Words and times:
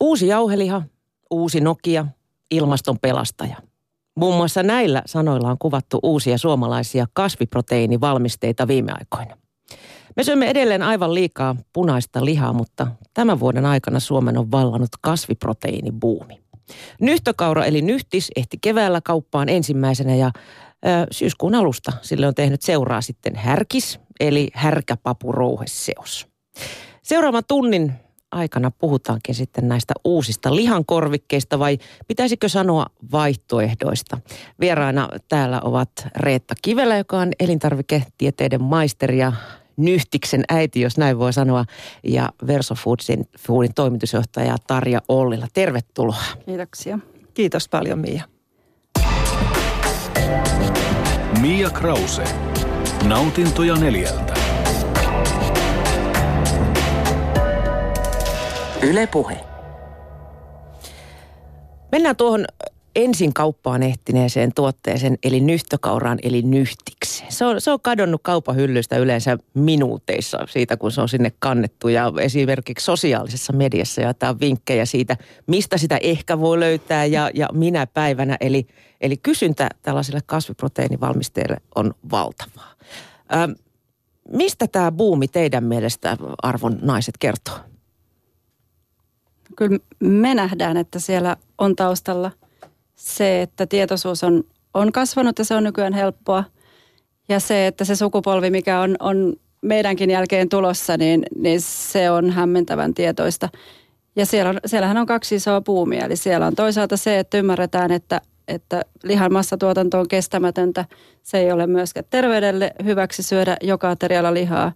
Uusi 0.00 0.26
jauheliha, 0.26 0.82
uusi 1.30 1.60
Nokia, 1.60 2.06
ilmaston 2.50 2.98
pelastaja. 2.98 3.56
Muun 4.16 4.36
muassa 4.36 4.62
näillä 4.62 5.02
sanoilla 5.06 5.50
on 5.50 5.58
kuvattu 5.58 5.98
uusia 6.02 6.38
suomalaisia 6.38 7.06
kasviproteiinivalmisteita 7.12 8.68
viime 8.68 8.92
aikoina. 8.92 9.36
Me 10.16 10.24
syömme 10.24 10.50
edelleen 10.50 10.82
aivan 10.82 11.14
liikaa 11.14 11.56
punaista 11.72 12.24
lihaa, 12.24 12.52
mutta 12.52 12.86
tämän 13.14 13.40
vuoden 13.40 13.66
aikana 13.66 14.00
Suomen 14.00 14.38
on 14.38 14.50
vallannut 14.50 14.88
kasviproteiinibuumi. 15.00 16.40
Nyhtökaura 17.00 17.64
eli 17.64 17.82
nyhtis 17.82 18.30
ehti 18.36 18.58
keväällä 18.60 19.00
kauppaan 19.04 19.48
ensimmäisenä 19.48 20.14
ja 20.14 20.30
ö, 20.86 21.06
syyskuun 21.10 21.54
alusta 21.54 21.92
sille 22.02 22.26
on 22.26 22.34
tehnyt 22.34 22.62
seuraa 22.62 23.00
sitten 23.00 23.36
härkis 23.36 24.00
eli 24.20 24.48
härkäpapurouheseos. 24.54 26.26
Seuraavan 27.02 27.42
tunnin 27.48 27.92
aikana 28.30 28.70
puhutaankin 28.70 29.34
sitten 29.34 29.68
näistä 29.68 29.94
uusista 30.04 30.56
lihankorvikkeista 30.56 31.58
vai 31.58 31.78
pitäisikö 32.08 32.48
sanoa 32.48 32.86
vaihtoehdoista. 33.12 34.18
Vieraina 34.60 35.08
täällä 35.28 35.60
ovat 35.60 35.90
Reetta 36.16 36.54
Kivelä, 36.62 36.96
joka 36.96 37.18
on 37.18 37.32
elintarviketieteiden 37.40 38.62
maisteri 38.62 39.18
ja 39.18 39.32
Nyhtiksen 39.76 40.44
äiti, 40.48 40.80
jos 40.80 40.98
näin 40.98 41.18
voi 41.18 41.32
sanoa, 41.32 41.64
ja 42.02 42.28
Verso 42.46 42.74
Foodsin, 42.74 43.28
Foodin 43.38 43.74
toimitusjohtaja 43.74 44.56
Tarja 44.66 45.00
Ollila. 45.08 45.46
Tervetuloa. 45.54 46.22
Kiitoksia. 46.46 46.98
Kiitos 47.34 47.68
paljon 47.68 47.98
Mia. 47.98 48.24
Mia 51.40 51.70
Krause. 51.70 52.24
Nautintoja 53.04 53.76
neljältä. 53.76 54.47
Yle 58.82 59.06
Puhe. 59.06 59.40
Mennään 61.92 62.16
tuohon 62.16 62.44
ensin 62.96 63.34
kauppaan 63.34 63.82
ehtineeseen 63.82 64.54
tuotteeseen, 64.54 65.18
eli 65.22 65.40
nyhtökauraan, 65.40 66.18
eli 66.22 66.42
nyhtikseen. 66.42 67.32
Se 67.32 67.44
on, 67.44 67.60
se 67.60 67.70
on 67.70 67.80
kadonnut 67.80 68.20
kaupahyllystä 68.24 68.96
yleensä 68.98 69.38
minuuteissa 69.54 70.38
siitä, 70.48 70.76
kun 70.76 70.92
se 70.92 71.00
on 71.00 71.08
sinne 71.08 71.32
kannettu. 71.38 71.88
Ja 71.88 72.12
esimerkiksi 72.20 72.84
sosiaalisessa 72.84 73.52
mediassa 73.52 74.00
jaetaan 74.00 74.40
vinkkejä 74.40 74.84
siitä, 74.84 75.16
mistä 75.46 75.78
sitä 75.78 75.98
ehkä 76.02 76.40
voi 76.40 76.60
löytää 76.60 77.04
ja, 77.04 77.30
ja 77.34 77.48
minä 77.52 77.86
päivänä. 77.86 78.36
Eli, 78.40 78.66
eli 79.00 79.16
kysyntä 79.16 79.68
tällaisille 79.82 80.20
kasviproteiinivalmisteille 80.26 81.56
on 81.74 81.94
valtavaa. 82.10 82.72
Ähm, 83.34 83.50
mistä 84.32 84.66
tämä 84.66 84.92
buumi 84.92 85.28
teidän 85.28 85.64
mielestä, 85.64 86.16
arvon 86.42 86.78
naiset, 86.82 87.14
kertoo? 87.18 87.54
Kyllä 89.58 89.78
me 90.00 90.34
nähdään, 90.34 90.76
että 90.76 90.98
siellä 90.98 91.36
on 91.58 91.76
taustalla– 91.76 92.30
se, 92.98 93.42
että 93.42 93.66
tietoisuus 93.66 94.24
on, 94.24 94.44
on 94.74 94.92
kasvanut 94.92 95.38
ja 95.38 95.44
se 95.44 95.54
on 95.54 95.64
nykyään 95.64 95.92
helppoa. 95.92 96.44
Ja 97.28 97.40
se, 97.40 97.66
että 97.66 97.84
se 97.84 97.96
sukupolvi, 97.96 98.50
mikä 98.50 98.80
on, 98.80 98.96
on 99.00 99.32
meidänkin 99.62 100.10
jälkeen 100.10 100.48
tulossa, 100.48 100.96
niin, 100.96 101.22
niin 101.36 101.60
se 101.60 102.10
on 102.10 102.30
hämmentävän 102.30 102.94
tietoista. 102.94 103.48
Ja 104.16 104.26
siellä 104.26 104.50
on, 104.50 104.58
siellähän 104.66 104.96
on 104.96 105.06
kaksi 105.06 105.34
isoa 105.34 105.60
puumia. 105.60 106.04
Eli 106.04 106.16
siellä 106.16 106.46
on 106.46 106.54
toisaalta 106.54 106.96
se, 106.96 107.18
että 107.18 107.38
ymmärretään, 107.38 107.90
että, 107.90 108.20
että 108.48 108.82
lihan 109.02 109.32
massatuotanto 109.32 110.00
on 110.00 110.08
kestämätöntä. 110.08 110.84
Se 111.22 111.38
ei 111.38 111.52
ole 111.52 111.66
myöskään 111.66 112.06
terveydelle 112.10 112.72
hyväksi 112.84 113.22
syödä 113.22 113.56
joka 113.62 113.90
aterialla 113.90 114.34
lihaa. 114.34 114.72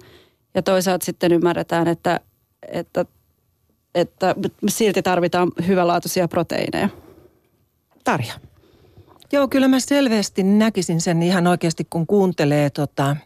Ja 0.55 0.62
toisaalta 0.62 1.05
sitten 1.05 1.33
ymmärretään, 1.33 1.89
että, 1.89 2.20
että, 2.69 3.05
että 3.94 4.34
silti 4.68 5.02
tarvitaan 5.02 5.52
hyvälaatuisia 5.66 6.28
proteiineja. 6.28 6.88
Tarja. 8.04 8.34
Joo, 9.32 9.48
kyllä 9.48 9.68
mä 9.68 9.80
selvästi 9.80 10.42
näkisin 10.42 11.00
sen 11.00 11.22
ihan 11.22 11.46
oikeasti, 11.46 11.86
kun 11.90 12.06
kuuntelee 12.06 12.70
tota, 12.70 13.17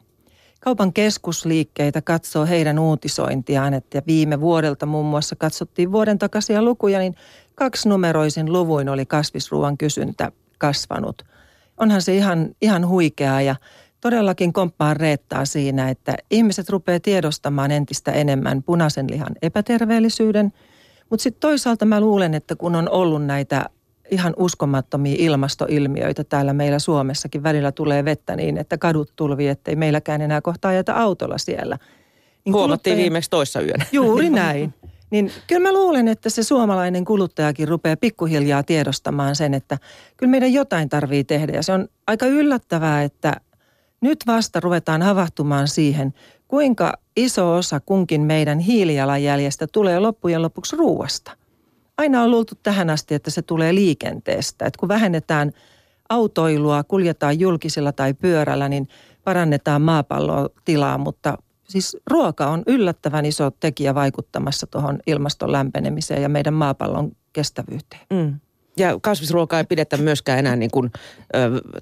kaupan 0.60 0.92
keskusliikkeitä, 0.92 2.02
katsoo 2.02 2.46
heidän 2.46 2.78
uutisointiaan, 2.78 3.74
että 3.74 4.02
viime 4.06 4.40
vuodelta 4.40 4.86
muun 4.86 5.06
muassa 5.06 5.36
katsottiin 5.36 5.92
vuoden 5.92 6.18
takaisia 6.18 6.62
lukuja, 6.62 6.98
niin 6.98 7.14
kaksinumeroisin 7.54 8.52
luvuin 8.52 8.88
oli 8.88 9.06
kasvisruoan 9.06 9.78
kysyntä 9.78 10.32
kasvanut. 10.58 11.22
Onhan 11.76 12.02
se 12.02 12.16
ihan, 12.16 12.48
ihan 12.62 12.88
huikeaa 12.88 13.42
ja 13.42 13.56
todellakin 14.00 14.52
komppaan 14.52 14.96
reettaa 14.96 15.44
siinä, 15.44 15.88
että 15.88 16.14
ihmiset 16.30 16.68
rupeaa 16.68 17.00
tiedostamaan 17.00 17.70
entistä 17.70 18.12
enemmän 18.12 18.62
punaisen 18.62 19.10
lihan 19.10 19.36
epäterveellisyyden. 19.42 20.52
Mutta 21.10 21.22
sitten 21.22 21.40
toisaalta 21.40 21.84
mä 21.84 22.00
luulen, 22.00 22.34
että 22.34 22.56
kun 22.56 22.74
on 22.76 22.88
ollut 22.88 23.24
näitä 23.24 23.66
ihan 24.10 24.34
uskomattomia 24.36 25.16
ilmastoilmiöitä 25.18 26.24
täällä 26.24 26.52
meillä 26.52 26.78
Suomessakin. 26.78 27.42
Välillä 27.42 27.72
tulee 27.72 28.04
vettä 28.04 28.36
niin, 28.36 28.58
että 28.58 28.78
kadut 28.78 29.12
tulvii, 29.16 29.48
ettei 29.48 29.76
meilläkään 29.76 30.20
enää 30.20 30.40
kohta 30.40 30.68
ajeta 30.68 30.92
autolla 30.92 31.38
siellä. 31.38 31.78
Niin 32.44 32.52
Huomattiin 32.52 32.92
kuluttaja... 32.92 32.96
viimeksi 32.96 33.30
toissa 33.30 33.60
yönä. 33.60 33.86
Juuri 33.92 34.30
näin. 34.30 34.74
Niin 35.10 35.32
kyllä 35.46 35.62
mä 35.62 35.72
luulen, 35.72 36.08
että 36.08 36.30
se 36.30 36.42
suomalainen 36.42 37.04
kuluttajakin 37.04 37.68
rupeaa 37.68 37.96
pikkuhiljaa 37.96 38.62
tiedostamaan 38.62 39.36
sen, 39.36 39.54
että 39.54 39.78
kyllä 40.16 40.30
meidän 40.30 40.52
jotain 40.52 40.88
tarvii 40.88 41.24
tehdä. 41.24 41.52
Ja 41.52 41.62
se 41.62 41.72
on 41.72 41.88
aika 42.06 42.26
yllättävää, 42.26 43.02
että 43.02 43.32
nyt 44.00 44.18
vasta 44.26 44.60
ruvetaan 44.60 45.02
havahtumaan 45.02 45.68
siihen, 45.68 46.14
kuinka 46.48 46.92
iso 47.16 47.54
osa 47.54 47.80
kunkin 47.80 48.20
meidän 48.20 48.58
hiilijalanjäljestä 48.58 49.66
tulee 49.66 50.00
loppujen 50.00 50.42
lopuksi 50.42 50.76
ruuasta– 50.76 51.32
aina 51.98 52.22
on 52.22 52.30
luultu 52.30 52.54
tähän 52.62 52.90
asti, 52.90 53.14
että 53.14 53.30
se 53.30 53.42
tulee 53.42 53.74
liikenteestä. 53.74 54.66
Että 54.66 54.78
kun 54.78 54.88
vähennetään 54.88 55.52
autoilua, 56.08 56.84
kuljetaan 56.84 57.40
julkisella 57.40 57.92
tai 57.92 58.14
pyörällä, 58.14 58.68
niin 58.68 58.88
parannetaan 59.24 59.82
maapallon 59.82 60.48
tilaa, 60.64 60.98
mutta 60.98 61.38
siis 61.68 61.96
ruoka 62.10 62.46
on 62.46 62.62
yllättävän 62.66 63.26
iso 63.26 63.50
tekijä 63.50 63.94
vaikuttamassa 63.94 64.66
tuohon 64.66 64.98
ilmaston 65.06 65.52
lämpenemiseen 65.52 66.22
ja 66.22 66.28
meidän 66.28 66.54
maapallon 66.54 67.12
kestävyyteen. 67.32 68.02
Mm. 68.12 68.40
Ja 68.78 68.98
kasvisruokaa 69.02 69.58
ei 69.60 69.64
pidetä 69.64 69.96
myöskään 69.96 70.38
enää 70.38 70.56
niin 70.56 70.70
kuin, 70.70 70.90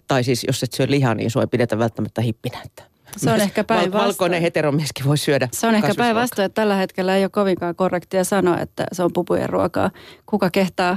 tai 0.08 0.24
siis 0.24 0.44
jos 0.46 0.62
et 0.62 0.72
syö 0.72 0.86
lihaa, 0.88 1.14
niin 1.14 1.30
sua 1.30 1.42
ei 1.42 1.46
pidetä 1.46 1.78
välttämättä 1.78 2.22
hippinä. 2.22 2.58
Että 2.64 2.82
se 3.16 3.30
on 3.30 3.40
ehkä 3.48 3.64
päinvastoin. 3.64 4.04
Valkoinen 4.04 4.42
heteromieskin 4.42 5.06
voi 5.06 5.18
syödä 5.18 5.48
Se 5.52 5.66
on 5.66 5.74
ehkä 5.74 5.94
päinvastoin, 5.96 6.46
että 6.46 6.60
tällä 6.62 6.76
hetkellä 6.76 7.16
ei 7.16 7.24
ole 7.24 7.30
kovinkaan 7.30 7.74
korrektia 7.74 8.24
sanoa, 8.24 8.60
että 8.60 8.86
se 8.92 9.02
on 9.02 9.12
pupujen 9.12 9.48
ruokaa. 9.48 9.90
Kuka 10.26 10.50
kehtaa 10.50 10.96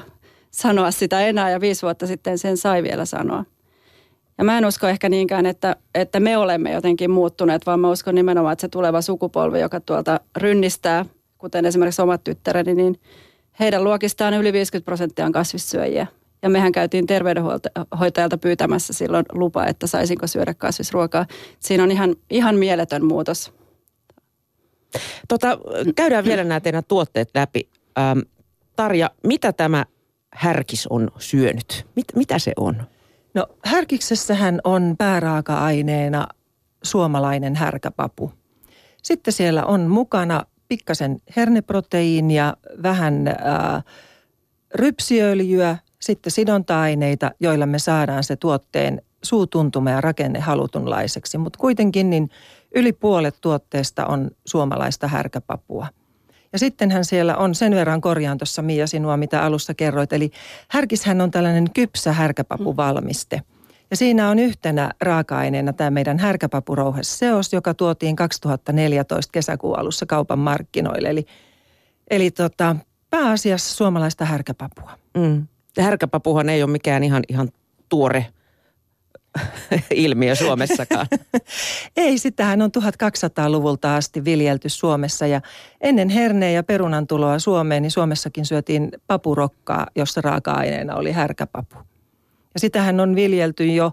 sanoa 0.51 0.91
sitä 0.91 1.21
enää 1.21 1.49
ja 1.49 1.61
viisi 1.61 1.81
vuotta 1.81 2.07
sitten 2.07 2.37
sen 2.37 2.57
sai 2.57 2.83
vielä 2.83 3.05
sanoa. 3.05 3.45
Ja 4.37 4.43
mä 4.43 4.57
en 4.57 4.65
usko 4.65 4.87
ehkä 4.87 5.09
niinkään, 5.09 5.45
että, 5.45 5.75
että 5.95 6.19
me 6.19 6.37
olemme 6.37 6.71
jotenkin 6.71 7.11
muuttuneet, 7.11 7.65
vaan 7.65 7.79
mä 7.79 7.91
uskon 7.91 8.15
nimenomaan, 8.15 8.53
että 8.53 8.61
se 8.61 8.67
tuleva 8.67 9.01
sukupolvi, 9.01 9.59
joka 9.59 9.79
tuolta 9.79 10.19
rynnistää, 10.37 11.05
kuten 11.37 11.65
esimerkiksi 11.65 12.01
omat 12.01 12.23
tyttäreni, 12.23 12.75
niin 12.75 12.99
heidän 13.59 13.83
luokistaan 13.83 14.33
yli 14.33 14.53
50 14.53 14.85
prosenttia 14.85 15.25
on 15.25 15.31
kasvissyöjiä. 15.31 16.07
Ja 16.41 16.49
mehän 16.49 16.71
käytiin 16.71 17.07
terveydenhoitajalta 17.07 18.37
pyytämässä 18.37 18.93
silloin 18.93 19.25
lupa, 19.31 19.65
että 19.65 19.87
saisinko 19.87 20.27
syödä 20.27 20.53
kasvisruokaa. 20.53 21.25
Siinä 21.59 21.83
on 21.83 21.91
ihan, 21.91 22.15
ihan 22.29 22.55
mieletön 22.55 23.05
muutos. 23.05 23.53
Tota, 25.27 25.57
käydään 25.95 26.25
vielä 26.25 26.43
nämä 26.43 26.59
teidän 26.59 26.83
tuotteet 26.87 27.29
läpi. 27.35 27.69
Ähm, 27.99 28.19
Tarja, 28.75 29.09
mitä 29.23 29.53
tämä 29.53 29.85
härkis 30.33 30.87
on 30.87 31.11
syönyt? 31.17 31.85
Mit, 31.95 32.05
mitä 32.15 32.39
se 32.39 32.51
on? 32.57 32.83
No 33.33 33.47
härkiksessähän 33.65 34.61
on 34.63 34.95
pääraaka-aineena 34.97 36.27
suomalainen 36.83 37.55
härkäpapu. 37.55 38.31
Sitten 39.03 39.33
siellä 39.33 39.65
on 39.65 39.81
mukana 39.81 40.43
pikkasen 40.67 41.21
herneproteiinia, 41.35 42.53
vähän 42.83 43.27
äh, 43.27 43.83
rypsiöljyä, 44.75 45.77
sitten 45.99 46.31
sidonta-aineita, 46.31 47.31
joilla 47.39 47.65
me 47.65 47.79
saadaan 47.79 48.23
se 48.23 48.35
tuotteen 48.35 49.01
suutuntuma 49.23 49.91
ja 49.91 50.01
rakenne 50.01 50.39
halutunlaiseksi. 50.39 51.37
Mutta 51.37 51.59
kuitenkin 51.59 52.09
niin 52.09 52.29
yli 52.75 52.93
puolet 52.93 53.35
tuotteesta 53.41 54.05
on 54.05 54.31
suomalaista 54.45 55.07
härkäpapua. 55.07 55.87
Ja 56.53 56.59
sittenhän 56.59 57.05
siellä 57.05 57.37
on, 57.37 57.55
sen 57.55 57.75
verran 57.75 58.01
korjaan 58.01 58.37
tuossa 58.37 58.61
Mia 58.61 58.87
sinua, 58.87 59.17
mitä 59.17 59.43
alussa 59.43 59.73
kerroit. 59.73 60.13
Eli 60.13 60.31
härkishän 60.67 61.21
on 61.21 61.31
tällainen 61.31 61.73
kypsä 61.73 62.13
härkäpapuvalmiste. 62.13 63.41
Ja 63.91 63.97
siinä 63.97 64.29
on 64.29 64.39
yhtenä 64.39 64.91
raaka-aineena 65.01 65.73
tämä 65.73 65.91
meidän 65.91 66.19
härkäpapurouheseos, 66.19 67.53
joka 67.53 67.73
tuotiin 67.73 68.15
2014 68.15 69.31
kesäkuun 69.31 69.79
alussa 69.79 70.05
kaupan 70.05 70.39
markkinoille. 70.39 71.09
Eli, 71.09 71.25
eli 72.09 72.31
tota, 72.31 72.75
pääasiassa 73.09 73.75
suomalaista 73.75 74.25
härkäpapua. 74.25 74.97
Mm 75.17 75.47
härkäpapuhan 75.81 76.49
ei 76.49 76.63
ole 76.63 76.71
mikään 76.71 77.03
ihan, 77.03 77.23
ihan 77.29 77.49
tuore 77.89 78.25
ilmiö 79.91 80.35
Suomessakaan. 80.35 81.07
Ei, 81.97 82.17
sitähän 82.17 82.61
on 82.61 82.71
1200-luvulta 82.77 83.95
asti 83.95 84.25
viljelty 84.25 84.69
Suomessa 84.69 85.27
ja 85.27 85.41
ennen 85.81 86.09
herneen 86.09 86.53
ja 86.53 86.63
perunan 86.63 87.07
tuloa 87.07 87.39
Suomeen, 87.39 87.83
niin 87.83 87.91
Suomessakin 87.91 88.45
syötiin 88.45 88.91
papurokkaa, 89.07 89.87
jossa 89.95 90.21
raaka-aineena 90.21 90.95
oli 90.95 91.11
härkäpapu. 91.11 91.75
Ja 92.57 92.61
sitähän 92.61 92.99
on 92.99 93.15
viljelty 93.15 93.65
jo 93.65 93.91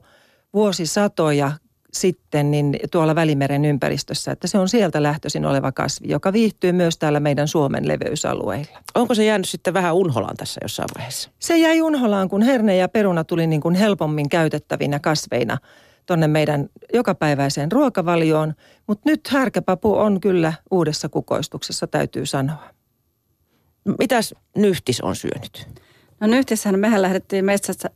vuosisatoja 0.54 1.52
sitten 1.92 2.50
niin 2.50 2.76
tuolla 2.90 3.14
Välimeren 3.14 3.64
ympäristössä, 3.64 4.32
että 4.32 4.46
se 4.46 4.58
on 4.58 4.68
sieltä 4.68 5.02
lähtöisin 5.02 5.46
oleva 5.46 5.72
kasvi, 5.72 6.08
joka 6.08 6.32
viihtyy 6.32 6.72
myös 6.72 6.98
täällä 6.98 7.20
meidän 7.20 7.48
Suomen 7.48 7.88
leveysalueilla. 7.88 8.78
Onko 8.94 9.14
se 9.14 9.24
jäänyt 9.24 9.48
sitten 9.48 9.74
vähän 9.74 9.94
unholaan 9.94 10.36
tässä 10.36 10.60
jossain 10.62 10.88
vaiheessa? 10.96 11.30
Se 11.38 11.56
jäi 11.56 11.82
unholaan, 11.82 12.28
kun 12.28 12.42
herne 12.42 12.76
ja 12.76 12.88
peruna 12.88 13.24
tuli 13.24 13.46
niin 13.46 13.60
kuin 13.60 13.74
helpommin 13.74 14.28
käytettävinä 14.28 14.98
kasveina 14.98 15.58
tuonne 16.06 16.28
meidän 16.28 16.68
jokapäiväiseen 16.94 17.72
ruokavalioon. 17.72 18.54
Mutta 18.86 19.10
nyt 19.10 19.28
härkäpapu 19.28 19.94
on 19.94 20.20
kyllä 20.20 20.52
uudessa 20.70 21.08
kukoistuksessa, 21.08 21.86
täytyy 21.86 22.26
sanoa. 22.26 22.70
Mitäs 23.98 24.34
nyhtis 24.56 25.00
on 25.00 25.16
syönyt? 25.16 25.68
No 26.20 26.26
nyhtissähän 26.26 26.80
mehän 26.80 27.02
lähdettiin 27.02 27.44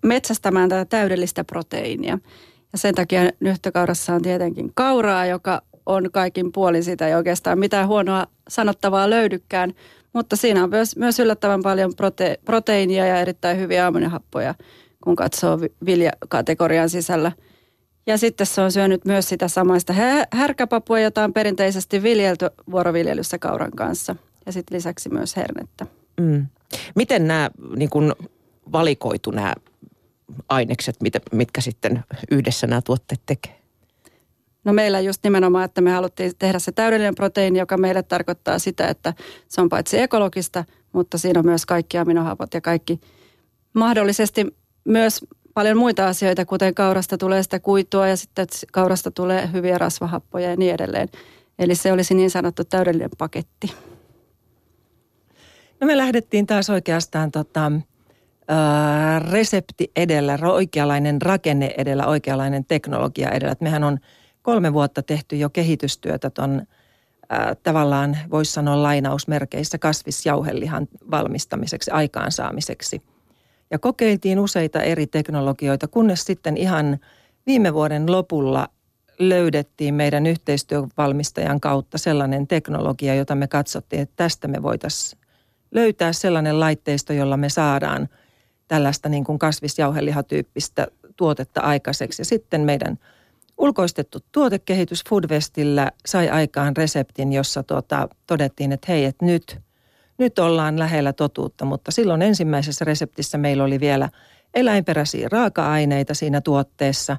metsästämään 0.02 0.68
tätä 0.68 0.84
täydellistä 0.84 1.44
proteiinia. 1.44 2.18
Ja 2.72 2.78
sen 2.78 2.94
takia 2.94 3.20
nyhtökaurassa 3.40 4.14
on 4.14 4.22
tietenkin 4.22 4.72
kauraa, 4.74 5.26
joka 5.26 5.62
on 5.86 6.10
kaikin 6.12 6.52
puolin 6.52 6.84
sitä 6.84 7.08
ei 7.08 7.14
oikeastaan 7.14 7.58
mitään 7.58 7.88
huonoa 7.88 8.26
sanottavaa 8.48 9.10
löydykään. 9.10 9.72
Mutta 10.12 10.36
siinä 10.36 10.64
on 10.64 10.70
myös, 10.70 10.96
myös 10.96 11.20
yllättävän 11.20 11.62
paljon 11.62 11.94
prote, 11.94 12.38
proteiinia 12.44 13.06
ja 13.06 13.20
erittäin 13.20 13.58
hyviä 13.58 13.86
ammonihappoja, 13.86 14.54
kun 15.04 15.16
katsoo 15.16 15.58
viljakategorian 15.86 16.90
sisällä. 16.90 17.32
Ja 18.06 18.18
sitten 18.18 18.46
se 18.46 18.60
on 18.60 18.72
syönyt 18.72 19.04
myös 19.04 19.28
sitä 19.28 19.48
samaista 19.48 19.92
härkäpapua, 20.32 21.00
jota 21.00 21.24
on 21.24 21.32
perinteisesti 21.32 22.02
viljelty 22.02 22.46
vuoroviljelyssä 22.70 23.38
kauran 23.38 23.70
kanssa. 23.70 24.16
Ja 24.46 24.52
sitten 24.52 24.76
lisäksi 24.76 25.08
myös 25.08 25.36
hernettä. 25.36 25.86
Mm. 26.20 26.46
Miten 26.94 27.28
nämä 27.28 27.50
niin 27.76 27.90
kun 27.90 28.14
valikoitu 28.72 29.30
nämä 29.30 29.54
ainekset, 30.48 30.96
mitkä 31.32 31.60
sitten 31.60 32.04
yhdessä 32.30 32.66
nämä 32.66 32.82
tuotteet 32.82 33.20
tekee? 33.26 33.58
No 34.64 34.72
meillä 34.72 35.00
just 35.00 35.24
nimenomaan, 35.24 35.64
että 35.64 35.80
me 35.80 35.90
haluttiin 35.90 36.32
tehdä 36.38 36.58
se 36.58 36.72
täydellinen 36.72 37.14
proteiini, 37.14 37.58
joka 37.58 37.76
meille 37.76 38.02
tarkoittaa 38.02 38.58
sitä, 38.58 38.88
että 38.88 39.14
se 39.48 39.60
on 39.60 39.68
paitsi 39.68 39.98
ekologista, 39.98 40.64
mutta 40.92 41.18
siinä 41.18 41.40
on 41.40 41.46
myös 41.46 41.66
kaikki 41.66 41.98
aminohapot 41.98 42.54
ja 42.54 42.60
kaikki 42.60 43.00
mahdollisesti 43.74 44.46
myös 44.84 45.24
paljon 45.54 45.76
muita 45.76 46.06
asioita, 46.06 46.44
kuten 46.44 46.74
kaurasta 46.74 47.18
tulee 47.18 47.42
sitä 47.42 47.60
kuitua 47.60 48.08
ja 48.08 48.16
sitten 48.16 48.46
kaurasta 48.72 49.10
tulee 49.10 49.50
hyviä 49.52 49.78
rasvahappoja 49.78 50.50
ja 50.50 50.56
niin 50.56 50.74
edelleen. 50.74 51.08
Eli 51.58 51.74
se 51.74 51.92
olisi 51.92 52.14
niin 52.14 52.30
sanottu 52.30 52.64
täydellinen 52.64 53.10
paketti. 53.18 53.72
No 55.80 55.86
me 55.86 55.96
lähdettiin 55.96 56.46
taas 56.46 56.70
oikeastaan 56.70 57.30
tota, 57.30 57.72
resepti 59.30 59.90
edellä, 59.96 60.38
oikeanlainen 60.42 61.22
rakenne 61.22 61.74
edellä, 61.78 62.06
oikeanlainen 62.06 62.64
teknologia 62.64 63.30
edellä. 63.30 63.52
Et 63.52 63.60
mehän 63.60 63.84
on 63.84 63.98
kolme 64.42 64.72
vuotta 64.72 65.02
tehty 65.02 65.36
jo 65.36 65.50
kehitystyötä 65.50 66.30
tuon 66.30 66.62
tavallaan, 67.62 68.18
voisi 68.30 68.52
sanoa 68.52 68.82
lainausmerkeissä, 68.82 69.78
kasvisjauhelihan 69.78 70.88
valmistamiseksi, 71.10 71.90
aikaansaamiseksi. 71.90 73.02
Ja 73.70 73.78
kokeiltiin 73.78 74.40
useita 74.40 74.82
eri 74.82 75.06
teknologioita, 75.06 75.88
kunnes 75.88 76.24
sitten 76.24 76.56
ihan 76.56 76.98
viime 77.46 77.74
vuoden 77.74 78.12
lopulla 78.12 78.68
löydettiin 79.18 79.94
meidän 79.94 80.26
yhteistyövalmistajan 80.26 81.60
kautta 81.60 81.98
sellainen 81.98 82.46
teknologia, 82.46 83.14
jota 83.14 83.34
me 83.34 83.48
katsottiin, 83.48 84.02
että 84.02 84.16
tästä 84.16 84.48
me 84.48 84.62
voitaisiin 84.62 85.17
löytää 85.70 86.12
sellainen 86.12 86.60
laitteisto, 86.60 87.12
jolla 87.12 87.36
me 87.36 87.48
saadaan– 87.48 88.08
tällaista 88.68 89.08
niin 89.08 89.24
kuin 89.24 89.38
kasvisjauhelihatyyppistä 89.38 90.86
tuotetta 91.16 91.60
aikaiseksi. 91.60 92.20
Ja 92.20 92.24
sitten 92.24 92.60
meidän 92.60 92.98
ulkoistettu 93.58 94.18
tuotekehitys 94.32 95.04
Foodvestillä 95.08 95.90
sai 96.06 96.28
aikaan 96.28 96.76
reseptin, 96.76 97.32
jossa 97.32 97.62
tuota, 97.62 98.08
todettiin, 98.26 98.72
että 98.72 98.92
hei, 98.92 99.04
että 99.04 99.24
nyt, 99.24 99.58
nyt 100.18 100.38
ollaan 100.38 100.78
lähellä 100.78 101.12
totuutta. 101.12 101.64
Mutta 101.64 101.90
silloin 101.90 102.22
ensimmäisessä 102.22 102.84
reseptissä 102.84 103.38
meillä 103.38 103.64
oli 103.64 103.80
vielä 103.80 104.08
eläinperäisiä 104.54 105.28
raaka-aineita 105.32 106.14
siinä 106.14 106.40
tuotteessa. 106.40 107.16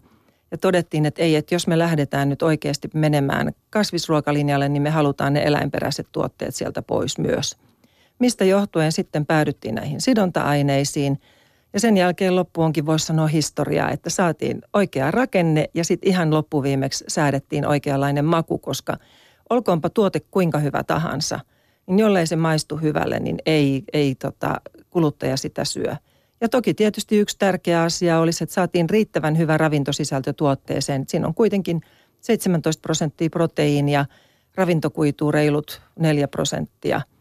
Ja 0.51 0.57
todettiin, 0.57 1.06
että 1.06 1.22
ei, 1.24 1.36
että 1.36 1.56
jos 1.56 1.68
me 1.68 1.80
lähdetään 1.80 2.30
nyt 2.30 2.42
oikeasti 2.42 2.90
menemään 2.94 3.51
kasvisruokalinjalle, 3.69 4.69
niin 4.69 4.81
me 4.81 4.90
halutaan 4.90 5.34
ne 5.34 5.44
eläinperäiset 5.44 6.07
tuotteet 6.12 6.56
sieltä 6.56 6.81
pois 6.81 7.18
myös. 7.18 7.57
Mistä 8.19 8.45
johtuen 8.45 8.92
sitten 8.92 9.25
päädyttiin 9.25 9.75
näihin 9.75 10.01
sidonta-aineisiin– 10.01 11.19
ja 11.74 11.80
sen 11.80 11.98
jälkeen 11.98 12.36
loppu 12.36 12.62
onkin, 12.62 12.86
voisi 12.86 13.06
sanoa, 13.06 13.27
historiaa, 13.27 13.92
että 13.92 14.10
saatiin 14.10 14.62
oikea 14.74 15.12
rakenne 15.12 15.69
ja 15.74 15.83
sitten 15.83 16.10
ihan 16.10 16.33
loppuviimeksi 16.33 17.06
säädettiin 17.07 17.68
oikeanlainen 17.68 18.25
maku, 18.25 18.57
koska 18.57 18.98
olkoonpa 19.50 19.89
tuote 19.89 20.19
kuinka 20.19 20.60
hyvä 20.60 20.83
tahansa, 20.83 21.39
niin 21.88 22.00
jollei 22.00 22.27
se 22.27 22.36
maistu 22.36 22.77
hyvälle, 22.77 23.19
niin 23.19 23.38
ei, 23.45 23.83
ei 23.94 24.16
tota, 24.16 24.62
kuluttaja 24.89 25.38
sitä 25.38 25.65
syö. 25.65 25.95
Ja 26.42 26.50
toki 26.50 26.74
tietysti 26.74 27.18
yksi 27.18 27.36
tärkeä 27.39 27.81
asia 27.83 28.19
olisi, 28.19 28.44
että 28.44 28.54
saatiin 28.54 28.89
riittävän 28.89 29.38
hyvä 29.38 29.57
ravintosisältö 29.57 30.33
tuotteeseen. 30.33 31.04
Siinä 31.07 31.27
on 31.27 31.33
kuitenkin 31.33 31.81
17 32.22 32.81
prosenttia 32.81 33.30
proteiinia, 33.30 34.06
ravintokuituu 34.56 35.31
reilut 35.31 35.81
4 36.00 36.27
prosenttia– 36.27 37.01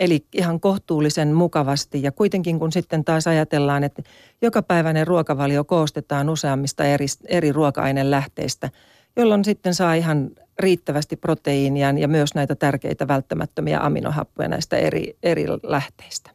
Eli 0.00 0.26
ihan 0.32 0.60
kohtuullisen 0.60 1.34
mukavasti 1.34 2.02
ja 2.02 2.12
kuitenkin 2.12 2.58
kun 2.58 2.72
sitten 2.72 3.04
taas 3.04 3.26
ajatellaan, 3.26 3.84
että 3.84 4.02
jokapäiväinen 4.42 5.06
ruokavalio 5.06 5.64
koostetaan 5.64 6.28
useammista 6.28 6.84
eri, 6.84 7.06
eri 7.28 7.52
ruoka-ainelähteistä, 7.52 8.70
jolloin 9.16 9.44
sitten 9.44 9.74
saa 9.74 9.94
ihan 9.94 10.30
riittävästi 10.58 11.16
proteiinia 11.16 11.90
ja 11.90 12.08
myös 12.08 12.34
näitä 12.34 12.54
tärkeitä 12.54 13.08
välttämättömiä 13.08 13.80
aminohappoja 13.80 14.48
näistä 14.48 14.76
eri, 14.76 15.16
eri 15.22 15.44
lähteistä. 15.62 16.30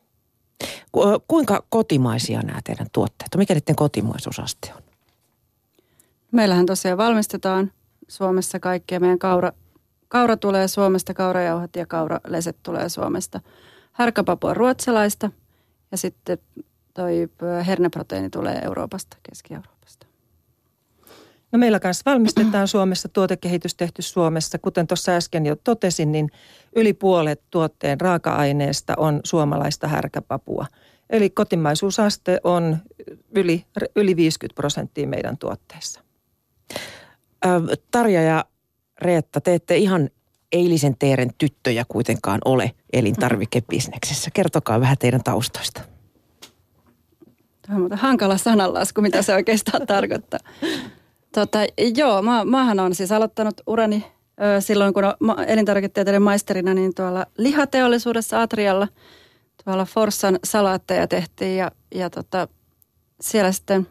Kuinka 1.28 1.64
kotimaisia 1.70 2.42
nämä 2.42 2.60
teidän 2.64 2.88
tuotteet 2.92 3.36
on? 3.36 3.40
Mikä 3.40 3.54
niiden 3.54 3.76
kotimaisuusaste 3.76 4.72
on? 4.76 4.82
Meillähän 6.32 6.66
tosiaan 6.66 6.98
valmistetaan 6.98 7.72
Suomessa 8.08 8.60
kaikkea. 8.60 9.00
Meidän 9.00 9.20
kaura, 9.20 9.52
Kaura 10.14 10.38
tulee 10.38 10.68
Suomesta, 10.68 11.14
kaurajauhat 11.14 11.76
ja 11.76 11.86
kauraleset 11.86 12.58
tulee 12.64 12.90
Suomesta. 12.90 13.40
Härkäpapu 13.92 14.48
on 14.48 14.58
ruotsalaista 14.58 15.32
ja 15.92 15.98
sitten 15.98 16.38
toi 16.94 17.30
herneproteiini 17.68 18.30
tulee 18.30 18.62
Euroopasta, 18.66 19.18
Keski-Euroopasta. 19.24 20.08
No 21.52 21.60
meillä 21.60 21.80
kanssa 21.80 22.12
valmistetaan 22.12 22.68
Suomessa, 22.68 23.10
tuotekehitys 23.10 23.76
tehty 23.76 24.02
Suomessa. 24.02 24.60
Kuten 24.60 24.88
tuossa 24.88 25.12
äsken 25.12 25.46
jo 25.46 25.56
totesin, 25.56 26.12
niin 26.12 26.30
yli 26.76 26.94
puolet 26.94 27.42
tuotteen 27.52 28.02
raaka-aineesta 28.02 28.94
on 28.98 29.20
suomalaista 29.24 29.88
härkäpapua. 29.88 30.66
Eli 31.10 31.30
kotimaisuusaste 31.30 32.40
on 32.44 32.78
yli, 33.36 33.66
yli 33.96 34.16
50 34.16 34.56
prosenttia 34.56 35.08
meidän 35.08 35.38
tuotteessa. 35.38 36.02
Tarja 37.92 38.22
ja 38.22 38.46
Reetta, 39.04 39.42
te 39.42 39.54
ette 39.54 39.78
ihan 39.78 40.10
eilisen 40.52 40.96
teeren 41.00 41.30
tyttöjä 41.38 41.86
kuitenkaan 41.88 42.40
ole 42.46 42.72
elintarvikebisneksessä. 42.94 44.32
Kertokaa 44.34 44.80
vähän 44.80 44.98
teidän 44.98 45.24
taustoista. 45.24 45.82
Tämä 47.68 47.86
on 47.86 47.98
hankala 47.98 48.38
sananlasku, 48.38 49.02
mitä 49.02 49.22
se 49.22 49.34
oikeastaan 49.34 49.88
tarkoittaa. 49.96 50.40
Tota, 51.32 51.60
joo, 51.98 52.22
mä, 52.22 52.46
maahan 52.46 52.80
on 52.80 52.96
siis 52.96 53.12
aloittanut 53.12 53.62
urani 53.68 54.06
ö, 54.58 54.62
silloin, 54.62 54.94
kun 54.94 55.04
elintarviketieteiden 55.48 56.22
maisterina, 56.22 56.74
niin 56.74 56.96
tuolla 56.96 57.26
lihateollisuudessa 57.38 58.42
Atrialla, 58.42 58.88
tuolla 59.64 59.86
Forssan 59.86 60.40
salaatteja 60.44 61.08
tehtiin 61.08 61.58
ja, 61.58 61.72
ja 61.96 62.10
tota, 62.10 62.48
siellä 63.22 63.52
sitten 63.52 63.88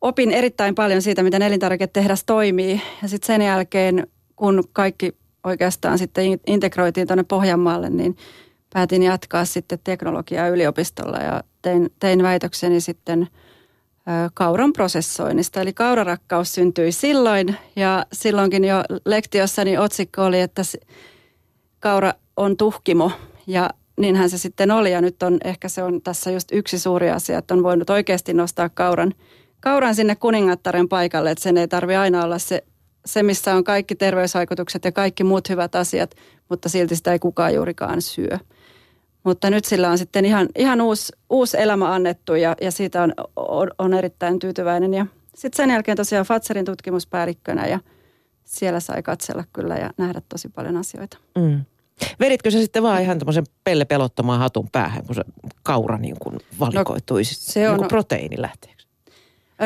opin 0.00 0.32
erittäin 0.32 0.74
paljon 0.74 1.02
siitä, 1.02 1.22
miten 1.22 1.42
elintarviketehdas 1.42 2.24
toimii. 2.24 2.82
Ja 3.02 3.08
sitten 3.08 3.26
sen 3.26 3.42
jälkeen, 3.42 4.06
kun 4.36 4.64
kaikki 4.72 5.16
oikeastaan 5.44 5.98
sitten 5.98 6.24
integroitiin 6.46 7.06
tuonne 7.06 7.24
Pohjanmaalle, 7.24 7.90
niin 7.90 8.16
päätin 8.72 9.02
jatkaa 9.02 9.44
sitten 9.44 9.78
teknologiaa 9.84 10.48
yliopistolla 10.48 11.18
ja 11.18 11.44
tein, 11.62 11.90
tein 12.00 12.22
väitökseni 12.22 12.80
sitten 12.80 13.28
kauran 14.34 14.72
prosessoinnista. 14.72 15.60
Eli 15.60 15.72
kaurarakkaus 15.72 16.54
syntyi 16.54 16.92
silloin 16.92 17.56
ja 17.76 18.06
silloinkin 18.12 18.64
jo 18.64 18.82
lektiossani 19.04 19.78
otsikko 19.78 20.24
oli, 20.24 20.40
että 20.40 20.62
kaura 21.80 22.12
on 22.36 22.56
tuhkimo 22.56 23.12
ja 23.46 23.70
niinhän 23.96 24.30
se 24.30 24.38
sitten 24.38 24.70
oli 24.70 24.92
ja 24.92 25.00
nyt 25.00 25.22
on 25.22 25.38
ehkä 25.44 25.68
se 25.68 25.82
on 25.82 26.02
tässä 26.02 26.30
just 26.30 26.52
yksi 26.52 26.78
suuri 26.78 27.10
asia, 27.10 27.38
että 27.38 27.54
on 27.54 27.62
voinut 27.62 27.90
oikeasti 27.90 28.34
nostaa 28.34 28.68
kauran 28.68 29.14
kauran 29.60 29.94
sinne 29.94 30.16
kuningattaren 30.16 30.88
paikalle, 30.88 31.30
että 31.30 31.42
sen 31.42 31.56
ei 31.56 31.68
tarvi 31.68 31.96
aina 31.96 32.24
olla 32.24 32.38
se, 32.38 32.64
se, 33.06 33.22
missä 33.22 33.54
on 33.54 33.64
kaikki 33.64 33.94
terveysvaikutukset 33.94 34.84
ja 34.84 34.92
kaikki 34.92 35.24
muut 35.24 35.48
hyvät 35.48 35.74
asiat, 35.74 36.14
mutta 36.48 36.68
silti 36.68 36.96
sitä 36.96 37.12
ei 37.12 37.18
kukaan 37.18 37.54
juurikaan 37.54 38.02
syö. 38.02 38.38
Mutta 39.24 39.50
nyt 39.50 39.64
sillä 39.64 39.90
on 39.90 39.98
sitten 39.98 40.24
ihan, 40.24 40.48
ihan 40.56 40.80
uusi, 40.80 41.12
uusi 41.30 41.56
elämä 41.60 41.94
annettu 41.94 42.34
ja, 42.34 42.56
ja 42.60 42.70
siitä 42.70 43.02
on, 43.02 43.14
on, 43.36 43.70
on 43.78 43.94
erittäin 43.94 44.38
tyytyväinen. 44.38 44.94
Ja 44.94 45.06
sitten 45.34 45.56
sen 45.56 45.70
jälkeen 45.70 45.96
tosiaan 45.96 46.26
Fatserin 46.26 46.64
tutkimuspäällikkönä 46.64 47.66
ja 47.66 47.80
siellä 48.44 48.80
sai 48.80 49.02
katsella 49.02 49.44
kyllä 49.52 49.76
ja 49.76 49.90
nähdä 49.96 50.22
tosi 50.28 50.48
paljon 50.48 50.76
asioita. 50.76 51.18
Mm. 51.38 51.64
Veditkö 52.20 52.50
se 52.50 52.60
sitten 52.60 52.82
vaan 52.82 53.02
ihan 53.02 53.18
tämmöisen 53.18 53.44
pelle 53.64 53.84
pelottomaan 53.84 54.38
hatun 54.38 54.68
päähän, 54.72 55.06
kun 55.06 55.14
se 55.14 55.22
kaura 55.62 55.98
niin 55.98 56.16
kuin 56.18 56.38
valikoitui 56.60 57.20
no, 57.20 57.28
se 57.30 57.60
niin 57.60 57.70
on, 57.70 57.76
niin 57.76 57.88
proteiinilähteeksi? 57.88 58.75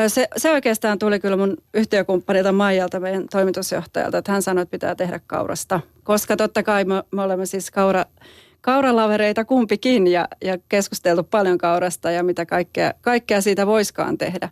Se, 0.07 0.27
se 0.37 0.51
oikeastaan 0.51 0.99
tuli 0.99 1.19
kyllä 1.19 1.37
mun 1.37 1.57
yhtiökumppanilta 1.73 2.51
Maijalta, 2.51 2.99
meidän 2.99 3.25
toimitusjohtajalta, 3.31 4.17
että 4.17 4.31
hän 4.31 4.41
sanoi, 4.41 4.61
että 4.61 4.71
pitää 4.71 4.95
tehdä 4.95 5.19
kaurasta. 5.27 5.79
Koska 6.03 6.37
totta 6.37 6.63
kai 6.63 6.85
me, 6.85 7.03
me 7.11 7.21
olemme 7.21 7.45
siis 7.45 7.71
kaura, 7.71 8.05
kauralavereita 8.61 9.45
kumpikin 9.45 10.07
ja, 10.07 10.27
ja 10.43 10.57
keskusteltu 10.69 11.23
paljon 11.23 11.57
kaurasta 11.57 12.11
ja 12.11 12.23
mitä 12.23 12.45
kaikkea, 12.45 12.93
kaikkea 13.01 13.41
siitä 13.41 13.67
voiskaan 13.67 14.17
tehdä. 14.17 14.49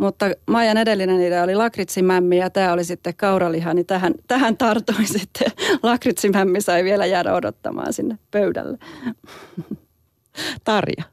Mutta 0.00 0.26
Maijan 0.46 0.76
edellinen 0.76 1.20
idea 1.20 1.42
oli 1.42 1.54
lakritsmämmi 1.54 2.38
ja 2.38 2.50
tämä 2.50 2.72
oli 2.72 2.84
sitten 2.84 3.14
kauraliha, 3.16 3.74
niin 3.74 3.86
tähän, 3.86 4.14
tähän 4.28 4.56
tartui 4.56 5.06
sitten. 5.18 5.52
Lakritsmämmi 5.82 6.60
sai 6.60 6.84
vielä 6.84 7.06
jäädä 7.06 7.34
odottamaan 7.34 7.92
sinne 7.92 8.18
pöydälle. 8.30 8.78
Tarja. 10.64 11.04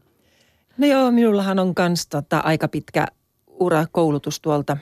No 0.78 0.88
joo, 0.88 1.12
minullahan 1.12 1.60
on 1.60 1.74
myös 1.80 2.08
tota, 2.08 2.38
aika 2.38 2.68
pitkä 2.68 3.08
ura 3.60 3.86
koulutus 3.92 4.42
tuolta 4.42 4.78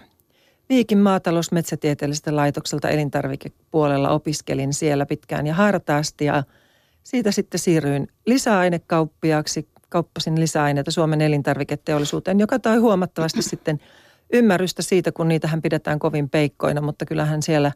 Viikin 0.69 0.97
maatalousmetsätieteellisestä 0.97 2.35
laitokselta 2.35 2.89
elintarvikepuolella 2.89 4.09
opiskelin 4.09 4.73
siellä 4.73 5.05
pitkään 5.05 5.47
ja 5.47 5.53
hartaasti 5.53 6.25
ja 6.25 6.43
siitä 7.03 7.31
sitten 7.31 7.59
siirryin 7.59 8.07
lisäainekauppiaaksi 8.25 9.67
kauppasin 9.89 10.39
lisäaineita 10.39 10.91
Suomen 10.91 11.21
elintarviketeollisuuteen, 11.21 12.39
joka 12.39 12.59
toi 12.59 12.77
huomattavasti 12.77 13.41
sitten 13.51 13.79
ymmärrystä 14.33 14.81
siitä, 14.81 15.11
kun 15.11 15.27
niitähän 15.27 15.61
pidetään 15.61 15.99
kovin 15.99 16.29
peikkoina, 16.29 16.81
mutta 16.81 17.05
kyllähän 17.05 17.41
siellä 17.41 17.71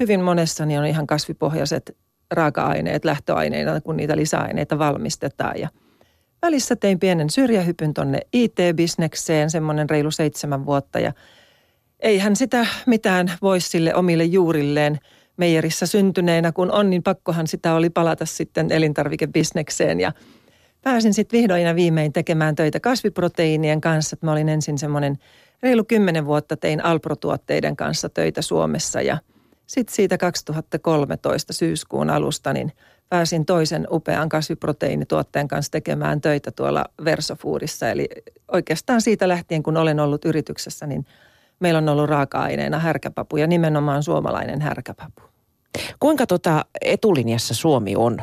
hyvin 0.00 0.20
monessa 0.20 0.66
niin 0.66 0.80
on 0.80 0.86
ihan 0.86 1.06
kasvipohjaiset 1.06 1.96
raaka-aineet 2.30 3.04
lähtöaineina, 3.04 3.80
kun 3.80 3.96
niitä 3.96 4.16
lisäaineita 4.16 4.78
valmistetaan. 4.78 5.60
Ja 5.60 5.68
välissä 6.46 6.76
tein 6.76 6.98
pienen 6.98 7.30
syrjähypyn 7.30 7.94
tonne 7.94 8.20
IT-bisnekseen, 8.32 9.50
semmoinen 9.50 9.90
reilu 9.90 10.10
seitsemän 10.10 10.66
vuotta 10.66 11.00
ja 11.00 11.12
eihän 12.00 12.36
sitä 12.36 12.66
mitään 12.86 13.32
voi 13.42 13.60
sille 13.60 13.94
omille 13.94 14.24
juurilleen 14.24 14.98
meijerissä 15.36 15.86
syntyneenä, 15.86 16.52
kun 16.52 16.72
on, 16.72 16.90
niin 16.90 17.02
pakkohan 17.02 17.46
sitä 17.46 17.74
oli 17.74 17.90
palata 17.90 18.26
sitten 18.26 18.72
elintarvikebisnekseen 18.72 20.00
ja– 20.00 20.12
pääsin 20.86 21.14
sitten 21.14 21.38
vihdoin 21.38 21.62
ja 21.62 21.74
viimein 21.74 22.12
tekemään 22.12 22.54
töitä 22.54 22.80
kasviproteiinien 22.80 23.80
kanssa. 23.80 24.16
Mä 24.20 24.32
olin 24.32 24.48
ensin 24.48 24.78
semmoinen 24.78 25.16
reilu 25.62 25.84
kymmenen 25.84 26.26
vuotta 26.26 26.56
tein 26.56 26.84
Alpro-tuotteiden 26.84 27.76
kanssa 27.76 28.08
töitä 28.08 28.42
Suomessa 28.42 29.02
ja 29.02 29.18
sitten 29.66 29.94
siitä 29.94 30.18
2013 30.18 31.52
syyskuun 31.52 32.10
alusta 32.10 32.52
niin 32.52 32.72
pääsin 33.08 33.46
toisen 33.46 33.86
upean 33.90 34.28
kasviproteiinituotteen 34.28 35.48
kanssa 35.48 35.72
tekemään 35.72 36.20
töitä 36.20 36.50
tuolla 36.50 36.84
Versofoodissa. 37.04 37.88
Eli 37.88 38.08
oikeastaan 38.52 39.00
siitä 39.00 39.28
lähtien, 39.28 39.62
kun 39.62 39.76
olen 39.76 40.00
ollut 40.00 40.24
yrityksessä, 40.24 40.86
niin 40.86 41.06
meillä 41.60 41.78
on 41.78 41.88
ollut 41.88 42.08
raaka-aineena 42.08 42.78
härkäpapu 42.78 43.36
ja 43.36 43.46
nimenomaan 43.46 44.02
suomalainen 44.02 44.60
härkäpapu. 44.60 45.22
Kuinka 46.00 46.26
tota 46.26 46.64
etulinjassa 46.80 47.54
Suomi 47.54 47.96
on 47.96 48.18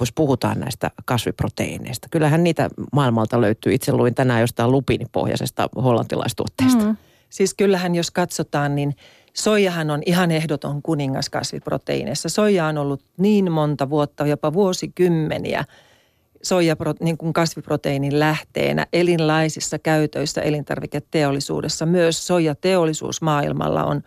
jos 0.00 0.12
puhutaan 0.12 0.60
näistä 0.60 0.90
kasviproteiineista. 1.04 2.08
Kyllähän 2.10 2.44
niitä 2.44 2.70
maailmalta 2.92 3.40
löytyy. 3.40 3.74
Itse 3.74 3.92
luin 3.92 4.14
tänään 4.14 4.40
jostain 4.40 4.72
lupiinipohjaisesta 4.72 5.68
hollantilaistuotteesta. 5.76 6.84
Mm. 6.84 6.96
Siis 7.30 7.54
kyllähän 7.54 7.94
jos 7.94 8.10
katsotaan, 8.10 8.74
niin 8.74 8.96
soijahan 9.36 9.90
on 9.90 10.02
ihan 10.06 10.30
ehdoton 10.30 10.82
kuningas 10.82 11.30
kasviproteiineissa. 11.30 12.28
Soija 12.28 12.66
on 12.66 12.78
ollut 12.78 13.02
niin 13.16 13.52
monta 13.52 13.90
vuotta, 13.90 14.26
jopa 14.26 14.52
vuosikymmeniä 14.52 15.64
soija 16.42 16.76
niin 17.00 17.18
kuin 17.18 17.32
kasviproteiinin 17.32 18.20
lähteenä 18.20 18.86
elinlaisissa 18.92 19.78
käytöissä 19.78 20.40
elintarviketeollisuudessa. 20.40 21.86
Myös 21.86 22.26
soijateollisuus 22.26 23.22
maailmalla 23.22 23.84
on 23.84 24.02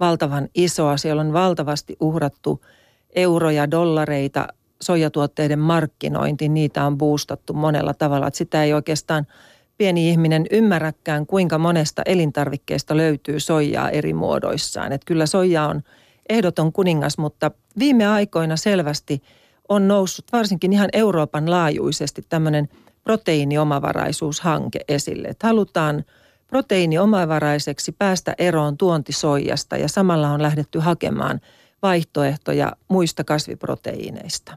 valtavan 0.00 0.48
isoa. 0.54 0.96
Siellä 0.96 1.20
on 1.20 1.32
valtavasti 1.32 1.96
uhrattu 2.00 2.64
euroja, 3.14 3.70
dollareita 3.70 4.48
soijatuotteiden 4.82 5.58
markkinointi, 5.58 6.48
niitä 6.48 6.86
on 6.86 6.98
boostattu 6.98 7.52
monella 7.52 7.94
tavalla. 7.94 8.26
Että 8.26 8.38
sitä 8.38 8.64
ei 8.64 8.72
oikeastaan 8.72 9.26
pieni 9.78 10.10
ihminen 10.10 10.46
ymmärräkään, 10.50 11.26
kuinka 11.26 11.58
monesta 11.58 12.02
elintarvikkeesta 12.06 12.96
löytyy 12.96 13.40
soijaa 13.40 13.90
eri 13.90 14.14
muodoissaan. 14.14 14.92
Että 14.92 15.06
kyllä 15.06 15.26
soija 15.26 15.64
on 15.64 15.82
ehdoton 16.28 16.72
kuningas, 16.72 17.18
mutta 17.18 17.50
viime 17.78 18.06
aikoina 18.06 18.56
selvästi 18.56 19.22
on 19.68 19.88
noussut 19.88 20.24
varsinkin 20.32 20.72
ihan 20.72 20.88
Euroopan 20.92 21.50
laajuisesti 21.50 22.22
tämmöinen 22.28 22.68
proteiiniomavaraisuushanke 23.04 24.80
esille. 24.88 25.28
Että 25.28 25.46
halutaan 25.46 26.04
proteiiniomavaraiseksi 26.46 27.92
päästä 27.92 28.34
eroon 28.38 28.76
tuontisoijasta 28.76 29.76
ja 29.76 29.88
samalla 29.88 30.30
on 30.30 30.42
lähdetty 30.42 30.78
hakemaan 30.78 31.40
vaihtoehtoja 31.82 32.72
muista 32.88 33.24
kasviproteiineista. 33.24 34.56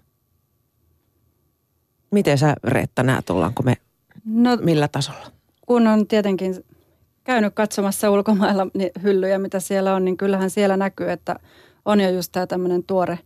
Miten 2.12 2.38
sä 2.38 2.56
Reetta 2.64 3.04
näet, 3.04 3.30
ollaanko 3.30 3.64
me 3.64 3.78
no, 4.26 4.56
millä 4.56 4.88
tasolla? 4.88 5.32
Kun 5.68 5.88
on 5.88 6.08
tietenkin 6.08 6.56
käynyt 7.24 7.56
katsomassa 7.56 8.12
ulkomailla 8.12 8.68
niin 8.74 8.92
hyllyjä, 9.04 9.40
mitä 9.40 9.60
siellä 9.60 9.96
on, 9.96 10.06
niin 10.06 10.18
kyllähän 10.18 10.50
siellä 10.50 10.78
näkyy, 10.78 11.12
että 11.12 11.36
on 11.86 12.00
jo 12.00 12.10
just 12.10 12.32
tämä 12.32 12.48
tämmöinen 12.48 12.84
tuore, 12.84 13.20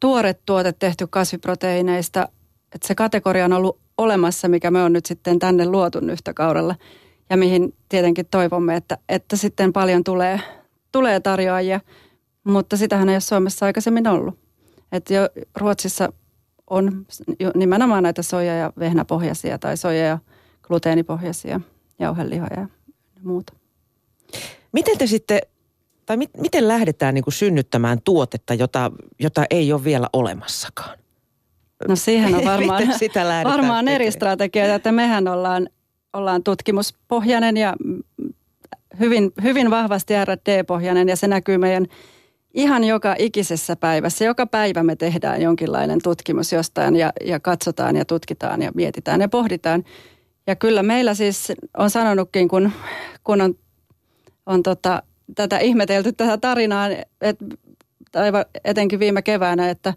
tuore 0.00 0.34
tuote 0.46 0.72
tehty 0.72 1.06
kasviproteiineista. 1.06 2.28
Että 2.74 2.88
se 2.88 2.94
kategoria 2.94 3.44
on 3.44 3.52
ollut 3.52 3.78
olemassa, 3.98 4.48
mikä 4.48 4.70
me 4.70 4.82
on 4.82 4.92
nyt 4.92 5.06
sitten 5.06 5.38
tänne 5.38 5.66
luotu 5.66 5.98
yhtä 5.98 6.34
kaudella. 6.34 6.74
Ja 7.30 7.36
mihin 7.36 7.74
tietenkin 7.88 8.26
toivomme, 8.30 8.76
että, 8.76 8.98
että 9.08 9.36
sitten 9.36 9.72
paljon 9.72 10.04
tulee, 10.04 10.40
tulee 10.92 11.20
tarjoajia. 11.20 11.80
Mutta 12.44 12.76
sitähän 12.76 13.08
ei 13.08 13.14
ole 13.14 13.20
Suomessa 13.20 13.66
aikaisemmin 13.66 14.08
ollut. 14.08 14.38
Että 14.92 15.14
jo 15.14 15.28
Ruotsissa 15.56 16.12
on 16.70 17.06
nimenomaan 17.54 18.02
näitä 18.02 18.22
soja- 18.22 18.56
ja 18.56 18.72
vehnäpohjaisia 18.78 19.58
tai 19.58 19.76
soja- 19.76 20.06
ja 20.06 20.18
gluteenipohjaisia 20.62 21.60
jauhelihoja 21.98 22.60
ja 22.60 22.68
muuta. 23.22 23.52
Miten 24.72 24.98
te 24.98 25.06
sitten, 25.06 25.38
tai 26.06 26.16
mit, 26.16 26.30
miten 26.36 26.68
lähdetään 26.68 27.14
niin 27.14 27.24
kuin 27.24 27.34
synnyttämään 27.34 27.98
tuotetta, 28.04 28.54
jota, 28.54 28.90
jota 29.20 29.44
ei 29.50 29.72
ole 29.72 29.84
vielä 29.84 30.08
olemassakaan? 30.12 30.98
No 31.88 31.96
siihen 31.96 32.34
on 32.34 32.44
varmaan, 32.54 32.98
sitä 32.98 33.44
varmaan 33.44 33.88
eri 33.88 34.10
strategioita, 34.10 34.74
että 34.74 34.92
mehän 34.92 35.28
ollaan, 35.28 35.68
ollaan 36.12 36.42
tutkimuspohjainen 36.42 37.56
ja 37.56 37.74
hyvin, 39.00 39.32
hyvin 39.42 39.70
vahvasti 39.70 40.14
R&D-pohjainen 40.24 41.08
ja 41.08 41.16
se 41.16 41.28
näkyy 41.28 41.58
meidän 41.58 41.86
ihan 42.56 42.84
joka 42.84 43.14
ikisessä 43.18 43.76
päivässä. 43.76 44.24
Joka 44.24 44.46
päivä 44.46 44.82
me 44.82 44.96
tehdään 44.96 45.42
jonkinlainen 45.42 45.98
tutkimus 46.02 46.52
jostain 46.52 46.96
ja, 46.96 47.12
ja 47.24 47.40
katsotaan 47.40 47.96
ja 47.96 48.04
tutkitaan 48.04 48.62
ja 48.62 48.70
mietitään 48.74 49.20
ja 49.20 49.28
pohditaan. 49.28 49.84
Ja 50.46 50.56
kyllä 50.56 50.82
meillä 50.82 51.14
siis 51.14 51.52
on 51.76 51.90
sanonutkin, 51.90 52.48
kun, 52.48 52.72
kun 53.24 53.40
on, 53.40 53.54
on 54.46 54.62
tota, 54.62 55.02
tätä 55.34 55.58
ihmetelty 55.58 56.12
tätä 56.12 56.38
tarinaa, 56.38 56.88
et, 57.20 57.38
tai 58.12 58.32
etenkin 58.64 59.00
viime 59.00 59.22
keväänä, 59.22 59.70
että, 59.70 59.94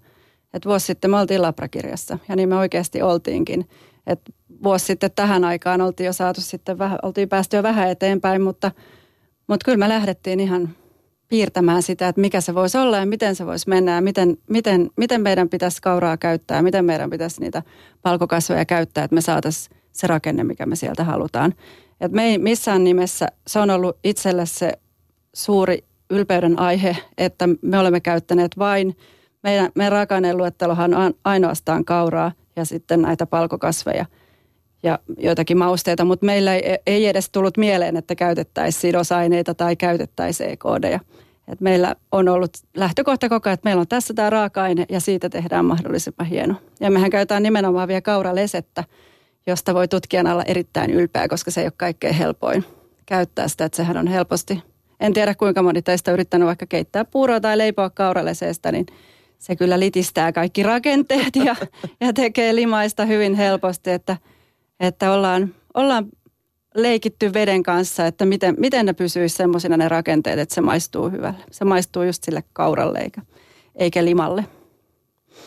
että 0.54 0.70
vuosi 0.70 0.86
sitten 0.86 1.12
me 1.12 1.20
oltiin 1.20 1.42
Labrakirjassa 1.42 2.20
ja 2.30 2.36
niin 2.36 2.50
me 2.50 2.56
oikeasti 2.56 3.02
oltiinkin. 3.02 3.70
Et 4.08 4.22
vuosi 4.64 4.86
sitten 4.86 5.12
tähän 5.16 5.44
aikaan 5.44 5.82
oltiin 5.82 6.06
jo 6.06 6.14
saatu 6.14 6.42
sitten, 6.42 6.78
vähän, 6.78 7.00
oltiin 7.04 7.30
päästy 7.30 7.58
jo 7.58 7.64
vähän 7.64 7.90
eteenpäin, 7.90 8.42
mutta, 8.42 8.72
mutta 9.48 9.66
kyllä 9.66 9.78
me 9.78 9.90
lähdettiin 9.90 10.40
ihan 10.40 10.70
piirtämään 11.30 11.84
sitä, 11.84 12.08
että 12.08 12.22
mikä 12.22 12.42
se 12.42 12.56
voisi 12.56 12.78
olla 12.78 12.98
ja 12.98 13.06
miten 13.06 13.36
se 13.36 13.46
voisi 13.46 13.70
mennä 13.70 13.96
ja 13.96 14.02
miten, 14.02 14.38
miten, 14.50 14.90
miten 14.98 15.22
meidän 15.22 15.50
pitäisi 15.50 15.82
kauraa 15.82 16.18
käyttää 16.18 16.58
ja 16.58 16.64
miten 16.64 16.86
meidän 16.86 17.10
pitäisi 17.10 17.42
niitä 17.42 17.64
palkokasveja 18.02 18.66
käyttää, 18.66 19.04
että 19.04 19.16
me 19.16 19.22
saataisiin 19.22 19.78
se 19.92 20.08
rakenne, 20.08 20.44
mikä 20.44 20.66
me 20.66 20.76
sieltä 20.76 21.04
halutaan. 21.04 21.54
Et 22.02 22.12
me 22.12 22.24
ei 22.24 22.38
missään 22.38 22.84
nimessä, 22.84 23.28
se 23.48 23.60
on 23.60 23.70
ollut 23.70 23.98
itselle 24.04 24.46
se 24.46 24.72
suuri 25.34 25.84
ylpeyden 26.10 26.60
aihe, 26.60 26.98
että 27.18 27.50
me 27.62 27.80
olemme 27.80 28.00
käyttäneet 28.00 28.58
vain, 28.58 28.98
meidän, 29.44 29.72
meidän 29.76 29.92
raaka 29.92 30.16
luettelohan 30.34 30.94
on 30.94 31.14
ainoastaan 31.24 31.86
kauraa 31.86 32.32
ja 32.56 32.66
sitten 32.66 33.02
näitä 33.02 33.26
palkokasveja. 33.26 34.06
Ja 34.84 35.00
joitakin 35.18 35.58
mausteita, 35.58 36.06
mutta 36.06 36.26
meillä 36.26 36.52
ei, 36.86 37.08
edes 37.08 37.30
tullut 37.30 37.58
mieleen, 37.58 37.98
että 37.98 38.16
käytettäisiin 38.16 38.82
sidosaineita 38.82 39.54
tai 39.54 39.76
käytettäisiin 39.76 40.50
e-koodeja. 40.50 41.00
Et 41.48 41.62
meillä 41.62 41.96
on 42.12 42.30
ollut 42.30 42.52
lähtökohta 42.76 43.30
koko 43.30 43.50
ajan, 43.50 43.54
että 43.54 43.68
meillä 43.68 43.82
on 43.82 43.88
tässä 43.88 44.14
tämä 44.14 44.30
raaka-aine 44.30 44.86
ja 44.90 45.00
siitä 45.00 45.30
tehdään 45.30 45.66
mahdollisimman 45.66 46.28
hieno. 46.28 46.56
Ja 46.80 46.92
mehän 46.92 47.10
käytetään 47.10 47.44
nimenomaan 47.44 47.88
vielä 47.88 48.02
kauralesettä, 48.02 48.84
josta 49.48 49.74
voi 49.74 49.88
tutkijan 49.88 50.28
alla 50.28 50.44
erittäin 50.44 50.92
ylpeä, 50.92 51.28
koska 51.28 51.52
se 51.52 51.62
ei 51.62 51.66
ole 51.66 51.74
kaikkein 51.78 52.16
helpoin 52.16 52.66
käyttää 53.06 53.48
sitä, 53.48 53.66
että 53.66 53.76
sehän 53.76 53.98
on 53.98 54.08
helposti. 54.08 54.64
En 55.00 55.14
tiedä 55.14 55.36
kuinka 55.36 55.64
moni 55.64 55.82
teistä 55.82 56.12
on 56.12 56.14
yrittänyt 56.14 56.46
vaikka 56.46 56.66
keittää 56.66 57.06
puuroa 57.06 57.40
tai 57.40 57.58
leipoa 57.58 57.90
kauraleseestä, 57.90 58.72
niin 58.72 58.86
se 59.40 59.56
kyllä 59.56 59.80
litistää 59.80 60.32
kaikki 60.32 60.64
rakenteet 60.64 61.36
ja, 61.36 61.56
ja 62.02 62.14
tekee 62.14 62.56
limaista 62.56 63.06
hyvin 63.06 63.36
helposti, 63.36 63.92
että, 63.92 64.18
että 64.80 65.12
ollaan, 65.12 65.56
ollaan 65.74 66.06
leikitty 66.76 67.34
veden 67.34 67.64
kanssa, 67.64 68.08
että 68.08 68.26
miten, 68.26 68.56
miten 68.58 68.86
ne 68.86 68.94
pysyisi 68.94 69.36
semmoisina 69.36 69.78
ne 69.78 69.90
rakenteet, 69.90 70.40
että 70.40 70.56
se 70.56 70.62
maistuu 70.62 71.10
hyvälle. 71.10 71.40
Se 71.52 71.66
maistuu 71.66 72.04
just 72.04 72.24
sille 72.24 72.44
kauralle 72.54 73.00
eikä, 73.00 73.22
eikä 73.76 74.06
limalle. 74.06 74.46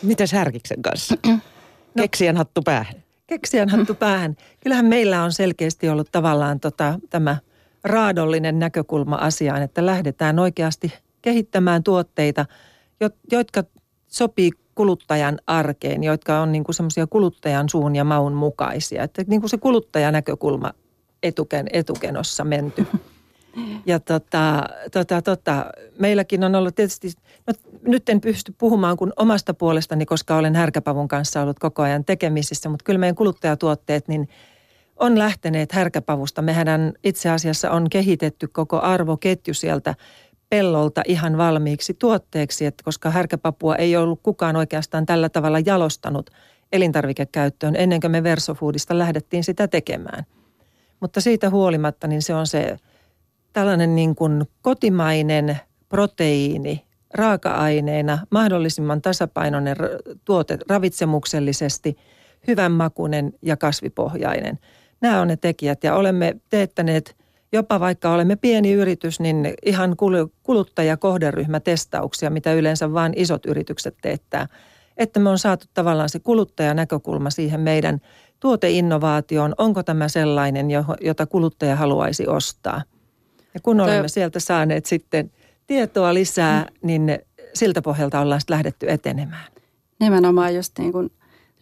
Miten 0.03 0.27
Härkiksen 0.33 0.81
kanssa? 0.81 1.15
no. 1.27 1.39
Keksijän 2.01 2.37
hattu 2.37 2.61
päähän. 2.61 3.03
Keksijän 3.27 3.69
hattu 3.69 3.95
päähän. 3.95 4.35
Kyllähän 4.59 4.85
meillä 4.85 5.23
on 5.23 5.31
selkeästi 5.31 5.89
ollut 5.89 6.11
tavallaan 6.11 6.59
tota, 6.59 6.99
tämä 7.09 7.37
raadollinen 7.83 8.59
näkökulma 8.59 9.15
asiaan, 9.15 9.61
että 9.61 9.85
lähdetään 9.85 10.39
oikeasti 10.39 10.93
kehittämään 11.21 11.83
tuotteita, 11.83 12.45
jotka 13.31 13.63
sopii 14.07 14.51
kuluttajan 14.75 15.39
arkeen, 15.47 16.03
jotka 16.03 16.39
on 16.39 16.51
niin 16.51 16.63
semmoisia 16.71 17.07
kuluttajan 17.07 17.69
suun 17.69 17.95
ja 17.95 18.03
maun 18.03 18.33
mukaisia. 18.33 19.03
Että 19.03 19.23
niin 19.27 19.41
kuin 19.41 19.49
se 19.49 19.57
kuluttajanäkökulma 19.57 20.71
etuken, 21.23 21.67
etukenossa 21.73 22.43
menty. 22.43 22.87
Ja 23.85 23.99
tota, 23.99 24.63
tota, 24.91 25.21
tota, 25.21 25.65
meilläkin 25.99 26.43
on 26.43 26.55
ollut 26.55 26.75
tietysti, 26.75 27.11
no, 27.47 27.53
nyt 27.87 28.09
en 28.09 28.21
pysty 28.21 28.55
puhumaan 28.57 28.97
kuin 28.97 29.11
omasta 29.15 29.53
puolestani, 29.53 30.05
koska 30.05 30.35
olen 30.35 30.55
härkäpavun 30.55 31.07
kanssa 31.07 31.41
ollut 31.41 31.59
koko 31.59 31.81
ajan 31.81 32.05
tekemisissä, 32.05 32.69
mutta 32.69 32.83
kyllä 32.83 32.99
meidän 32.99 33.15
kuluttajatuotteet 33.15 34.07
niin 34.07 34.29
on 34.95 35.19
lähteneet 35.19 35.71
härkäpavusta. 35.71 36.41
Mehän 36.41 36.93
itse 37.03 37.29
asiassa 37.29 37.71
on 37.71 37.89
kehitetty 37.89 38.47
koko 38.47 38.79
arvoketju 38.79 39.53
sieltä 39.53 39.95
pellolta 40.53 41.01
ihan 41.07 41.37
valmiiksi 41.37 41.93
tuotteeksi, 41.93 42.65
että 42.65 42.83
koska 42.83 43.09
härkäpapua 43.09 43.75
ei 43.75 43.97
ollut 43.97 44.19
kukaan 44.23 44.55
oikeastaan 44.55 45.05
tällä 45.05 45.29
tavalla 45.29 45.59
jalostanut 45.59 46.29
elintarvikekäyttöön 46.71 47.75
ennen 47.75 47.99
kuin 47.99 48.11
me 48.11 48.23
Versofoodista 48.23 48.97
lähdettiin 48.97 49.43
sitä 49.43 49.67
tekemään– 49.67 50.23
mutta 51.03 51.21
siitä 51.21 51.49
huolimatta 51.49 52.07
niin 52.07 52.21
se 52.21 52.35
on 52.35 52.47
se 52.47 52.77
tällainen 53.53 53.95
niin 53.95 54.15
kuin 54.15 54.45
kotimainen 54.61 55.59
proteiini 55.89 56.85
raaka-aineena 57.13 58.19
mahdollisimman 58.29 59.01
tasapainoinen 59.01 59.75
tuote 60.25 60.57
ravitsemuksellisesti, 60.69 61.97
hyvän 62.47 62.71
makunen 62.71 63.33
ja 63.41 63.57
kasvipohjainen. 63.57 64.59
Nämä 65.01 65.21
on 65.21 65.27
ne 65.27 65.37
tekijät 65.37 65.83
ja 65.83 65.95
olemme 65.95 66.35
teettäneet 66.49 67.15
jopa 67.53 67.79
vaikka 67.79 68.13
olemme 68.13 68.35
pieni 68.35 68.71
yritys, 68.71 69.19
niin 69.19 69.53
ihan 69.65 69.95
kuluttajakohderyhmätestauksia, 70.43 72.29
mitä 72.29 72.53
yleensä 72.53 72.93
vain 72.93 73.13
isot 73.15 73.45
yritykset 73.45 73.95
teettää. 74.01 74.47
Että 74.97 75.19
me 75.19 75.29
on 75.29 75.39
saatu 75.39 75.65
tavallaan 75.73 76.09
se 76.09 76.19
kuluttajanäkökulma 76.19 77.29
siihen 77.29 77.59
meidän 77.59 77.99
tuoteinnovaatioon, 78.39 79.53
onko 79.57 79.83
tämä 79.83 80.07
sellainen, 80.07 80.67
jota 81.01 81.25
kuluttaja 81.25 81.75
haluaisi 81.75 82.27
ostaa. 82.27 82.81
Ja 83.53 83.59
kun 83.59 83.79
olemme 83.79 84.07
sieltä 84.07 84.39
saaneet 84.39 84.85
sitten 84.85 85.31
tietoa 85.67 86.13
lisää, 86.13 86.61
mm. 86.61 86.87
niin 86.87 87.19
siltä 87.53 87.81
pohjalta 87.81 88.19
ollaan 88.19 88.41
sitten 88.41 88.53
lähdetty 88.53 88.85
etenemään. 88.89 89.45
Nimenomaan 89.99 90.55
just 90.55 90.79
niin 90.79 90.91
kuin 90.91 91.11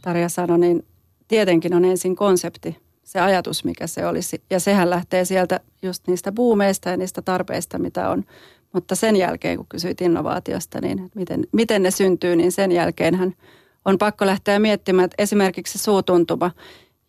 Tarja 0.02 0.30
sanoi, 0.30 0.60
niin 0.60 0.86
tietenkin 1.28 1.74
on 1.74 1.86
ensin 1.86 2.16
konsepti, 2.16 2.78
se 3.04 3.20
ajatus, 3.20 3.64
mikä 3.64 3.88
se 3.88 4.06
olisi. 4.06 4.42
Ja 4.50 4.60
sehän 4.60 4.90
lähtee 4.90 5.26
sieltä 5.26 5.60
just 5.82 6.08
niistä 6.08 6.32
buumeista 6.32 6.90
ja 6.90 6.98
niistä 6.98 7.22
tarpeista, 7.22 7.80
mitä 7.80 8.10
on. 8.10 8.24
Mutta 8.74 8.96
sen 8.96 9.16
jälkeen, 9.16 9.58
kun 9.58 9.66
kysyit 9.70 10.02
innovaatiosta, 10.02 10.82
niin 10.82 11.12
miten, 11.16 11.48
miten 11.52 11.84
ne 11.84 11.92
syntyy, 11.92 12.36
niin 12.36 12.52
sen 12.52 12.72
jälkeenhän– 12.72 13.34
on 13.86 13.98
pakko 13.98 14.26
lähteä 14.26 14.60
miettimään, 14.60 15.06
että 15.06 15.24
esimerkiksi 15.24 15.78
se 15.78 15.84
suutuntuma, 15.84 16.52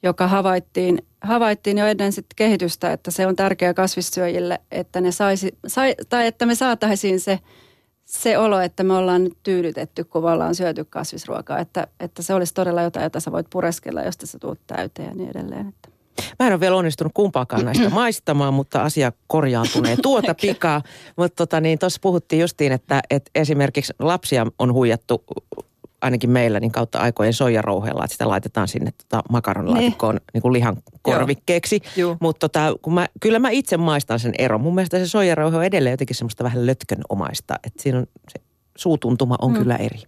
joka 0.02 0.28
havaittiin, 0.28 1.02
havaittiin 1.20 1.78
jo 1.78 1.86
ennen 1.86 2.12
sit 2.12 2.26
kehitystä, 2.36 2.92
että 2.92 3.10
se 3.10 3.26
on 3.26 3.36
tärkeä 3.36 3.74
kasvissyöjille, 3.74 4.60
että, 4.70 5.00
ne 5.00 5.12
saisi, 5.12 5.58
sai, 5.66 5.94
tai 6.08 6.26
että 6.26 6.46
me 6.46 6.54
saataisiin 6.54 7.20
se, 7.20 7.38
se 8.04 8.38
olo, 8.38 8.60
että 8.60 8.84
me 8.84 8.94
ollaan 8.94 9.24
nyt 9.24 9.36
tyydytetty, 9.42 10.04
kun 10.04 10.24
me 10.24 10.30
ollaan 10.30 10.54
syöty 10.54 10.84
kasvisruokaa, 10.84 11.58
että, 11.58 11.86
että 12.00 12.22
se 12.22 12.34
olisi 12.34 12.54
todella 12.54 12.82
jotain, 12.82 13.04
jota 13.04 13.20
sä 13.20 13.32
voit 13.32 13.46
pureskella, 13.50 14.02
josta 14.02 14.26
sä 14.26 14.38
tuut 14.38 14.58
täyteen 14.66 15.08
ja 15.08 15.14
niin 15.14 15.30
edelleen. 15.30 15.68
Että. 15.68 15.88
Mä 16.38 16.46
en 16.46 16.52
ole 16.52 16.60
vielä 16.60 16.76
onnistunut 16.76 17.12
kumpaakaan 17.14 17.64
näistä 17.64 17.90
maistamaan, 18.00 18.54
mutta 18.54 18.82
asia 18.82 19.12
korjaantunee 19.26 19.96
tuota 20.02 20.34
pikaa. 20.34 20.82
Mutta 21.16 21.36
tota, 21.36 21.60
niin 21.60 21.78
tuossa 21.78 21.98
puhuttiin 22.02 22.40
justiin, 22.40 22.72
että, 22.72 23.02
että 23.10 23.30
esimerkiksi 23.34 23.92
lapsia 23.98 24.46
on 24.58 24.72
huijattu 24.72 25.24
ainakin 26.02 26.30
meillä 26.30 26.60
niin 26.60 26.72
kautta 26.72 26.98
aikojen 26.98 27.32
soijarouheella, 27.32 28.04
että 28.04 28.12
sitä 28.12 28.28
laitetaan 28.28 28.68
sinne 28.68 28.90
tota 28.90 29.22
makaronilaatikkoon 29.30 30.14
niin. 30.14 30.24
niin 30.34 30.42
kuin 30.42 30.52
lihan 30.52 30.76
korvikkeeksi. 31.02 31.80
Mutta 32.20 32.48
tota, 32.48 32.74
kun 32.82 32.94
mä, 32.94 33.08
kyllä 33.20 33.38
mä 33.38 33.50
itse 33.50 33.76
maistan 33.76 34.20
sen 34.20 34.34
eron. 34.38 34.60
Mun 34.60 34.74
mielestä 34.74 34.98
se 34.98 35.08
soijarouhe 35.08 35.56
on 35.56 35.64
edelleen 35.64 35.92
jotenkin 35.92 36.16
semmoista 36.16 36.44
vähän 36.44 36.66
lötkönomaista. 36.66 37.54
Että 37.64 37.82
siinä 37.82 37.98
on 37.98 38.06
se 38.28 38.40
suutuntuma 38.76 39.36
on 39.42 39.52
mm. 39.52 39.58
kyllä 39.58 39.76
eri. 39.76 40.02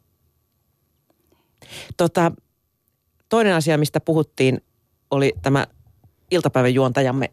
Tota, 1.96 2.32
toinen 3.28 3.54
asia, 3.54 3.78
mistä 3.78 4.00
puhuttiin, 4.00 4.60
oli 5.10 5.32
tämä 5.42 5.66
iltapäivän 6.30 6.74
juontajamme 6.74 7.30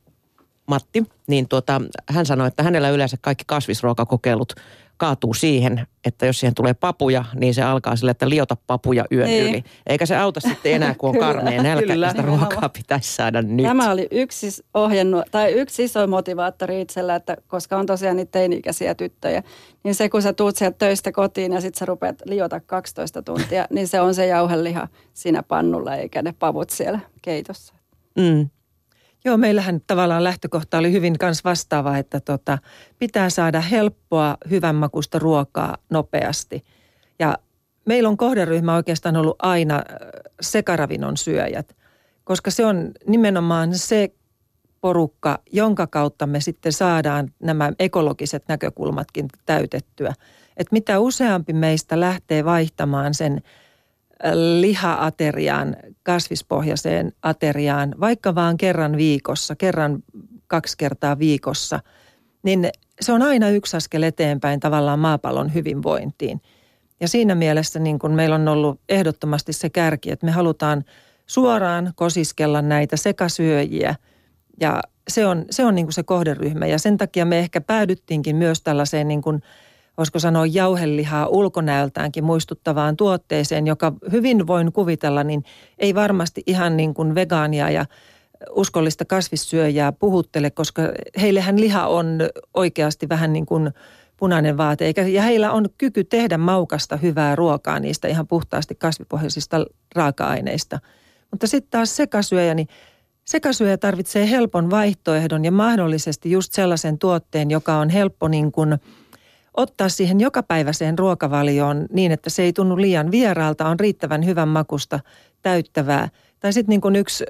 Matti, 0.67 1.03
niin 1.27 1.47
tuota, 1.47 1.81
hän 2.09 2.25
sanoi, 2.25 2.47
että 2.47 2.63
hänellä 2.63 2.89
yleensä 2.89 3.17
kaikki 3.21 3.43
kasvisruokakokeilut 3.47 4.53
kaatuu 5.01 5.33
siihen, 5.33 5.87
että 6.05 6.25
jos 6.25 6.39
siihen 6.39 6.55
tulee 6.55 6.73
papuja, 6.73 7.25
niin 7.35 7.53
se 7.53 7.61
alkaa 7.61 7.95
sille, 7.95 8.11
että 8.11 8.29
liota 8.29 8.57
papuja 8.67 9.05
yön 9.11 9.29
Ei. 9.29 9.49
yli. 9.49 9.63
Eikä 9.87 10.05
se 10.05 10.15
auta 10.15 10.39
sitten 10.39 10.73
enää, 10.73 10.95
kun 10.95 11.09
on 11.09 11.17
karmeen 11.27 11.63
nälkä, 11.63 11.93
kyllä. 11.93 12.09
sitä 12.09 12.21
ruokaa 12.21 12.69
pitäisi 12.69 13.15
saada 13.15 13.41
nyt. 13.41 13.65
Tämä 13.65 13.91
oli 13.91 14.07
yksi 14.11 14.47
ohjennu, 14.73 15.23
tai 15.31 15.51
yksi 15.51 15.83
iso 15.83 16.07
motivaattori 16.07 16.81
itsellä, 16.81 17.15
että 17.15 17.37
koska 17.47 17.77
on 17.77 17.85
tosiaan 17.85 18.15
niitä 18.15 18.31
teini-ikäisiä 18.31 18.95
tyttöjä, 18.95 19.43
niin 19.83 19.95
se 19.95 20.09
kun 20.09 20.21
sä 20.21 20.33
tuut 20.33 20.55
sieltä 20.55 20.77
töistä 20.77 21.11
kotiin 21.11 21.53
ja 21.53 21.61
sitten 21.61 21.79
sä 21.79 21.85
rupeat 21.85 22.21
liota 22.25 22.59
12 22.59 23.21
tuntia, 23.21 23.67
niin 23.69 23.87
se 23.87 24.01
on 24.01 24.15
se 24.15 24.25
jauheliha 24.25 24.87
siinä 25.13 25.43
pannulla 25.43 25.95
eikä 25.95 26.21
ne 26.21 26.33
pavut 26.39 26.69
siellä 26.69 26.99
keitossa. 27.21 27.73
Mm. 28.17 28.49
Joo, 29.25 29.37
meillähän 29.37 29.81
tavallaan 29.87 30.23
lähtökohta 30.23 30.77
oli 30.77 30.91
hyvin 30.91 31.17
kans 31.17 31.43
vastaava, 31.43 31.97
että 31.97 32.19
tota, 32.19 32.57
pitää 32.99 33.29
saada 33.29 33.61
helppoa, 33.61 34.37
hyvänmakuista 34.49 35.19
ruokaa 35.19 35.77
nopeasti. 35.89 36.63
Ja 37.19 37.37
meillä 37.85 38.09
on 38.09 38.17
kohderyhmä 38.17 38.75
oikeastaan 38.75 39.17
ollut 39.17 39.35
aina 39.39 39.75
äh, 39.75 39.83
sekaravinnon 40.41 41.17
syöjät, 41.17 41.75
koska 42.23 42.51
se 42.51 42.65
on 42.65 42.91
nimenomaan 43.07 43.75
se 43.75 44.13
porukka, 44.81 45.39
jonka 45.51 45.87
kautta 45.87 46.27
me 46.27 46.41
sitten 46.41 46.73
saadaan 46.73 47.33
nämä 47.39 47.71
ekologiset 47.79 48.43
näkökulmatkin 48.47 49.27
täytettyä. 49.45 50.13
Että 50.57 50.73
mitä 50.73 50.99
useampi 50.99 51.53
meistä 51.53 51.99
lähtee 51.99 52.45
vaihtamaan 52.45 53.13
sen– 53.13 53.41
liha-ateriaan, 54.33 55.77
kasvispohjaiseen 56.03 57.11
ateriaan, 57.23 57.95
vaikka 57.99 58.35
vaan 58.35 58.57
kerran 58.57 58.97
viikossa, 58.97 59.55
kerran 59.55 60.03
kaksi 60.47 60.77
kertaa 60.77 61.19
viikossa, 61.19 61.79
niin 62.43 62.69
se 63.01 63.11
on 63.11 63.21
aina 63.21 63.49
yksi 63.49 63.77
askel 63.77 64.03
eteenpäin 64.03 64.59
tavallaan 64.59 64.99
maapallon 64.99 65.53
hyvinvointiin. 65.53 66.41
Ja 66.99 67.07
siinä 67.07 67.35
mielessä 67.35 67.79
niin 67.79 67.99
kun 67.99 68.11
meillä 68.11 68.35
on 68.35 68.47
ollut 68.47 68.79
ehdottomasti 68.89 69.53
se 69.53 69.69
kärki, 69.69 70.11
että 70.11 70.25
me 70.25 70.31
halutaan 70.31 70.83
suoraan 71.27 71.93
kosiskella 71.95 72.61
näitä 72.61 72.97
sekasyöjiä 72.97 73.95
ja 74.59 74.81
se 75.07 75.25
on, 75.25 75.45
se 75.49 75.65
on 75.65 75.75
niin 75.75 75.85
kuin 75.85 75.93
se 75.93 76.03
kohderyhmä 76.03 76.65
ja 76.65 76.79
sen 76.79 76.97
takia 76.97 77.25
me 77.25 77.39
ehkä 77.39 77.61
päädyttiinkin 77.61 78.35
myös 78.35 78.61
tällaiseen 78.61 79.07
niin 79.07 79.21
kuin– 79.21 79.41
voisiko 79.97 80.19
sanoa 80.19 80.45
jauhelihaa 80.45 81.27
ulkonäöltäänkin 81.27 82.23
muistuttavaan 82.23 82.97
tuotteeseen, 82.97 83.67
joka 83.67 83.93
hyvin 84.11 84.47
voin 84.47 84.71
kuvitella, 84.71 85.23
niin 85.23 85.43
ei 85.79 85.95
varmasti 85.95 86.43
ihan 86.45 86.77
niin 86.77 86.93
kuin 86.93 87.15
vegaania 87.15 87.69
ja 87.69 87.85
uskollista 88.49 89.05
kasvissyöjää 89.05 89.91
puhuttele, 89.91 90.51
koska 90.51 90.81
heillehän 91.21 91.61
liha 91.61 91.87
on 91.87 92.19
oikeasti 92.53 93.09
vähän 93.09 93.33
niin 93.33 93.45
kuin 93.45 93.71
punainen 94.17 94.57
vaate. 94.57 94.85
Eikä, 94.85 95.01
ja 95.01 95.21
heillä 95.21 95.51
on 95.51 95.69
kyky 95.77 96.03
tehdä 96.03 96.37
maukasta 96.37 96.97
hyvää 96.97 97.35
ruokaa 97.35 97.79
niistä 97.79 98.07
ihan 98.07 98.27
puhtaasti 98.27 98.75
kasvipohjaisista 98.75 99.65
raaka-aineista. 99.95 100.79
Mutta 101.31 101.47
sitten 101.47 101.71
taas 101.71 101.95
sekasyöjä, 101.95 102.53
niin 102.53 102.67
Sekasyöjä 103.25 103.77
tarvitsee 103.77 104.29
helpon 104.29 104.69
vaihtoehdon 104.69 105.45
ja 105.45 105.51
mahdollisesti 105.51 106.31
just 106.31 106.53
sellaisen 106.53 106.97
tuotteen, 106.97 107.51
joka 107.51 107.75
on 107.75 107.89
helppo 107.89 108.27
niin 108.27 108.51
kuin 108.51 108.77
ottaa 109.53 109.89
siihen 109.89 110.19
jokapäiväiseen 110.19 110.99
ruokavalioon 110.99 111.85
niin, 111.93 112.11
että 112.11 112.29
se 112.29 112.43
ei 112.43 112.53
tunnu 112.53 112.77
liian 112.77 113.11
vieraalta, 113.11 113.67
on 113.67 113.79
riittävän 113.79 114.25
hyvän 114.25 114.47
makusta 114.47 114.99
täyttävää. 115.41 116.09
Tai 116.39 116.53
sitten 116.53 116.69
niin 116.69 116.81
kuin 116.81 116.95
yksi 116.95 117.25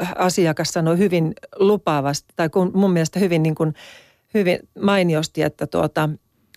äh, 0.00 0.12
asiakas 0.16 0.68
sanoi 0.68 0.98
hyvin 0.98 1.32
lupaavasti, 1.56 2.32
tai 2.36 2.48
kun 2.48 2.70
mun 2.74 2.92
mielestä 2.92 3.18
hyvin, 3.18 3.42
niin 3.42 3.54
kuin, 3.54 3.74
hyvin 4.34 4.58
mainiosti, 4.80 5.42
että 5.42 5.66
tuota, 5.66 6.08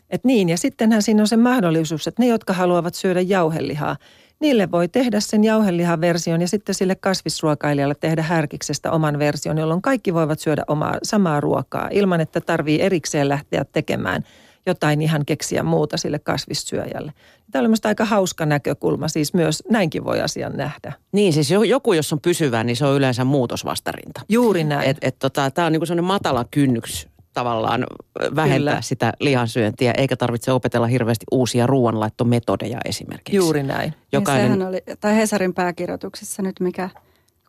että 0.10 0.28
niin, 0.28 0.50
ja 0.50 0.58
sittenhän 0.58 1.02
siinä 1.02 1.24
on 1.24 1.28
se 1.28 1.38
mahdollisuus, 1.38 2.08
että 2.08 2.22
ne, 2.22 2.28
jotka 2.28 2.54
haluavat 2.54 2.96
syödä 2.96 3.22
jauhelihaa, 3.22 3.96
niille 4.40 4.72
voi 4.72 4.88
tehdä 4.88 5.20
sen 5.20 5.44
jauhelihaversion 5.44 6.42
ja 6.42 6.48
sitten 6.48 6.76
sille 6.76 6.96
kasvisruokailijalle 6.96 7.96
tehdä 7.96 8.22
härkiksestä 8.22 8.92
oman 8.92 9.20
version, 9.20 9.58
jolloin 9.58 9.82
kaikki 9.82 10.14
voivat 10.14 10.40
syödä 10.40 10.64
omaa 10.68 10.98
samaa 11.04 11.40
ruokaa 11.40 11.90
ilman, 11.92 12.22
että 12.22 12.42
tarvii 12.42 12.82
erikseen 12.82 13.30
lähteä 13.30 13.66
tekemään 13.66 14.24
jotain 14.68 15.02
ihan 15.02 15.26
keksiä 15.26 15.64
muuta 15.64 15.98
sille 15.98 16.20
kasvissyöjälle. 16.20 17.14
Tämä 17.52 17.66
on 17.66 17.76
aika 17.84 18.06
hauska 18.06 18.46
näkökulma, 18.46 19.08
siis 19.08 19.34
myös 19.34 19.64
näinkin 19.70 20.04
voi 20.06 20.22
asian 20.22 20.58
nähdä. 20.58 20.94
Niin, 21.12 21.34
siis 21.34 21.52
joku, 21.52 21.94
jos 21.94 22.14
on 22.14 22.22
pysyvä, 22.22 22.64
niin 22.64 22.76
se 22.76 22.86
on 22.86 22.98
yleensä 22.98 23.24
muutosvastarinta. 23.24 24.22
Juuri 24.30 24.64
näin. 24.64 24.90
Et, 24.90 24.98
et 25.02 25.20
tota, 25.20 25.52
tämä 25.52 25.66
on 25.66 25.72
niin 25.72 25.88
sellainen 25.88 26.06
matala 26.06 26.46
kynnyks 26.52 27.08
tavallaan 27.34 27.88
vähentää 28.36 28.74
Kyllä. 28.74 28.82
sitä 28.82 29.14
lihansyöntiä, 29.20 29.94
eikä 29.98 30.16
tarvitse 30.16 30.52
opetella 30.52 30.88
hirveästi 30.88 31.26
uusia 31.32 31.68
ruoanlaittometodeja 31.68 32.80
esimerkiksi. 32.86 33.36
Juuri 33.36 33.64
näin. 33.64 33.94
Jokainen... 34.12 34.52
Niin 34.52 34.68
oli, 34.68 34.84
tai 35.00 35.16
Hesarin 35.16 35.54
pääkirjoituksessa 35.54 36.42
nyt, 36.42 36.60
mikä 36.60 36.90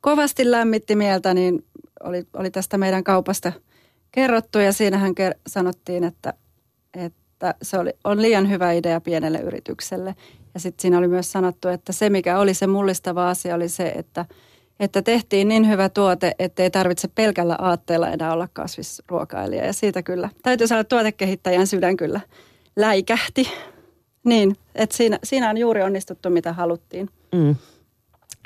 kovasti 0.00 0.50
lämmitti 0.50 0.96
mieltä, 0.96 1.34
niin 1.34 1.64
oli, 2.04 2.26
oli 2.34 2.50
tästä 2.50 2.78
meidän 2.78 3.04
kaupasta 3.04 3.52
kerrottu 4.12 4.58
ja 4.58 4.72
siinähän 4.72 5.10
ker- 5.20 5.40
sanottiin, 5.46 6.04
että, 6.04 6.34
että 6.94 7.54
se 7.62 7.78
oli, 7.78 7.92
on 8.04 8.22
liian 8.22 8.50
hyvä 8.50 8.72
idea 8.72 9.00
pienelle 9.00 9.38
yritykselle. 9.38 10.14
Ja 10.54 10.60
sitten 10.60 10.82
siinä 10.82 10.98
oli 10.98 11.08
myös 11.08 11.32
sanottu, 11.32 11.68
että 11.68 11.92
se 11.92 12.10
mikä 12.10 12.38
oli 12.38 12.54
se 12.54 12.66
mullistava 12.66 13.30
asia 13.30 13.54
oli 13.54 13.68
se, 13.68 13.88
että– 13.88 14.24
että 14.80 15.02
tehtiin 15.02 15.48
niin 15.48 15.68
hyvä 15.68 15.88
tuote, 15.88 16.34
että 16.38 16.62
ei 16.62 16.70
tarvitse 16.70 17.08
pelkällä 17.08 17.56
aatteella 17.58 18.08
enää 18.08 18.32
olla 18.32 18.48
kasvisruokailija. 18.52 19.66
Ja 19.66 19.72
siitä 19.72 20.02
kyllä, 20.02 20.28
täytyy 20.42 20.66
sanoa, 20.66 20.80
että 20.80 20.96
tuotekehittäjän 20.96 21.66
sydän 21.66 21.96
kyllä 21.96 22.20
läikähti. 22.76 23.48
Niin, 24.24 24.56
että 24.74 24.96
siinä, 24.96 25.18
siinä 25.24 25.50
on 25.50 25.58
juuri 25.58 25.82
onnistuttu, 25.82 26.30
mitä 26.30 26.52
haluttiin. 26.52 27.10
Mm. 27.34 27.56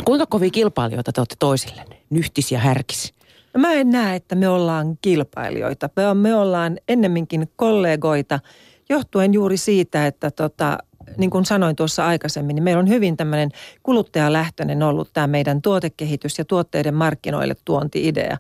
Kuinka 0.05 0.27
kovia 0.27 0.51
kilpailijoita 0.51 1.13
te 1.13 1.21
olette 1.21 1.37
toisille? 1.39 1.85
Nyhtis 2.11 2.53
ja 2.53 2.59
härkis. 2.59 3.15
No 3.55 3.61
mä 3.61 3.73
en 3.73 3.91
näe, 3.91 4.17
että 4.17 4.35
me 4.35 4.49
ollaan 4.49 4.99
kilpailijoita. 5.03 5.91
Me, 6.15 6.35
ollaan 6.35 6.79
ennemminkin 6.89 7.49
kollegoita, 7.57 8.41
johtuen 8.89 9.35
juuri 9.35 9.57
siitä, 9.57 10.07
että 10.07 10.31
tota, 10.31 10.79
niin 11.17 11.31
kuin 11.31 11.45
sanoin 11.45 11.77
tuossa 11.77 12.07
aikaisemmin, 12.07 12.55
niin 12.55 12.65
meillä 12.65 12.81
on 12.81 12.89
hyvin 12.89 13.17
tämmöinen 13.17 13.51
kuluttajalähtöinen 13.83 14.83
ollut 14.83 15.11
tämä 15.13 15.27
meidän 15.27 15.63
tuotekehitys 15.63 16.39
ja 16.39 16.45
tuotteiden 16.45 16.95
markkinoille 16.95 17.55
tuonti-idea. 17.65 18.37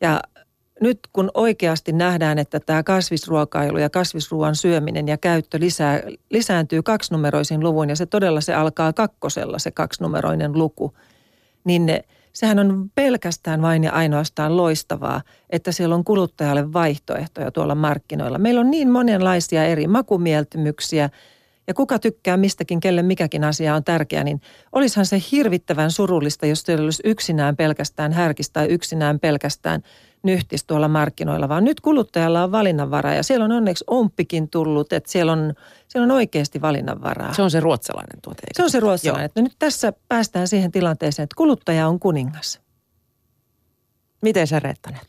Ja 0.00 0.20
nyt 0.80 0.98
kun 1.12 1.30
oikeasti 1.34 1.92
nähdään, 1.92 2.38
että 2.38 2.60
tämä 2.60 2.82
kasvisruokailu 2.82 3.78
ja 3.78 3.90
kasvisruoan 3.90 4.54
syöminen 4.54 5.08
ja 5.08 5.18
käyttö 5.18 5.60
lisää, 5.60 6.02
lisääntyy 6.30 6.82
kaksinumeroisin 6.82 7.60
luvun 7.60 7.88
ja 7.88 7.96
se 7.96 8.06
todella 8.06 8.40
se 8.40 8.54
alkaa 8.54 8.92
kakkosella 8.92 9.58
se 9.58 9.70
kaksinumeroinen 9.70 10.58
luku, 10.58 10.94
niin 11.64 11.86
ne, 11.86 12.04
sehän 12.34 12.58
on 12.58 12.90
pelkästään 12.94 13.62
vain 13.62 13.84
ja 13.84 13.92
ainoastaan 13.92 14.56
loistavaa, 14.56 15.22
että 15.50 15.72
siellä 15.72 15.94
on 15.94 16.04
kuluttajalle 16.04 16.72
vaihtoehtoja 16.72 17.50
tuolla 17.50 17.74
markkinoilla. 17.74 18.38
Meillä 18.38 18.60
on 18.60 18.70
niin 18.70 18.90
monenlaisia 18.90 19.64
eri 19.64 19.86
makumieltymyksiä– 19.86 21.10
ja 21.66 21.74
kuka 21.74 21.98
tykkää 21.98 22.36
mistäkin, 22.36 22.80
kelle 22.80 23.02
mikäkin 23.02 23.44
asia 23.44 23.74
on 23.74 23.84
tärkeä, 23.84 24.24
niin 24.24 24.40
olisihan 24.72 25.06
se 25.06 25.22
hirvittävän 25.32 25.90
surullista, 25.90 26.46
jos 26.46 26.64
teillä 26.64 26.84
olisi 26.84 27.02
yksinään 27.04 27.56
pelkästään 27.56 28.12
härkis 28.12 28.50
tai 28.50 28.66
yksinään 28.66 29.20
pelkästään 29.20 29.82
nyhtis 30.24 30.64
tuolla 30.64 30.88
markkinoilla, 30.88 31.48
vaan 31.48 31.64
nyt 31.64 31.80
kuluttajalla 31.80 32.44
on 32.44 32.52
valinnanvaraa 32.52 33.14
ja 33.14 33.22
siellä 33.22 33.44
on 33.44 33.52
onneksi 33.52 33.84
omppikin 33.86 34.50
tullut, 34.50 34.92
että 34.92 35.10
siellä 35.10 35.32
on, 35.32 35.54
siellä 35.88 36.04
on 36.04 36.10
oikeasti 36.10 36.60
valinnanvaraa. 36.60 37.34
Se 37.34 37.42
on 37.42 37.50
se 37.50 37.60
ruotsalainen 37.60 38.22
tuote. 38.22 38.42
Se 38.52 38.62
on 38.62 38.70
se 38.70 38.80
ruotsalainen. 38.80 39.26
Että 39.26 39.42
nyt 39.42 39.56
tässä 39.58 39.92
päästään 40.08 40.48
siihen 40.48 40.72
tilanteeseen, 40.72 41.24
että 41.24 41.36
kuluttaja 41.36 41.88
on 41.88 42.00
kuningas. 42.00 42.60
Miten 44.22 44.46
sä 44.46 44.60
Reettanen? 44.60 45.00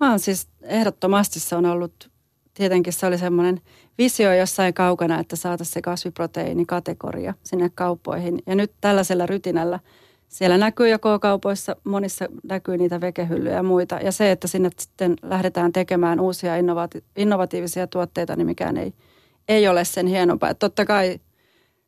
Mä 0.00 0.10
oon 0.10 0.20
siis 0.20 0.48
ehdottomasti 0.62 1.40
se 1.40 1.56
on 1.56 1.66
ollut, 1.66 2.10
tietenkin 2.54 2.92
se 2.92 3.06
oli 3.06 3.18
semmoinen– 3.18 3.60
visio 3.98 4.34
jossain 4.34 4.74
kaukana, 4.74 5.20
että 5.20 5.36
saataisiin 5.36 5.74
se 5.74 5.82
kasviproteiinikategoria 5.82 7.34
sinne 7.42 7.70
kauppoihin. 7.74 8.42
Ja 8.46 8.54
nyt 8.54 8.72
tällaisella 8.80 9.26
rytinällä 9.26 9.80
siellä 10.34 10.58
näkyy 10.58 10.88
joko 10.88 11.18
kaupoissa, 11.18 11.76
monissa 11.84 12.28
näkyy 12.42 12.76
niitä 12.76 13.00
vekehyllyjä 13.00 13.54
ja 13.54 13.62
muita. 13.62 13.94
Ja 13.94 14.12
se, 14.12 14.30
että 14.30 14.48
sinne 14.48 14.70
sitten 14.78 15.16
lähdetään 15.22 15.72
tekemään 15.72 16.20
uusia 16.20 16.56
innovati- 16.56 17.04
innovatiivisia 17.16 17.86
tuotteita, 17.86 18.36
niin 18.36 18.46
mikään 18.46 18.76
ei, 18.76 18.94
ei 19.48 19.68
ole 19.68 19.84
sen 19.84 20.06
hienompaa. 20.06 20.50
Että 20.50 20.66
totta 20.66 20.84
kai, 20.84 21.20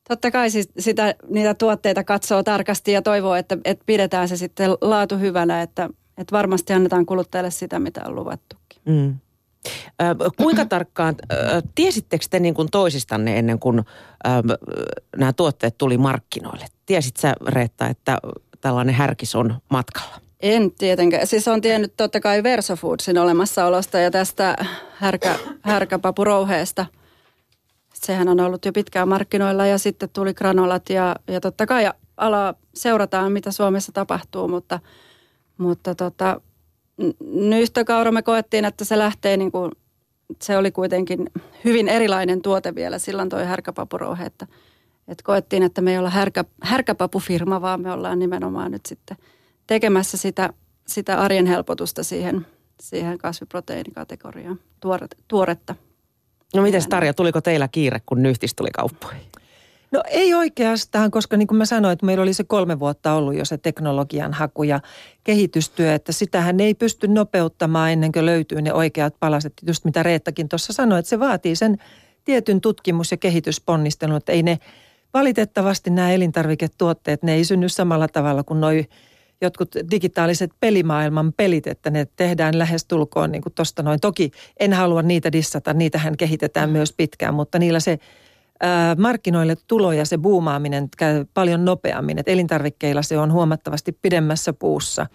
totta 0.08 0.30
kai 0.30 0.50
siis 0.50 0.68
sitä, 0.78 1.14
niitä 1.28 1.54
tuotteita 1.54 2.04
katsoo 2.04 2.42
tarkasti 2.42 2.92
ja 2.92 3.02
toivoo, 3.02 3.34
että, 3.34 3.58
että 3.64 3.84
pidetään 3.86 4.28
se 4.28 4.36
sitten 4.36 4.70
laatu 4.80 5.18
hyvänä, 5.18 5.62
että, 5.62 5.88
että 6.18 6.32
varmasti 6.32 6.72
annetaan 6.72 7.06
kuluttajalle 7.06 7.50
sitä, 7.50 7.78
mitä 7.78 8.00
on 8.06 8.14
luvattukin. 8.14 8.82
Mm. 8.84 9.16
Kuinka 10.36 10.64
tarkkaan, 10.74 11.14
tiesittekö 11.74 12.26
te 12.30 12.40
niin 12.40 12.54
kuin 12.54 12.68
toisistanne 12.70 13.38
ennen 13.38 13.58
kuin 13.58 13.82
nämä 15.16 15.32
tuotteet 15.32 15.78
tuli 15.78 15.98
markkinoille? 15.98 16.75
Tiesit 16.86 17.16
sä 17.16 17.34
Reetta, 17.46 17.86
että 17.86 18.18
tällainen 18.60 18.94
härkis 18.94 19.34
on 19.34 19.54
matkalla? 19.70 20.20
En 20.40 20.72
tietenkään. 20.72 21.26
Siis 21.26 21.48
on 21.48 21.60
tiennyt 21.60 21.92
totta 21.96 22.20
kai 22.20 22.42
Versofoodsin 22.42 23.18
olemassaolosta 23.18 23.98
ja 23.98 24.10
tästä 24.10 24.56
härkä, 24.96 25.38
härkäpapurouheesta. 25.62 26.86
Sehän 27.94 28.28
on 28.28 28.40
ollut 28.40 28.64
jo 28.64 28.72
pitkään 28.72 29.08
markkinoilla 29.08 29.66
ja 29.66 29.78
sitten 29.78 30.08
tuli 30.12 30.34
granolat 30.34 30.90
ja, 30.90 31.16
ja 31.28 31.40
totta 31.40 31.66
kai 31.66 31.90
ala 32.16 32.54
seurataan, 32.74 33.32
mitä 33.32 33.52
Suomessa 33.52 33.92
tapahtuu, 33.92 34.48
mutta, 34.48 34.80
mutta 35.58 35.94
tota, 35.94 36.40
nyhtökaura 37.20 38.12
me 38.12 38.22
koettiin, 38.22 38.64
että 38.64 38.84
se 38.84 38.98
lähtee 38.98 39.36
niin 39.36 39.52
kuin, 39.52 39.72
se 40.42 40.56
oli 40.56 40.70
kuitenkin 40.70 41.30
hyvin 41.64 41.88
erilainen 41.88 42.42
tuote 42.42 42.74
vielä 42.74 42.98
silloin 42.98 43.28
toi 43.28 43.44
härkäpapurouhe, 43.44 44.24
että, 44.24 44.46
että 45.08 45.24
koettiin, 45.24 45.62
että 45.62 45.80
me 45.80 45.92
ei 45.92 45.98
olla 45.98 46.10
härkä, 46.10 46.44
härkäpapufirma, 46.62 47.60
vaan 47.60 47.80
me 47.80 47.92
ollaan 47.92 48.18
nimenomaan 48.18 48.70
nyt 48.70 48.86
sitten 48.86 49.16
tekemässä 49.66 50.16
sitä, 50.16 50.50
sitä 50.86 51.18
arjen 51.20 51.46
helpotusta 51.46 52.02
siihen, 52.02 52.46
siihen 52.80 53.18
kasviproteiinikategoriaan, 53.18 54.60
tuoretta. 55.28 55.74
No 56.54 56.62
miten 56.62 56.88
Tarja, 56.88 57.14
tuliko 57.14 57.40
teillä 57.40 57.68
kiire, 57.68 58.00
kun 58.06 58.22
nyhtis 58.22 58.54
tuli 58.54 58.70
kauppoihin? 58.70 59.22
No 59.92 60.02
ei 60.06 60.34
oikeastaan, 60.34 61.10
koska 61.10 61.36
niin 61.36 61.48
kuin 61.48 61.58
mä 61.58 61.64
sanoin, 61.64 61.92
että 61.92 62.06
meillä 62.06 62.22
oli 62.22 62.34
se 62.34 62.44
kolme 62.44 62.78
vuotta 62.78 63.12
ollut 63.12 63.34
jo 63.34 63.44
se 63.44 63.58
teknologian 63.58 64.32
haku 64.32 64.62
ja 64.62 64.80
kehitystyö, 65.24 65.94
että 65.94 66.12
sitähän 66.12 66.60
ei 66.60 66.74
pysty 66.74 67.08
nopeuttamaan 67.08 67.90
ennen 67.90 68.12
kuin 68.12 68.26
löytyy 68.26 68.62
ne 68.62 68.72
oikeat 68.72 69.14
palaset. 69.20 69.52
Just 69.66 69.84
mitä 69.84 70.02
Reettakin 70.02 70.48
tuossa 70.48 70.72
sanoi, 70.72 70.98
että 70.98 71.08
se 71.08 71.18
vaatii 71.18 71.56
sen 71.56 71.78
tietyn 72.24 72.60
tutkimus- 72.60 73.10
ja 73.10 73.16
kehitysponnistelun, 73.16 74.16
että 74.16 74.32
ei 74.32 74.42
ne 74.42 74.58
valitettavasti 75.18 75.90
nämä 75.90 76.12
elintarviketuotteet, 76.12 77.22
ne 77.22 77.34
ei 77.34 77.44
synny 77.44 77.68
samalla 77.68 78.08
tavalla 78.08 78.42
kuin 78.42 78.60
noi 78.60 78.84
jotkut 79.40 79.74
digitaaliset 79.90 80.50
pelimaailman 80.60 81.32
pelit, 81.32 81.66
että 81.66 81.90
ne 81.90 82.06
tehdään 82.16 82.58
lähes 82.58 82.84
tulkoon 82.84 83.32
niin 83.32 83.42
kuin 83.42 83.52
tuosta 83.52 83.82
noin. 83.82 84.00
Toki 84.00 84.30
en 84.60 84.72
halua 84.72 85.02
niitä 85.02 85.32
dissata, 85.32 85.74
niitähän 85.74 86.16
kehitetään 86.16 86.70
myös 86.70 86.92
pitkään, 86.92 87.34
mutta 87.34 87.58
niillä 87.58 87.80
se– 87.80 87.98
markkinoille 88.98 89.56
tulo 89.66 89.92
ja 89.92 90.04
se 90.04 90.18
buumaaminen 90.18 90.88
käy 90.96 91.24
paljon 91.34 91.64
nopeammin. 91.64 92.18
Et 92.18 92.28
elintarvikkeilla 92.28 93.02
se 93.02 93.18
on 93.18 93.32
huomattavasti 93.32 93.98
pidemmässä 94.02 94.52
puussa. 94.52 95.06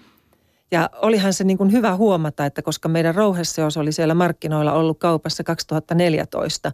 Ja 0.72 0.90
olihan 1.02 1.34
se 1.34 1.44
niin 1.44 1.58
kuin 1.58 1.72
hyvä 1.72 1.96
huomata, 1.96 2.46
että 2.46 2.62
koska 2.62 2.90
meidän 2.90 3.16
rouheseos 3.16 3.78
oli 3.78 3.92
siellä 3.92 4.14
markkinoilla 4.14 4.74
ollut 4.74 5.00
kaupassa 5.00 5.44
2014, 5.44 6.72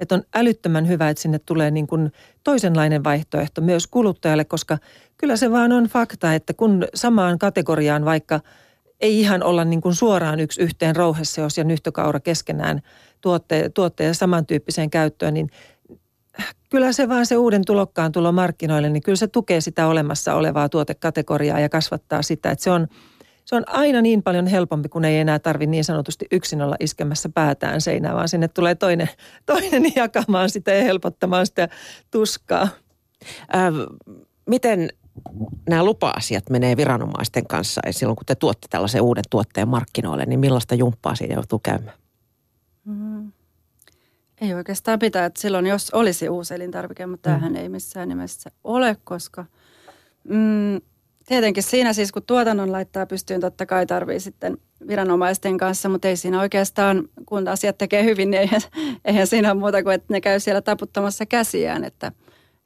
että 0.00 0.14
on 0.14 0.22
älyttömän 0.34 0.88
hyvä, 0.88 1.08
että 1.08 1.22
sinne 1.22 1.38
tulee 1.38 1.70
niin 1.70 1.86
kuin 1.86 2.12
toisenlainen 2.44 3.04
vaihtoehto 3.04 3.60
myös 3.60 3.86
kuluttajalle, 3.86 4.44
koska 4.44 4.78
kyllä 5.18 5.36
se 5.36 5.50
vaan 5.50 5.72
on 5.72 5.84
fakta, 5.84 6.34
että 6.34 6.54
kun 6.54 6.84
samaan 6.94 7.38
kategoriaan 7.38 8.04
vaikka 8.04 8.40
ei 9.00 9.20
ihan 9.20 9.42
olla 9.42 9.64
niin 9.64 9.80
kuin 9.80 9.94
suoraan 9.94 10.40
yksi 10.40 10.62
yhteen 10.62 10.96
rouheseos 10.96 11.58
ja 11.58 11.64
nyhtökaura 11.64 12.20
keskenään 12.20 12.80
tuotteen, 13.20 13.72
tuotteen 13.72 14.14
samantyyppiseen 14.14 14.90
käyttöön, 14.90 15.34
niin 15.34 15.50
kyllä 16.70 16.92
se 16.92 17.08
vaan 17.08 17.26
se 17.26 17.36
uuden 17.36 17.64
tulokkaan 17.64 18.12
tulo 18.12 18.32
markkinoille, 18.32 18.88
niin 18.90 19.02
kyllä 19.02 19.16
se 19.16 19.26
tukee 19.26 19.60
sitä 19.60 19.86
olemassa 19.86 20.34
olevaa 20.34 20.68
tuotekategoriaa 20.68 21.60
ja 21.60 21.68
kasvattaa 21.68 22.22
sitä, 22.22 22.50
että 22.50 22.64
se 22.64 22.70
on, 22.70 22.86
se 23.50 23.56
on 23.56 23.64
aina 23.66 24.02
niin 24.02 24.22
paljon 24.22 24.46
helpompi, 24.46 24.88
kun 24.88 25.04
ei 25.04 25.18
enää 25.18 25.38
tarvi 25.38 25.66
niin 25.66 25.84
sanotusti 25.84 26.26
yksin 26.30 26.62
olla 26.62 26.76
iskemässä 26.80 27.28
päätään 27.28 27.80
seinään, 27.80 28.16
vaan 28.16 28.28
sinne 28.28 28.48
tulee 28.48 28.74
toinen, 28.74 29.08
toinen 29.46 29.92
jakamaan 29.96 30.50
sitä 30.50 30.70
ja 30.70 30.84
helpottamaan 30.84 31.46
sitä 31.46 31.68
tuskaa. 32.10 32.68
Äh, 33.54 33.72
miten 34.46 34.88
nämä 35.68 35.84
lupa-asiat 35.84 36.50
menee 36.50 36.76
viranomaisten 36.76 37.46
kanssa 37.46 37.80
ja 37.86 37.92
silloin, 37.92 38.16
kun 38.16 38.26
te 38.26 38.34
tuotte 38.34 38.66
tällaisen 38.70 39.02
uuden 39.02 39.24
tuotteen 39.30 39.68
markkinoille, 39.68 40.26
niin 40.26 40.40
millaista 40.40 40.74
jumppaa 40.74 41.14
siinä 41.14 41.34
joutuu 41.34 41.58
käymään? 41.58 41.98
Mm. 42.84 43.32
Ei 44.40 44.54
oikeastaan 44.54 44.98
pitää, 44.98 45.26
että 45.26 45.40
silloin 45.40 45.66
jos 45.66 45.90
olisi 45.90 46.28
uusi 46.28 46.54
elintarvike, 46.54 47.06
mutta 47.06 47.30
mm. 47.30 47.34
tämähän 47.34 47.56
ei 47.56 47.68
missään 47.68 48.08
nimessä 48.08 48.50
ole, 48.64 48.96
koska 49.04 49.44
mm, 50.24 50.80
tietenkin 51.30 51.62
siinä 51.62 51.92
siis 51.92 52.12
kun 52.12 52.22
tuotannon 52.26 52.72
laittaa 52.72 53.06
pystyyn, 53.06 53.40
totta 53.40 53.66
kai 53.66 53.86
tarvii 53.86 54.20
sitten 54.20 54.58
viranomaisten 54.88 55.58
kanssa, 55.58 55.88
mutta 55.88 56.08
ei 56.08 56.16
siinä 56.16 56.40
oikeastaan, 56.40 57.08
kun 57.26 57.48
asiat 57.48 57.78
tekee 57.78 58.04
hyvin, 58.04 58.30
niin 58.30 58.40
eihän, 58.40 58.60
eihän 59.04 59.26
siinä 59.26 59.52
ole 59.52 59.60
muuta 59.60 59.82
kuin, 59.82 59.94
että 59.94 60.14
ne 60.14 60.20
käy 60.20 60.40
siellä 60.40 60.60
taputtamassa 60.60 61.26
käsiään, 61.26 61.84
että, 61.84 62.12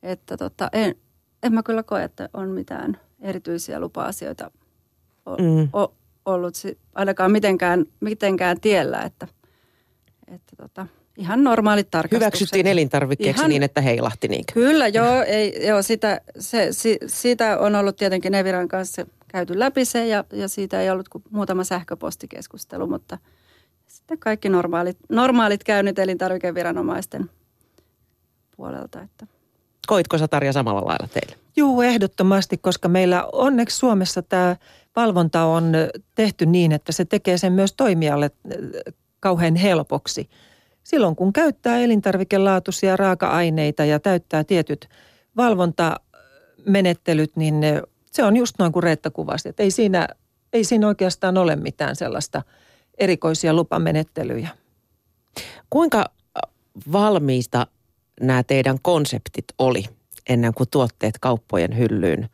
että 0.02 0.36
tota, 0.36 0.68
en, 0.72 0.94
en 1.42 1.52
mä 1.52 1.62
kyllä 1.62 1.82
koe, 1.82 2.04
että 2.04 2.28
on 2.34 2.48
mitään 2.48 3.00
erityisiä 3.20 3.80
lupa-asioita 3.80 4.50
o, 5.26 5.36
mm. 5.36 5.68
o, 5.72 5.94
ollut 6.24 6.54
ainakaan 6.94 7.32
mitenkään, 7.32 7.84
mitenkään 8.00 8.60
tiellä, 8.60 9.02
että, 9.02 9.28
että 10.26 10.56
tota, 10.56 10.86
ihan 11.16 11.44
normaalit 11.44 11.90
tarkastukset. 11.90 12.20
Hyväksyttiin 12.20 12.66
elintarvikkeeksi 12.66 13.40
ihan, 13.40 13.50
niin, 13.50 13.62
että 13.62 13.80
heilahti 13.80 14.28
niinkö? 14.28 14.52
Kyllä, 14.52 14.88
joo. 14.88 15.22
Ei, 15.22 15.66
joo 15.66 15.82
sitä, 15.82 16.20
se, 16.38 16.68
si, 16.70 16.98
siitä 17.06 17.58
on 17.58 17.74
ollut 17.74 17.96
tietenkin 17.96 18.34
Eviran 18.34 18.68
kanssa 18.68 19.06
käyty 19.28 19.58
läpi 19.58 19.84
se 19.84 20.06
ja, 20.06 20.24
ja 20.32 20.48
siitä 20.48 20.82
ei 20.82 20.90
ollut 20.90 21.08
kuin 21.08 21.24
muutama 21.30 21.64
sähköpostikeskustelu, 21.64 22.86
mutta 22.86 23.18
sitten 23.86 24.18
kaikki 24.18 24.48
normaalit, 24.48 24.96
normaalit 25.08 25.64
käynnit 25.64 25.98
elintarvikeviranomaisten 25.98 27.30
puolelta. 28.56 29.02
Että. 29.02 29.26
Koitko 29.86 30.18
sä 30.18 30.28
Tarja 30.28 30.52
samalla 30.52 30.84
lailla 30.84 31.08
teille? 31.12 31.36
Joo, 31.56 31.82
ehdottomasti, 31.82 32.56
koska 32.58 32.88
meillä 32.88 33.28
onneksi 33.32 33.76
Suomessa 33.76 34.22
tämä 34.22 34.56
valvonta 34.96 35.44
on 35.44 35.72
tehty 36.14 36.46
niin, 36.46 36.72
että 36.72 36.92
se 36.92 37.04
tekee 37.04 37.38
sen 37.38 37.52
myös 37.52 37.72
toimijalle 37.72 38.30
kauhean 39.20 39.56
helpoksi. 39.56 40.28
Silloin 40.84 41.16
kun 41.16 41.32
käyttää 41.32 41.78
elintarvikelaatuisia 41.78 42.96
raaka-aineita 42.96 43.84
ja 43.84 44.00
täyttää 44.00 44.44
tietyt 44.44 44.88
valvontamenettelyt, 45.36 47.36
niin 47.36 47.54
se 48.12 48.24
on 48.24 48.36
just 48.36 48.54
noin 48.58 48.72
kuin 48.72 48.82
Reetta 48.82 49.10
kuvasi. 49.10 49.48
Että 49.48 49.62
ei, 49.62 49.70
siinä, 49.70 50.08
ei 50.52 50.64
siinä 50.64 50.88
oikeastaan 50.88 51.38
ole 51.38 51.56
mitään 51.56 51.96
sellaista 51.96 52.42
erikoisia 52.98 53.54
lupamenettelyjä. 53.54 54.48
Kuinka 55.70 56.04
valmiista 56.92 57.66
nämä 58.20 58.42
teidän 58.42 58.78
konseptit 58.82 59.44
oli 59.58 59.84
ennen 60.28 60.54
kuin 60.54 60.70
tuotteet 60.70 61.14
kauppojen 61.20 61.78
hyllyyn 61.78 62.28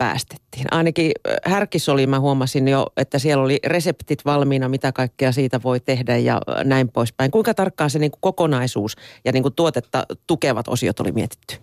päästettiin. 0.00 0.66
Ainakin 0.70 1.12
Härkis 1.44 1.88
oli, 1.88 2.06
mä 2.06 2.20
huomasin 2.20 2.68
jo, 2.68 2.86
että 2.96 3.18
siellä 3.18 3.44
oli 3.44 3.58
reseptit 3.66 4.24
valmiina, 4.24 4.68
mitä 4.68 4.92
kaikkea 4.92 5.32
siitä 5.32 5.60
voi 5.64 5.80
tehdä 5.80 6.16
ja 6.16 6.40
näin 6.64 6.88
poispäin. 6.88 7.30
Kuinka 7.30 7.54
tarkkaan 7.54 7.90
se 7.90 7.98
niin 7.98 8.10
kuin 8.10 8.20
kokonaisuus 8.20 8.96
ja 9.24 9.32
niin 9.32 9.42
kuin 9.42 9.54
tuotetta 9.54 10.06
tukevat 10.26 10.68
osiot 10.68 11.00
oli 11.00 11.12
mietitty? 11.12 11.56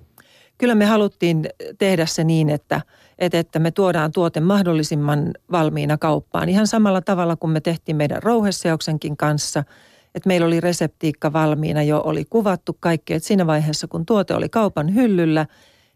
Kyllä 0.58 0.76
me 0.76 0.86
haluttiin 0.86 1.50
tehdä 1.78 2.06
se 2.06 2.24
niin, 2.24 2.50
että, 2.50 2.82
että 3.20 3.60
me 3.60 3.72
tuodaan 3.72 4.12
tuote 4.12 4.40
mahdollisimman 4.40 5.34
valmiina 5.52 5.98
kauppaan. 5.98 6.50
Ihan 6.50 6.68
samalla 6.68 7.02
tavalla 7.02 7.36
kuin 7.36 7.52
me 7.52 7.62
tehtiin 7.62 7.96
meidän 7.96 8.24
rouheseoksenkin 8.24 9.18
kanssa– 9.18 9.64
että 10.16 10.28
meillä 10.28 10.48
oli 10.48 10.60
reseptiikka 10.60 11.34
valmiina 11.34 11.84
jo, 11.84 12.02
oli 12.06 12.26
kuvattu 12.30 12.78
kaikki, 12.80 13.14
että 13.14 13.28
siinä 13.28 13.48
vaiheessa 13.48 13.88
kun 13.88 14.06
tuote 14.06 14.34
oli 14.34 14.50
kaupan 14.50 14.96
hyllyllä, 14.96 15.46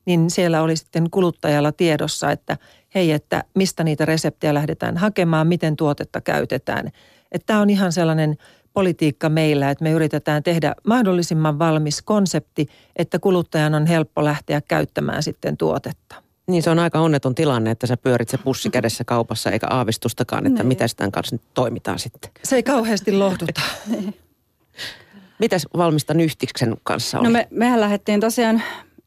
niin 0.06 0.30
siellä 0.30 0.62
oli 0.62 0.76
sitten 0.76 1.10
kuluttajalla 1.10 1.72
tiedossa, 1.72 2.32
että 2.32 2.58
hei, 2.96 3.12
että 3.12 3.44
mistä 3.56 3.84
niitä 3.84 4.06
reseptejä 4.06 4.54
lähdetään 4.54 4.98
hakemaan, 4.98 5.48
miten 5.48 5.76
tuotetta 5.76 6.22
käytetään. 6.22 6.88
Että 7.32 7.46
tämä 7.46 7.62
on 7.62 7.70
ihan 7.70 7.92
sellainen 7.92 8.38
politiikka 8.74 9.30
meillä, 9.30 9.70
että 9.70 9.84
me 9.84 9.92
yritetään 9.92 10.44
tehdä 10.44 10.76
mahdollisimman 10.88 11.60
valmis 11.60 12.02
konsepti, 12.02 12.68
että 12.96 13.20
kuluttajan 13.20 13.76
on 13.76 13.86
helppo 13.86 14.24
lähteä 14.24 14.62
käyttämään 14.62 15.24
sitten 15.24 15.58
tuotetta. 15.58 16.16
Niin 16.48 16.64
se 16.64 16.70
on 16.70 16.80
aika 16.80 17.00
onneton 17.00 17.36
tilanne, 17.36 17.72
että 17.72 17.88
sä 17.88 17.98
pyörit 17.98 18.30
se 18.30 18.38
pussi 18.38 18.70
kädessä 18.70 19.04
kaupassa 19.04 19.52
eikä 19.52 19.68
aavistustakaan, 19.70 20.46
että 20.48 20.64
niin. 20.64 20.68
mitä 20.68 20.88
sitä 20.88 21.10
kanssa 21.12 21.36
nyt 21.36 21.42
toimitaan 21.54 22.00
sitten. 22.00 22.32
Se 22.44 22.56
ei 22.56 22.64
kauheasti 22.64 23.12
lohduta. 23.12 23.62
Mitäs 25.40 25.68
valmista 25.78 26.14
Nyhtiksen 26.14 26.78
kanssa 26.84 27.20
oli? 27.20 27.28
No 27.28 27.32
me, 27.32 27.48
mehän 27.52 27.82
lähdettiin 27.82 28.20
tosiaan, 28.20 28.64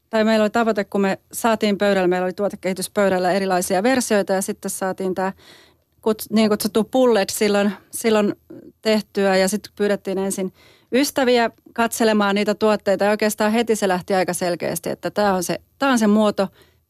tai 0.09 0.23
meillä 0.23 0.43
oli 0.43 0.49
tavoite, 0.49 0.83
kun 0.83 1.01
me 1.01 1.19
saatiin 1.31 1.77
pöydällä, 1.77 2.07
meillä 2.07 2.25
oli 2.25 2.33
tuotekehityspöydällä 2.33 3.31
erilaisia 3.31 3.83
versioita 3.83 4.33
ja 4.33 4.41
sitten 4.41 4.71
saatiin 4.71 5.15
tämä 5.15 5.33
niin 6.29 6.49
kutsuttu 6.49 6.83
pullet 6.83 7.29
silloin, 7.29 7.71
silloin 7.91 8.33
tehtyä 8.81 9.35
ja 9.35 9.47
sitten 9.47 9.71
pyydettiin 9.75 10.17
ensin 10.17 10.53
ystäviä 10.91 11.51
katselemaan 11.73 12.35
niitä 12.35 12.55
tuotteita 12.55 13.03
ja 13.03 13.11
oikeastaan 13.11 13.51
heti 13.51 13.75
se 13.75 13.87
lähti 13.87 14.13
aika 14.13 14.33
selkeästi, 14.33 14.89
että 14.89 15.11
tämä 15.11 15.33
on 15.33 15.43
se, 15.43 15.61
tämä 15.79 15.91
on 15.91 15.99
se 15.99 16.07
muoto, 16.07 16.47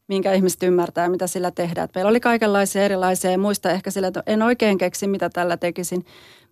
minkä 0.08 0.32
ihmiset 0.32 0.62
ymmärtää, 0.62 1.08
mitä 1.08 1.26
sillä 1.26 1.50
tehdään. 1.50 1.84
Et 1.84 1.94
meillä 1.94 2.08
oli 2.08 2.20
kaikenlaisia 2.20 2.82
erilaisia 2.82 3.30
ja 3.30 3.38
muista 3.38 3.70
ehkä 3.70 3.90
sillä, 3.90 4.08
että 4.08 4.22
en 4.26 4.42
oikein 4.42 4.78
keksi, 4.78 5.06
mitä 5.06 5.30
tällä 5.30 5.56
tekisin. 5.56 6.04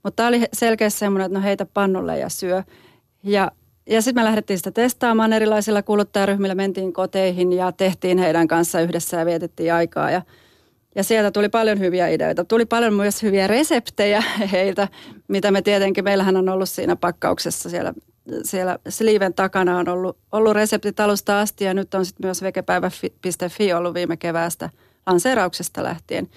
Mutta 0.02 0.16
tämä 0.16 0.28
oli 0.28 0.44
selkeästi 0.52 0.98
semmoinen, 0.98 1.26
että 1.26 1.38
no 1.38 1.44
heitä 1.44 1.66
pannulle 1.66 2.18
ja 2.18 2.28
syö. 2.28 2.62
Ja, 3.22 3.50
ja 3.86 4.02
sitten 4.02 4.22
me 4.22 4.24
lähdettiin 4.24 4.58
sitä 4.58 4.70
testaamaan 4.70 5.32
erilaisilla 5.32 5.82
kuluttajaryhmillä, 5.82 6.54
mentiin 6.54 6.92
koteihin 6.92 7.52
ja 7.52 7.72
tehtiin 7.72 8.18
heidän 8.18 8.48
kanssa 8.48 8.80
yhdessä 8.80 9.16
ja 9.16 9.26
vietettiin 9.26 9.74
aikaa. 9.74 10.10
Ja, 10.10 10.22
ja 10.94 11.04
sieltä 11.04 11.30
tuli 11.30 11.48
paljon 11.48 11.78
hyviä 11.78 12.08
ideoita. 12.08 12.44
Tuli 12.44 12.66
paljon 12.66 12.94
myös 12.94 13.22
hyviä 13.22 13.46
reseptejä 13.46 14.22
heiltä, 14.52 14.88
mitä 15.28 15.50
me 15.50 15.62
tietenkin, 15.62 16.04
meillähän 16.04 16.36
on 16.36 16.48
ollut 16.48 16.68
siinä 16.68 16.96
pakkauksessa 16.96 17.70
siellä 17.70 17.94
siellä 18.42 18.78
Sliven 18.88 19.34
takana 19.34 19.78
on 19.78 19.88
ollut, 19.88 20.18
ollut 20.32 20.52
reseptit 20.52 21.00
alusta 21.00 21.40
asti 21.40 21.64
ja 21.64 21.74
nyt 21.74 21.94
on 21.94 22.06
sitten 22.06 22.26
myös 22.26 22.42
vegepäivä.fi 22.42 23.72
ollut 23.72 23.94
viime 23.94 24.16
keväästä 24.16 24.70
lanseerauksesta 25.06 25.82
lähtien. 25.82 26.28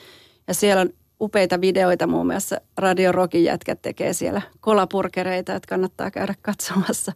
Ja 0.48 0.54
siellä 0.54 0.82
on 0.82 0.90
upeita 1.22 1.62
videoita 1.62 2.08
muun 2.08 2.26
muassa 2.26 2.62
Radio 2.78 3.12
Rockin 3.12 3.44
jätkät 3.44 3.82
tekee 3.82 4.14
siellä 4.14 4.42
kolapurkereita, 4.60 5.56
että 5.56 5.70
kannattaa 5.70 6.12
käydä 6.12 6.36
katsomassa. 6.42 7.12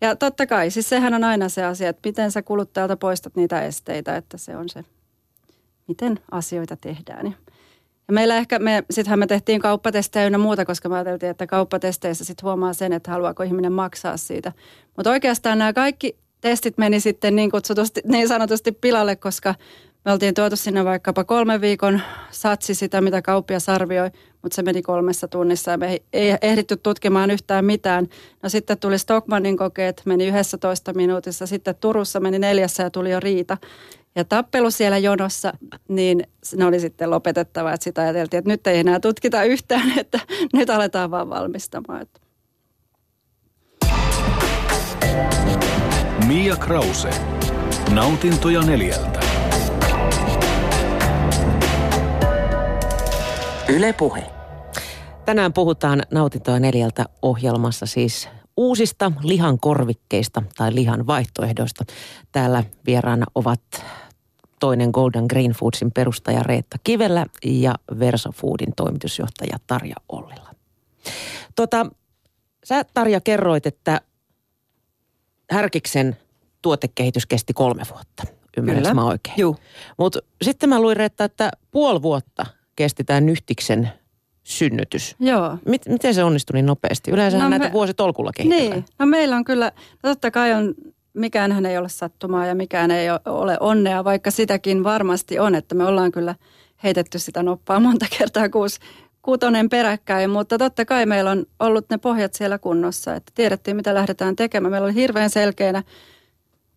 Ja 0.00 0.16
totta 0.16 0.46
kai, 0.46 0.70
siis 0.70 0.88
sehän 0.88 1.14
on 1.14 1.24
aina 1.24 1.48
se 1.48 1.64
asia, 1.64 1.88
että 1.88 2.08
miten 2.08 2.30
sä 2.30 2.42
kuluttajalta 2.42 2.96
poistat 2.96 3.36
niitä 3.36 3.62
esteitä, 3.62 4.16
että 4.16 4.38
se 4.38 4.56
on 4.56 4.68
se, 4.68 4.84
miten 5.88 6.20
asioita 6.30 6.76
tehdään. 6.76 7.26
Ja 8.08 8.14
meillä 8.14 8.36
ehkä, 8.36 8.58
me, 8.58 8.84
sittenhän 8.90 9.18
me 9.18 9.26
tehtiin 9.26 9.60
kauppatestejä 9.60 10.26
ynnä 10.26 10.38
muuta, 10.38 10.64
koska 10.64 10.88
me 10.88 10.94
ajateltiin, 10.94 11.30
että 11.30 11.46
kauppatesteissä 11.46 12.24
sitten 12.24 12.44
huomaa 12.44 12.72
sen, 12.72 12.92
että 12.92 13.10
haluaako 13.10 13.42
ihminen 13.42 13.72
maksaa 13.72 14.16
siitä. 14.16 14.52
Mutta 14.96 15.10
oikeastaan 15.10 15.58
nämä 15.58 15.72
kaikki 15.72 16.16
testit 16.40 16.78
meni 16.78 17.00
sitten 17.00 17.36
niin, 17.36 17.50
kutsutusti, 17.50 18.00
niin 18.04 18.28
sanotusti 18.28 18.72
pilalle, 18.72 19.16
koska 19.16 19.54
me 20.04 20.12
oltiin 20.12 20.34
tuotu 20.34 20.56
sinne 20.56 20.84
vaikkapa 20.84 21.24
kolmen 21.24 21.60
viikon 21.60 22.00
satsi 22.30 22.74
sitä, 22.74 23.00
mitä 23.00 23.22
kauppias 23.22 23.68
arvioi, 23.68 24.10
mutta 24.42 24.56
se 24.56 24.62
meni 24.62 24.82
kolmessa 24.82 25.28
tunnissa 25.28 25.70
ja 25.70 25.78
me 25.78 25.98
ei 26.12 26.34
ehditty 26.42 26.76
tutkimaan 26.76 27.30
yhtään 27.30 27.64
mitään. 27.64 28.06
No 28.42 28.48
sitten 28.48 28.78
tuli 28.78 28.98
Stockmannin 28.98 29.56
kokeet, 29.56 30.02
meni 30.04 30.28
11 30.28 30.92
minuutissa, 30.92 31.46
sitten 31.46 31.74
Turussa 31.80 32.20
meni 32.20 32.38
neljässä 32.38 32.82
ja 32.82 32.90
tuli 32.90 33.10
jo 33.10 33.20
riita. 33.20 33.56
Ja 34.14 34.24
tappelu 34.24 34.70
siellä 34.70 34.98
jonossa, 34.98 35.52
niin 35.88 36.26
ne 36.56 36.64
oli 36.64 36.80
sitten 36.80 37.10
lopetettava, 37.10 37.72
että 37.72 37.84
sitä 37.84 38.02
ajateltiin, 38.02 38.38
että 38.38 38.50
nyt 38.50 38.66
ei 38.66 38.78
enää 38.78 39.00
tutkita 39.00 39.44
yhtään, 39.44 39.92
että 39.98 40.20
nyt 40.52 40.70
aletaan 40.70 41.10
vaan 41.10 41.30
valmistamaan. 41.30 42.06
Mia 46.26 46.56
Krause. 46.56 47.10
Nautintoja 47.90 48.62
neljältä. 48.62 49.21
Yle 53.72 53.92
Puhe. 53.92 54.30
Tänään 55.24 55.52
puhutaan 55.52 56.02
Nautintoja 56.10 56.60
neljältä 56.60 57.04
ohjelmassa 57.22 57.86
siis 57.86 58.28
uusista 58.56 59.12
lihan 59.22 59.60
korvikkeista 59.60 60.42
tai 60.56 60.74
lihan 60.74 61.06
vaihtoehdoista. 61.06 61.84
Täällä 62.32 62.64
vieraana 62.86 63.26
ovat 63.34 63.60
toinen 64.60 64.90
Golden 64.90 65.24
Green 65.28 65.50
Foodsin 65.50 65.92
perustaja 65.92 66.42
Reetta 66.42 66.76
Kivellä 66.84 67.26
ja 67.44 67.74
Verso 67.98 68.32
Foodin 68.32 68.74
toimitusjohtaja 68.76 69.56
Tarja 69.66 69.96
Ollila. 70.08 70.50
Tota, 71.54 71.86
sä 72.64 72.84
Tarja 72.94 73.20
kerroit, 73.20 73.66
että 73.66 74.00
Härkiksen 75.50 76.16
tuotekehitys 76.62 77.26
kesti 77.26 77.52
kolme 77.52 77.82
vuotta. 77.90 78.24
Ymmärrätkö 78.56 78.94
mä 78.94 79.04
oikein? 79.04 79.34
Joo. 79.38 79.56
Mutta 79.98 80.18
sitten 80.42 80.68
mä 80.68 80.80
luin 80.80 80.96
Reetta, 80.96 81.24
että 81.24 81.50
puoli 81.70 82.02
vuotta 82.02 82.46
kesti 82.76 83.04
tämä 83.04 83.20
Nyhtiksen 83.20 83.90
synnytys. 84.42 85.16
Joo. 85.20 85.58
Mit, 85.66 85.82
miten 85.88 86.14
se 86.14 86.24
onnistui 86.24 86.54
niin 86.54 86.66
nopeasti? 86.66 87.10
Yleensä 87.10 87.38
No 87.38 87.48
näitä 87.48 87.64
me- 87.66 87.72
vuositolkulla 87.72 88.30
kehitellään. 88.36 88.70
Niin, 88.70 88.84
no 88.98 89.06
meillä 89.06 89.36
on 89.36 89.44
kyllä, 89.44 89.72
no 90.02 90.10
totta 90.10 90.30
kai 90.30 90.52
on, 90.52 90.74
mikään 91.14 91.66
ei 91.66 91.78
ole 91.78 91.88
sattumaa 91.88 92.46
ja 92.46 92.54
mikään 92.54 92.90
ei 92.90 93.06
ole 93.26 93.56
onnea, 93.60 94.04
vaikka 94.04 94.30
sitäkin 94.30 94.84
varmasti 94.84 95.38
on, 95.38 95.54
että 95.54 95.74
me 95.74 95.84
ollaan 95.84 96.12
kyllä 96.12 96.34
heitetty 96.84 97.18
sitä 97.18 97.42
noppaa 97.42 97.80
monta 97.80 98.06
kertaa 98.18 98.48
kuusi, 98.48 98.80
kuutonen 99.22 99.68
peräkkäin, 99.68 100.30
mutta 100.30 100.58
totta 100.58 100.84
kai 100.84 101.06
meillä 101.06 101.30
on 101.30 101.46
ollut 101.60 101.90
ne 101.90 101.98
pohjat 101.98 102.34
siellä 102.34 102.58
kunnossa, 102.58 103.14
että 103.14 103.32
tiedettiin 103.34 103.76
mitä 103.76 103.94
lähdetään 103.94 104.36
tekemään. 104.36 104.70
Meillä 104.70 104.84
oli 104.84 104.94
hirveän 104.94 105.30
selkeänä 105.30 105.82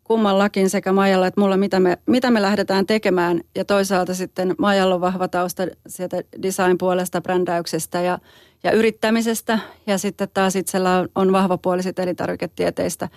kummallakin 0.05 0.69
sekä 0.69 0.91
Maijalla 0.91 1.27
että 1.27 1.41
mulla, 1.41 1.57
mitä 1.57 1.79
me, 1.79 1.97
mitä 2.05 2.31
me 2.31 2.41
lähdetään 2.41 2.85
tekemään. 2.85 3.41
Ja 3.55 3.65
toisaalta 3.65 4.13
sitten 4.13 4.55
Maijalla 4.57 4.95
on 4.95 5.01
vahva 5.01 5.27
tausta 5.27 5.63
sieltä 5.87 6.23
design-puolesta, 6.41 7.21
brändäyksestä 7.21 8.01
ja, 8.01 8.19
ja 8.63 8.71
yrittämisestä. 8.71 9.59
Ja 9.87 9.97
sitten 9.97 10.27
taas 10.33 10.55
itsellä 10.55 10.97
on, 10.97 11.09
on 11.15 11.31
vahva 11.31 11.57
puoli 11.57 11.83
sitten 11.83 12.03
elintarviketieteistä. 12.03 13.09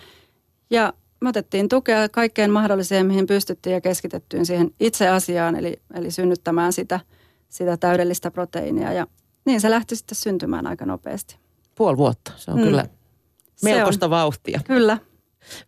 Ja 0.69 0.93
me 1.21 1.29
otettiin 1.29 1.69
tukea 1.69 2.09
kaikkeen 2.09 2.51
mahdolliseen, 2.51 3.05
mihin 3.05 3.27
pystyttiin 3.27 3.73
ja 3.73 3.81
keskitettyyn 3.81 4.45
siihen 4.45 4.71
itse 4.79 5.07
asiaan, 5.07 5.55
eli, 5.55 5.81
eli 5.93 6.11
synnyttämään 6.11 6.73
sitä, 6.73 6.99
sitä 7.49 7.77
täydellistä 7.77 8.31
proteiinia. 8.31 8.93
Ja 8.93 9.07
niin 9.45 9.61
se 9.61 9.69
lähti 9.69 9.95
sitten 9.95 10.15
syntymään 10.15 10.67
aika 10.67 10.85
nopeasti. 10.85 11.37
Puoli 11.75 11.97
vuotta. 11.97 12.31
Se 12.35 12.51
on 12.51 12.57
Mm. 12.57 12.63
kyllä 12.63 12.85
melkoista 13.63 14.09
vauhtia. 14.09 14.59
Kyllä. 14.67 14.97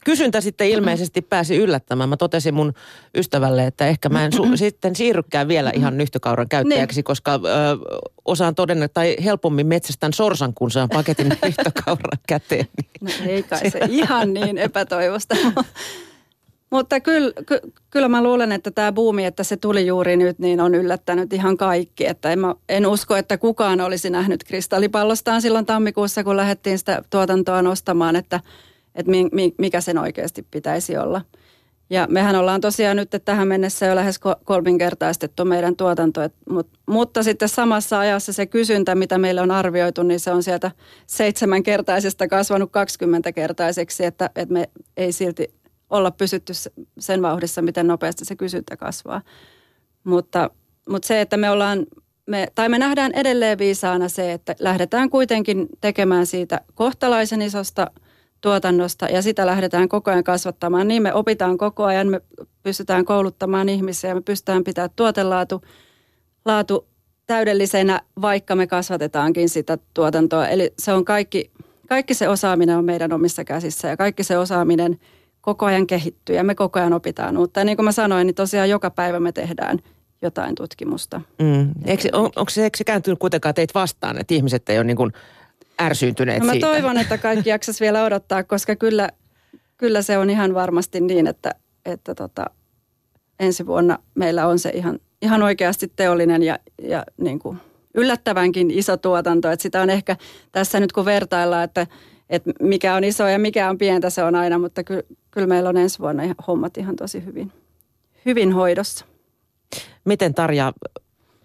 Kysyntä 0.05 0.41
sitten 0.41 0.69
ilmeisesti 0.69 1.21
pääsi 1.21 1.57
yllättämään. 1.57 2.09
Mä 2.09 2.17
totesin 2.17 2.53
mun 2.53 2.73
ystävälle, 3.17 3.65
että 3.67 3.87
ehkä 3.87 4.09
mä 4.09 4.25
en 4.25 4.33
su- 4.33 4.57
sitten 4.57 4.95
siirrykään 4.95 5.47
vielä 5.47 5.71
ihan 5.75 5.97
nyhtökauran 5.97 6.49
käyttäjäksi, 6.49 6.97
Niin. 6.97 7.03
koska 7.03 7.33
ö, 7.33 7.39
osaan 8.25 8.55
todennä, 8.55 8.87
tai 8.87 9.15
helpommin 9.23 9.67
metsästän 9.67 10.13
sorsan, 10.13 10.53
kun 10.53 10.71
saan 10.71 10.89
paketin 10.89 11.29
nyhtökauran 11.45 12.19
käteen. 12.27 12.67
No 13.01 13.09
ei 13.27 13.43
kai 13.43 13.69
se 13.71 13.79
ihan 13.89 14.33
niin 14.33 14.57
epätoivosta. 14.57 15.35
Mutta 16.69 16.99
kyllä, 16.99 17.33
ky, 17.45 17.59
kyllä 17.89 18.09
mä 18.09 18.23
luulen, 18.23 18.51
että 18.51 18.71
tämä 18.71 18.91
buumi, 18.91 19.25
että 19.25 19.43
se 19.43 19.57
tuli 19.57 19.87
juuri 19.87 20.17
nyt, 20.17 20.39
niin 20.39 20.61
on 20.61 20.75
yllättänyt 20.75 21.33
ihan 21.33 21.57
kaikki. 21.57 22.07
Että 22.07 22.31
en, 22.31 22.39
mä, 22.39 22.55
en 22.69 22.87
usko, 22.87 23.15
että 23.15 23.37
kukaan 23.37 23.81
olisi 23.81 24.09
nähnyt 24.09 24.43
kristallipallostaan 24.43 25.41
silloin 25.41 25.65
tammikuussa, 25.65 26.23
kun 26.23 26.37
lähdettiin 26.37 26.79
sitä 26.79 27.03
tuotantoa 27.09 27.61
nostamaan, 27.61 28.15
että, 28.15 28.39
että 28.95 29.11
mi, 29.11 29.29
mi, 29.31 29.53
mikä 29.57 29.81
sen 29.81 29.97
oikeasti 29.97 30.47
pitäisi 30.51 30.97
olla. 30.97 31.21
Ja 31.89 32.07
mehän 32.09 32.35
ollaan 32.35 32.61
tosiaan 32.61 32.97
nyt 32.97 33.09
tähän 33.25 33.47
mennessä 33.47 33.85
jo 33.85 33.95
lähes 33.95 34.19
ko- 34.19 34.41
kolminkertaistettu 34.43 35.45
meidän 35.45 35.75
tuotanto, 35.75 36.21
et, 36.21 36.33
mut, 36.49 36.67
mutta 36.85 37.23
sitten 37.23 37.49
samassa 37.49 37.99
ajassa 37.99 38.33
se 38.33 38.45
kysyntä, 38.45 38.95
mitä 38.95 39.17
meille 39.17 39.41
on 39.41 39.51
arvioitu, 39.51 40.03
niin 40.03 40.19
se 40.19 40.31
on 40.31 40.43
sieltä 40.43 40.71
seitsemänkertaisesta 41.07 42.27
kasvanut 42.27 42.69
20-kertaiseksi, 42.69 44.05
että, 44.05 44.29
että 44.35 44.53
me 44.53 44.69
ei 44.97 45.11
silti 45.11 45.53
olla 45.89 46.11
pysytty 46.11 46.53
se- 46.53 46.71
sen 46.99 47.21
vauhdissa, 47.21 47.61
miten 47.61 47.87
nopeasti 47.87 48.25
se 48.25 48.35
kysyntä 48.35 48.77
kasvaa. 48.77 49.21
Mutta, 50.03 50.49
mutta 50.89 51.07
se, 51.07 51.21
että 51.21 51.37
me 51.37 51.49
ollaan, 51.49 51.85
me, 52.27 52.47
tai 52.55 52.69
me 52.69 52.79
nähdään 52.79 53.11
edelleen 53.11 53.57
viisaana 53.57 54.09
se, 54.09 54.33
että 54.33 54.55
lähdetään 54.59 55.09
kuitenkin 55.09 55.67
tekemään 55.81 56.25
siitä 56.25 56.61
kohtalaisen 56.75 57.41
isosta 57.41 57.91
tuotannosta 58.41 59.05
ja 59.05 59.21
sitä 59.21 59.45
lähdetään 59.45 59.89
koko 59.89 60.11
ajan 60.11 60.23
kasvattamaan. 60.23 60.87
Niin 60.87 61.01
me 61.01 61.13
opitaan 61.13 61.57
koko 61.57 61.83
ajan, 61.83 62.07
me 62.07 62.21
pystytään 62.63 63.05
kouluttamaan 63.05 63.69
ihmisiä, 63.69 64.15
me 64.15 64.21
pystytään 64.21 64.63
pitämään 64.63 64.89
tuotelaatu 64.95 65.61
laatu 66.45 66.87
täydellisenä, 67.27 68.01
vaikka 68.21 68.55
me 68.55 68.67
kasvatetaankin 68.67 69.49
sitä 69.49 69.77
tuotantoa. 69.93 70.47
Eli 70.47 70.73
se 70.79 70.93
on 70.93 71.05
kaikki, 71.05 71.51
kaikki 71.89 72.13
se 72.13 72.29
osaaminen 72.29 72.77
on 72.77 72.85
meidän 72.85 73.13
omissa 73.13 73.43
käsissä 73.43 73.87
ja 73.87 73.97
kaikki 73.97 74.23
se 74.23 74.37
osaaminen 74.37 74.99
koko 75.41 75.65
ajan 75.65 75.87
kehittyy 75.87 76.35
ja 76.35 76.43
me 76.43 76.55
koko 76.55 76.79
ajan 76.79 76.93
opitaan 76.93 77.37
uutta. 77.37 77.59
Ja 77.59 77.63
niin 77.63 77.77
kuin 77.77 77.85
mä 77.85 77.91
sanoin, 77.91 78.27
niin 78.27 78.35
tosiaan 78.35 78.69
joka 78.69 78.89
päivä 78.89 79.19
me 79.19 79.31
tehdään 79.31 79.79
jotain 80.21 80.55
tutkimusta. 80.55 81.21
Mm. 81.39 81.71
Eikö, 81.85 82.09
on, 82.13 82.25
onko 82.35 82.49
se, 82.49 82.63
eikö 82.63 82.77
se 82.77 82.83
kääntynyt 82.83 83.19
kuitenkaan 83.19 83.55
teitä 83.55 83.79
vastaan, 83.79 84.17
että 84.17 84.33
ihmiset 84.33 84.69
ei 84.69 84.77
ole 84.77 84.83
niin 84.83 84.97
kuin 84.97 85.11
ärsyyntyneet 85.85 86.39
No 86.39 86.45
mä 86.45 86.51
siitä? 86.51 86.67
toivon, 86.67 86.97
että 86.97 87.17
kaikki 87.17 87.49
jaksas 87.49 87.81
vielä 87.81 88.03
odottaa, 88.03 88.43
koska 88.43 88.75
kyllä, 88.75 89.09
kyllä 89.77 90.01
se 90.01 90.17
on 90.17 90.29
ihan 90.29 90.53
varmasti 90.53 91.01
niin, 91.01 91.27
että, 91.27 91.55
että 91.85 92.15
tota, 92.15 92.45
ensi 93.39 93.65
vuonna 93.65 93.99
meillä 94.15 94.47
on 94.47 94.59
se 94.59 94.69
ihan, 94.69 94.99
ihan 95.21 95.43
oikeasti 95.43 95.91
teollinen 95.95 96.43
ja, 96.43 96.59
ja 96.81 97.03
niin 97.17 97.39
kuin 97.39 97.57
yllättävänkin 97.95 98.71
iso 98.71 98.97
tuotanto. 98.97 99.51
Että 99.51 99.63
sitä 99.63 99.81
on 99.81 99.89
ehkä 99.89 100.17
tässä 100.51 100.79
nyt 100.79 100.91
kun 100.91 101.05
vertaillaan, 101.05 101.63
että, 101.63 101.87
että 102.29 102.51
mikä 102.61 102.95
on 102.95 103.03
iso 103.03 103.27
ja 103.27 103.39
mikä 103.39 103.69
on 103.69 103.77
pientä, 103.77 104.09
se 104.09 104.23
on 104.23 104.35
aina, 104.35 104.57
mutta 104.59 104.83
kyllä, 104.83 105.03
kyllä 105.31 105.47
meillä 105.47 105.69
on 105.69 105.77
ensi 105.77 105.99
vuonna 105.99 106.23
ihan- 106.23 106.35
hommat 106.47 106.77
ihan 106.77 106.95
tosi 106.95 107.25
hyvin, 107.25 107.51
hyvin 108.25 108.53
hoidossa. 108.53 109.05
Miten 110.05 110.33
Tarja 110.33 110.73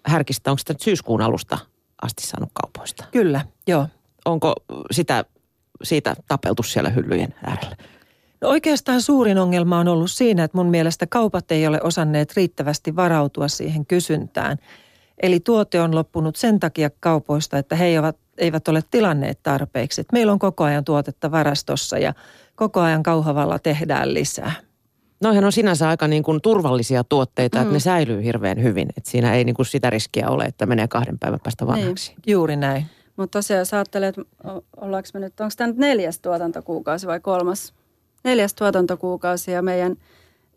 Härkistä, 0.06 0.50
onko 0.50 0.58
sitä 0.58 0.72
nyt 0.72 0.80
syyskuun 0.80 1.22
alusta 1.22 1.58
asti 2.02 2.26
saanut 2.26 2.50
kaupoista? 2.62 3.04
Kyllä, 3.12 3.40
joo. 3.66 3.86
Onko 4.26 4.54
sitä, 4.90 5.24
siitä 5.82 6.16
tapeltu 6.28 6.62
siellä 6.62 6.90
hyllyjen 6.90 7.34
äärellä? 7.44 7.76
No 8.40 8.48
oikeastaan 8.48 9.02
suurin 9.02 9.38
ongelma 9.38 9.78
on 9.78 9.88
ollut 9.88 10.10
siinä, 10.10 10.44
että 10.44 10.58
mun 10.58 10.66
mielestä 10.66 11.06
kaupat 11.06 11.52
ei 11.52 11.66
ole 11.66 11.80
osanneet 11.82 12.36
riittävästi 12.36 12.96
varautua 12.96 13.48
siihen 13.48 13.86
kysyntään. 13.86 14.56
Eli 15.22 15.40
tuote 15.40 15.80
on 15.80 15.94
loppunut 15.94 16.36
sen 16.36 16.60
takia 16.60 16.90
kaupoista, 17.00 17.58
että 17.58 17.76
he 17.76 17.84
eivät, 17.84 18.16
eivät 18.38 18.68
ole 18.68 18.82
tilanneet 18.90 19.42
tarpeeksi. 19.42 20.00
Et 20.00 20.12
meillä 20.12 20.32
on 20.32 20.38
koko 20.38 20.64
ajan 20.64 20.84
tuotetta 20.84 21.30
varastossa 21.30 21.98
ja 21.98 22.14
koko 22.54 22.80
ajan 22.80 23.02
kauhavalla 23.02 23.58
tehdään 23.58 24.14
lisää. 24.14 24.52
Noihän 25.22 25.44
on 25.44 25.52
sinänsä 25.52 25.88
aika 25.88 26.08
niin 26.08 26.22
kuin 26.22 26.40
turvallisia 26.40 27.04
tuotteita, 27.04 27.58
mm. 27.58 27.62
että 27.62 27.70
Mm. 27.70 27.74
ne 27.74 27.80
säilyy 27.80 28.24
hirveän 28.24 28.62
hyvin. 28.62 28.88
Että 28.96 29.10
siinä 29.10 29.34
ei 29.34 29.44
niin 29.44 29.54
kuin 29.54 29.66
sitä 29.66 29.90
riskiä 29.90 30.28
ole, 30.28 30.44
että 30.44 30.66
menee 30.66 30.88
kahden 30.88 31.18
päivän 31.18 31.40
päästä 31.42 31.66
vanhaksi. 31.66 32.14
Juuri 32.26 32.56
näin. 32.56 32.86
Mutta 33.16 33.38
tosiaan 33.38 33.58
jos 33.58 33.74
ajattelee, 33.74 34.08
että 34.08 34.22
ollaanko 34.76 35.08
me 35.14 35.20
nyt, 35.20 35.40
onko 35.40 35.52
tämä 35.56 35.68
nyt 35.68 35.76
neljäs 35.76 36.20
tuotantokuukausi 36.20 37.06
vai 37.06 37.20
kolmas? 37.20 37.74
Neljäs 38.24 38.54
tuotantokuukausi 38.54 39.50
ja 39.50 39.62
meidän 39.62 39.96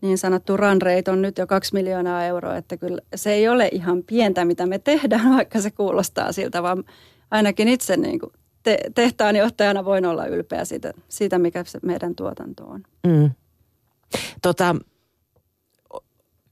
niin 0.02 0.18
sanottu 0.18 0.58
run 0.58 0.82
rate 0.82 1.12
on 1.12 1.22
nyt 1.22 1.38
jo 1.38 1.48
kaksi 1.48 1.74
miljoonaa 1.74 2.26
euroa, 2.26 2.58
että 2.58 2.78
kyllä 2.78 3.02
se 3.16 3.34
ei 3.34 3.48
ole 3.48 3.70
ihan 3.72 4.04
pientä, 4.04 4.46
mitä 4.46 4.66
me 4.66 4.80
tehdään, 4.80 5.30
vaikka 5.38 5.62
se 5.62 5.72
kuulostaa 5.72 6.32
siltä, 6.32 6.64
vaan 6.64 6.84
ainakin 7.32 7.68
itse 7.68 7.98
niin 7.98 8.20
kuin 8.20 8.32
te, 8.64 8.78
tehtaanjohtajana 8.96 9.86
voin 9.86 10.06
olla 10.06 10.26
ylpeä 10.26 10.66
siitä, 10.66 10.94
siitä, 11.10 11.40
mikä 11.40 11.64
se 11.64 11.80
meidän 11.84 12.16
tuotanto 12.16 12.66
on. 12.66 12.84
Mm. 13.08 13.32
Tota, 14.42 14.76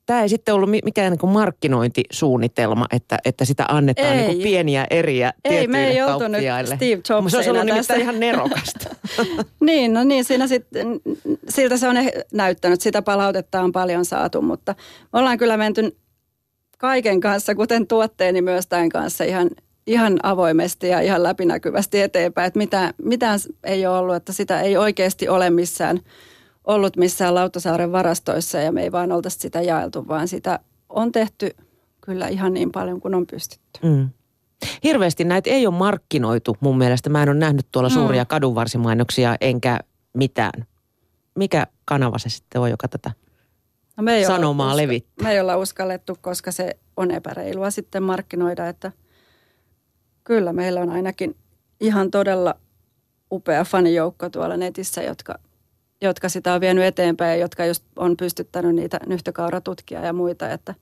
tämä 0.08 0.22
ei 0.22 0.30
sitten 0.30 0.56
ollut 0.56 0.70
mi- 0.70 0.82
mikään 0.84 1.12
niin 1.12 1.20
kuin 1.20 1.32
markkinointisuunnitelma, 1.32 2.86
että, 2.92 3.18
että 3.26 3.46
sitä 3.46 3.66
annetaan 3.70 4.08
Ei. 4.08 4.18
niin 4.18 4.26
kuin 4.26 4.44
pieniä 4.44 4.88
eriä 4.90 5.34
Ei, 5.44 5.68
me 5.68 5.80
ei 5.80 5.86
tietyille 5.86 6.14
oltu 6.14 6.24
nyt 6.24 6.32
kauppiaille. 6.32 6.76
Steve 6.76 7.02
Jobsina 7.10 7.30
Se 7.30 7.38
olisi 7.38 7.50
ollut 7.50 7.68
tässä. 7.68 7.96
ihan 8.04 8.20
nerokasta. 8.20 8.96
Niin, 9.60 9.94
no 9.94 10.04
niin, 10.04 10.24
siinä 10.24 10.48
sitten, 10.48 11.00
siltä 11.50 11.78
se 11.78 11.88
on 11.88 11.96
eh- 11.96 12.22
näyttänyt, 12.34 12.82
sitä 12.82 13.02
palautetta 13.02 13.62
on 13.62 13.72
paljon 13.72 14.06
saatu, 14.06 14.42
mutta 14.42 14.76
me 15.14 15.20
ollaan 15.20 15.38
kyllä 15.38 15.58
menty 15.58 15.98
kaiken 16.78 17.20
kanssa, 17.20 17.56
kuten 17.56 17.88
tuotteeni 17.88 18.42
myös 18.42 18.68
tämän 18.68 18.90
kanssa 18.90 19.24
ihan, 19.24 19.50
ihan 19.88 20.20
avoimesti 20.24 20.88
ja 20.88 21.00
ihan 21.00 21.24
läpinäkyvästi 21.24 22.02
eteenpäin, 22.02 22.48
että 22.48 22.58
mitään, 22.58 22.94
mitään 23.04 23.40
ei 23.64 23.88
ole 23.88 23.98
ollut, 23.98 24.16
että 24.16 24.34
sitä 24.34 24.62
ei 24.62 24.78
oikeasti 24.78 25.30
ole 25.30 25.50
missään 25.50 26.00
ollut 26.68 26.98
missään 26.98 27.36
Lauttasaaren 27.36 27.92
varastoissa 27.92 28.58
ja 28.58 28.72
me 28.72 28.84
ei 28.84 28.92
vaan 28.92 29.12
oltaisi 29.12 29.40
sitä 29.40 29.62
jaeltu, 29.62 30.08
vaan 30.08 30.28
sitä 30.28 30.60
on 30.90 31.12
tehty 31.12 31.50
kyllä 32.02 32.28
ihan 32.28 32.54
niin 32.54 32.72
paljon 32.72 33.02
kuin 33.02 33.16
on 33.16 33.28
pystytty. 33.28 33.80
Mm. 33.84 34.10
Hirveästi 34.84 35.24
näitä 35.24 35.50
ei 35.50 35.68
ole 35.68 35.76
markkinoitu 35.76 36.58
mun 36.60 36.78
mielestä. 36.78 37.10
Mä 37.10 37.24
en 37.24 37.30
ole 37.30 37.38
nähnyt 37.38 37.68
tuolla 37.72 37.90
Mm. 37.90 37.94
suuria 37.94 38.26
kadunvarsimainoksia 38.26 39.36
enkä 39.42 39.80
mitään. 40.14 40.66
Mikä 41.36 41.68
kanava 41.86 42.18
se 42.18 42.30
sitten 42.30 42.62
on, 42.62 42.70
joka 42.70 42.88
tätä? 42.88 43.12
No 43.98 44.04
me 44.04 44.16
ei 44.16 44.26
Sanomaa 44.26 44.68
uska- 44.74 44.78
levittää. 44.78 45.24
Me 45.28 45.32
ei 45.34 45.40
olla 45.40 45.58
uskallettu, 45.58 46.18
koska 46.22 46.52
se 46.52 46.78
on 46.98 47.12
epäreilua 47.12 47.72
sitten 47.72 48.04
markkinoida, 48.04 48.68
että 48.68 48.92
kyllä 50.24 50.54
meillä 50.54 50.82
on 50.82 50.90
ainakin 50.90 51.36
ihan 51.82 52.12
todella 52.12 52.56
upea 53.32 53.64
fanijoukko 53.64 54.30
tuolla 54.30 54.58
netissä, 54.58 55.04
jotka, 55.04 55.36
jotka 56.02 56.30
sitä 56.30 56.54
on 56.54 56.62
vienyt 56.62 56.84
eteenpäin 56.84 57.30
ja 57.32 57.36
jotka 57.36 57.66
just 57.66 57.84
on 57.96 58.18
pystyttänyt 58.18 58.76
niitä 58.76 59.00
nyhtökauratutkia 59.08 60.06
ja 60.06 60.14
muita, 60.14 60.52
että 60.52 60.76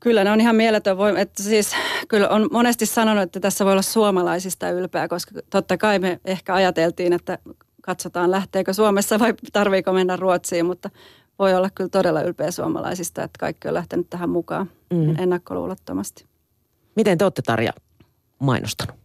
Kyllä 0.00 0.24
ne 0.24 0.30
on 0.30 0.40
ihan 0.40 0.56
mieletön 0.56 0.98
voima. 0.98 1.18
Että 1.18 1.42
siis, 1.42 1.72
kyllä 2.08 2.28
on 2.28 2.48
monesti 2.52 2.86
sanonut, 2.86 3.22
että 3.22 3.40
tässä 3.40 3.64
voi 3.64 3.72
olla 3.72 3.82
suomalaisista 3.82 4.70
ylpeä, 4.70 5.08
koska 5.08 5.40
totta 5.50 5.76
kai 5.76 5.98
me 5.98 6.20
ehkä 6.24 6.54
ajateltiin, 6.54 7.12
että 7.12 7.38
katsotaan 7.82 8.30
lähteekö 8.30 8.72
Suomessa 8.72 9.18
vai 9.18 9.34
tarviiko 9.52 9.92
mennä 9.92 10.16
Ruotsiin, 10.16 10.66
mutta 10.66 10.90
voi 11.38 11.54
olla 11.54 11.70
kyllä 11.70 11.90
todella 11.90 12.22
ylpeä 12.22 12.50
suomalaisista, 12.50 13.22
että 13.22 13.38
kaikki 13.38 13.68
on 13.68 13.74
lähtenyt 13.74 14.10
tähän 14.10 14.30
mukaan 14.30 14.70
Mm. 14.92 15.18
ennakkoluulottomasti. 15.18 16.24
Miten 16.96 17.18
te 17.18 17.24
olette 17.24 17.42
Tarja 17.42 17.72
mainostanut? 18.38 18.96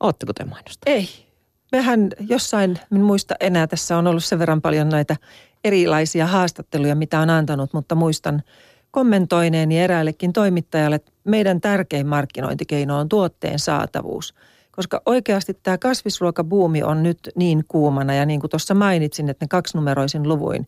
Oletteko 0.00 0.32
te 0.32 0.44
mainostanut? 0.44 0.82
Ei. 0.86 1.29
Mehän 1.72 2.10
jossain, 2.28 2.78
en 2.92 3.00
muista 3.00 3.34
enää, 3.40 3.66
tässä 3.66 3.98
on 3.98 4.06
ollut 4.06 4.24
sen 4.24 4.38
verran 4.38 4.62
paljon 4.62 4.88
näitä 4.88 5.16
erilaisia 5.64 6.26
haastatteluja, 6.26 6.94
mitä 6.94 7.20
on 7.20 7.30
antanut, 7.30 7.72
mutta 7.72 7.94
muistan 7.94 8.42
kommentoineeni 8.90 9.80
eräällekin 9.80 10.32
toimittajalle, 10.32 10.96
että 10.96 11.12
meidän 11.24 11.60
tärkein 11.60 12.06
markkinointikeino 12.06 12.98
on 12.98 13.08
tuotteen 13.08 13.58
saatavuus. 13.58 14.34
Koska 14.70 15.02
oikeasti 15.06 15.54
tämä 15.62 15.78
kasvisruokabuumi 15.78 16.82
on 16.82 17.02
nyt 17.02 17.18
niin 17.36 17.64
kuumana 17.68 18.14
ja 18.14 18.26
niin 18.26 18.40
kuin 18.40 18.50
tuossa 18.50 18.74
mainitsin, 18.74 19.28
että 19.28 19.44
ne 19.44 19.48
kaksinumeroisin 19.48 20.28
luvuin 20.28 20.66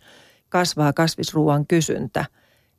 kasvaa 0.49 0.93
kasvisruoan 0.93 1.67
kysyntä, 1.67 2.25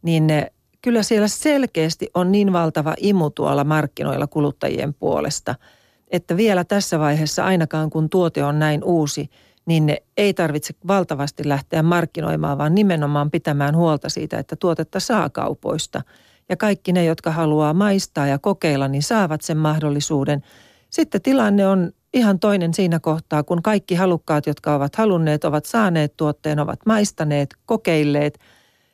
niin 0.01 0.27
ne, 0.27 0.51
kyllä 0.81 1.03
siellä 1.03 1.27
selkeästi 1.27 2.09
on 2.13 2.31
niin 2.31 2.53
valtava 2.53 2.93
imu 2.97 3.29
tuolla 3.29 3.63
markkinoilla 3.63 4.27
kuluttajien 4.27 4.93
puolesta, 4.93 5.55
että 6.13 6.37
vielä 6.37 6.63
tässä 6.63 6.99
vaiheessa 6.99 7.45
ainakaan 7.45 7.89
kun 7.89 8.09
tuote 8.09 8.43
on 8.43 8.59
näin 8.59 8.83
uusi, 8.83 9.29
niin 9.65 9.85
ne 9.85 9.97
ei 10.17 10.33
tarvitse 10.33 10.73
valtavasti 10.87 11.49
lähteä 11.49 11.83
markkinoimaan, 11.83 12.57
vaan 12.57 12.75
nimenomaan 12.75 13.31
pitämään 13.31 13.75
huolta 13.75 14.09
siitä, 14.09 14.39
että 14.39 14.55
tuotetta 14.55 14.99
saa 14.99 15.29
kaupoista. 15.29 16.01
Ja 16.49 16.57
kaikki 16.57 16.93
ne, 16.93 17.05
jotka 17.05 17.31
haluaa 17.31 17.73
maistaa 17.73 18.27
ja 18.27 18.39
kokeilla, 18.39 18.87
niin 18.87 19.03
saavat 19.03 19.41
sen 19.41 19.57
mahdollisuuden. 19.57 20.43
Sitten 20.89 21.21
tilanne 21.21 21.67
on 21.67 21.91
ihan 22.13 22.39
toinen 22.39 22.73
siinä 22.73 22.99
kohtaa, 22.99 23.43
kun 23.43 23.61
kaikki 23.61 23.95
halukkaat, 23.95 24.47
jotka 24.47 24.75
ovat 24.75 24.95
halunneet, 24.95 25.43
ovat 25.43 25.65
saaneet 25.65 26.17
tuotteen, 26.17 26.59
ovat 26.59 26.79
maistaneet, 26.85 27.49
kokeilleet. 27.65 28.39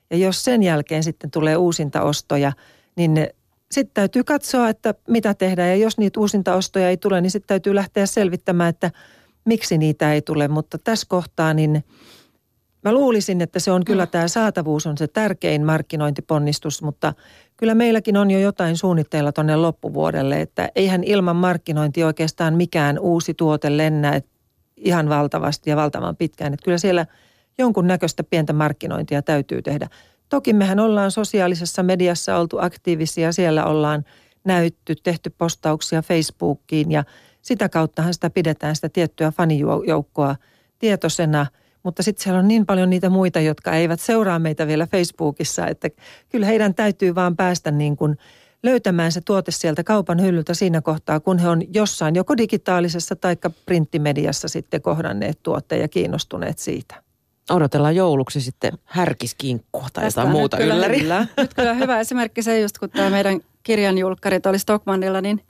Ja 0.09 0.17
jos 0.17 0.43
sen 0.43 0.63
jälkeen 0.63 1.03
sitten 1.03 1.31
tulee 1.31 1.57
uusinta 1.57 2.01
ostoja, 2.01 2.51
niin 2.95 3.27
sitten 3.71 3.93
täytyy 3.93 4.23
katsoa, 4.23 4.69
että 4.69 4.93
mitä 5.07 5.33
tehdään. 5.33 5.69
Ja 5.69 5.75
jos 5.75 5.97
niitä 5.97 6.19
uusinta 6.19 6.55
ostoja 6.55 6.89
ei 6.89 6.97
tule, 6.97 7.21
niin 7.21 7.31
sitten 7.31 7.47
täytyy 7.47 7.75
lähteä 7.75 8.05
selvittämään, 8.05 8.69
että 8.69 8.91
miksi 9.45 9.77
niitä 9.77 10.13
ei 10.13 10.21
tule. 10.21 10.47
Mutta 10.47 10.77
tässä 10.77 11.05
kohtaa 11.09 11.53
niin 11.53 11.83
mä 12.83 12.93
luulisin, 12.93 13.41
että 13.41 13.59
se 13.59 13.71
on 13.71 13.85
kyllä 13.85 14.05
tämä 14.05 14.27
saatavuus 14.27 14.87
on 14.87 14.97
se 14.97 15.07
tärkein 15.07 15.65
markkinointiponnistus, 15.65 16.81
mutta 16.81 17.13
kyllä 17.57 17.75
meilläkin 17.75 18.17
on 18.17 18.31
jo 18.31 18.39
jotain 18.39 18.77
suunnitteilla 18.77 19.31
tuonne 19.31 19.55
loppuvuodelle, 19.55 20.41
että 20.41 20.69
eihän 20.75 21.03
ilman 21.03 21.35
markkinointi 21.35 22.03
oikeastaan 22.03 22.53
mikään 22.53 22.99
uusi 22.99 23.33
tuote 23.33 23.77
lennä 23.77 24.21
ihan 24.77 25.09
valtavasti 25.09 25.69
ja 25.69 25.75
valtavan 25.75 26.15
pitkään. 26.15 26.53
Että 26.53 26.63
kyllä 26.63 26.77
siellä 26.77 27.05
jonkun 27.57 27.87
näköistä 27.87 28.23
pientä 28.23 28.53
markkinointia 28.53 29.21
täytyy 29.21 29.61
tehdä. 29.61 29.87
Toki 30.29 30.53
mehän 30.53 30.79
ollaan 30.79 31.11
sosiaalisessa 31.11 31.83
mediassa 31.83 32.37
oltu 32.37 32.57
aktiivisia, 32.59 33.31
siellä 33.31 33.65
ollaan 33.65 34.05
näytty, 34.43 34.95
tehty 34.95 35.29
postauksia 35.37 36.01
Facebookiin 36.01 36.91
ja 36.91 37.03
sitä 37.41 37.69
kauttahan 37.69 38.13
sitä 38.13 38.29
pidetään 38.29 38.75
sitä 38.75 38.89
tiettyä 38.89 39.31
fanijoukkoa 39.31 40.35
tietoisena– 40.79 41.45
mutta 41.83 42.03
sitten 42.03 42.23
siellä 42.23 42.39
on 42.39 42.47
niin 42.47 42.65
paljon 42.65 42.89
niitä 42.89 43.09
muita, 43.09 43.39
jotka 43.39 43.71
eivät 43.71 43.99
seuraa 43.99 44.39
meitä 44.39 44.67
vielä 44.67 44.87
Facebookissa, 44.87 45.67
että 45.67 45.89
kyllä 46.29 46.45
heidän 46.45 46.75
täytyy 46.75 47.15
vaan 47.15 47.35
päästä 47.35 47.71
niin 47.71 47.97
kuin 47.97 48.17
löytämään 48.63 49.11
se 49.11 49.21
tuote 49.21 49.51
sieltä 49.51 49.83
kaupan 49.83 50.21
hyllyltä 50.21 50.53
siinä 50.53 50.81
kohtaa, 50.81 51.19
kun 51.19 51.37
he 51.37 51.49
on 51.49 51.73
jossain 51.73 52.15
joko 52.15 52.37
digitaalisessa 52.37 53.15
tai 53.15 53.37
printtimediassa 53.65 54.47
sitten 54.47 54.81
kohdanneet 54.81 55.39
tuotteen 55.43 55.81
ja 55.81 55.87
kiinnostuneet 55.87 56.59
siitä. 56.59 57.03
Odotellaan 57.49 57.95
jouluksi 57.95 58.41
sitten 58.41 58.71
härkiskinkkua 58.85 59.87
tai 59.93 60.03
Tästä 60.03 60.21
jotain 60.21 60.37
muuta 60.37 60.57
kyllä, 60.57 60.75
ylläri. 60.75 60.99
Kyllä. 60.99 61.27
Nyt 61.37 61.53
kyllä 61.53 61.73
hyvä 61.73 61.99
esimerkki 61.99 62.43
se 62.43 62.59
just, 62.59 62.77
kun 62.77 62.89
tämä 62.89 63.09
meidän 63.09 63.39
kirjanjulkkarit 63.63 64.45
oli 64.45 64.59
Stockmannilla, 64.59 65.21
niin 65.21 65.41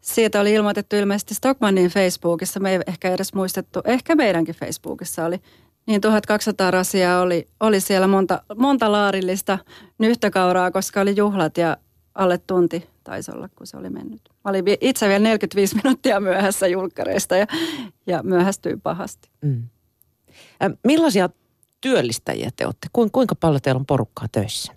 siitä 0.00 0.40
oli 0.40 0.52
ilmoitettu 0.52 0.96
ilmeisesti 0.96 1.34
Stockmannin 1.34 1.90
Facebookissa, 1.90 2.60
me 2.60 2.72
ei 2.72 2.80
ehkä 2.86 3.10
edes 3.10 3.34
muistettu, 3.34 3.80
ehkä 3.84 4.14
meidänkin 4.14 4.54
Facebookissa 4.54 5.24
oli, 5.24 5.40
niin 5.86 6.00
1200 6.00 6.70
rasiaa 6.70 7.20
oli, 7.20 7.48
oli 7.60 7.80
siellä 7.80 8.06
monta, 8.06 8.42
monta 8.56 8.92
laarillista 8.92 9.58
nyhtökauraa, 9.98 10.70
koska 10.70 11.00
oli 11.00 11.16
juhlat 11.16 11.58
ja 11.58 11.76
alle 12.14 12.38
tunti 12.38 12.88
taisi 13.04 13.32
olla, 13.34 13.48
kun 13.56 13.66
se 13.66 13.76
oli 13.76 13.90
mennyt. 13.90 14.20
Mä 14.44 14.50
olin 14.50 14.64
itse 14.80 15.08
vielä 15.08 15.18
45 15.18 15.76
minuuttia 15.76 16.20
myöhässä 16.20 16.66
julkkareista 16.66 17.36
ja, 17.36 17.46
ja 18.06 18.22
myöhästyin 18.22 18.80
pahasti. 18.80 19.28
Mm. 19.40 19.62
Millaisia 20.84 21.28
työllistäjiä 21.80 22.50
te 22.56 22.66
olette? 22.66 22.88
Kuinka 23.12 23.34
paljon 23.34 23.62
teillä 23.62 23.78
on 23.78 23.86
porukkaa 23.86 24.28
töissä? 24.32 24.72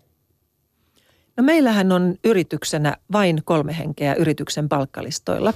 No 1.37 1.43
meillähän 1.43 1.91
on 1.91 2.15
yrityksenä 2.23 2.97
vain 3.11 3.41
kolme 3.45 3.77
henkeä 3.77 4.13
yrityksen 4.13 4.69
palkkalistoilla. 4.69 5.53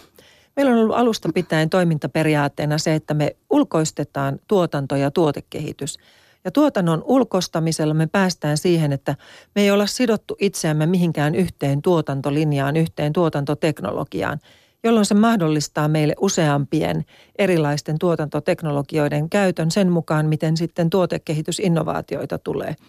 Meillä 0.55 0.71
on 0.71 0.79
ollut 0.79 0.95
alusta 0.95 1.29
pitäen 1.33 1.69
toimintaperiaatteena 1.69 2.77
se, 2.77 2.95
että 2.95 3.13
me 3.13 3.35
ulkoistetaan 3.49 4.39
tuotanto 4.47 4.95
ja 4.95 5.11
tuotekehitys. 5.11 5.97
Ja 6.43 6.51
tuotannon 6.51 7.03
ulkostamisella 7.05 7.93
me 7.93 8.07
päästään 8.07 8.57
siihen, 8.57 8.91
että 8.91 9.15
me 9.55 9.61
ei 9.61 9.71
olla 9.71 9.85
sidottu 9.85 10.35
itseämme 10.39 10.85
mihinkään 10.85 11.35
yhteen 11.35 11.81
tuotantolinjaan, 11.81 12.75
yhteen 12.75 13.13
tuotantoteknologiaan, 13.13 14.39
jolloin 14.83 15.05
se 15.05 15.13
mahdollistaa 15.13 15.87
meille 15.87 16.13
useampien 16.19 17.05
erilaisten 17.37 17.99
tuotantoteknologioiden 17.99 19.29
käytön 19.29 19.71
sen 19.71 19.91
mukaan, 19.91 20.25
miten 20.25 20.57
sitten 20.57 20.89
tuotekehitysinnovaatioita 20.89 22.37
tulee– 22.37 22.75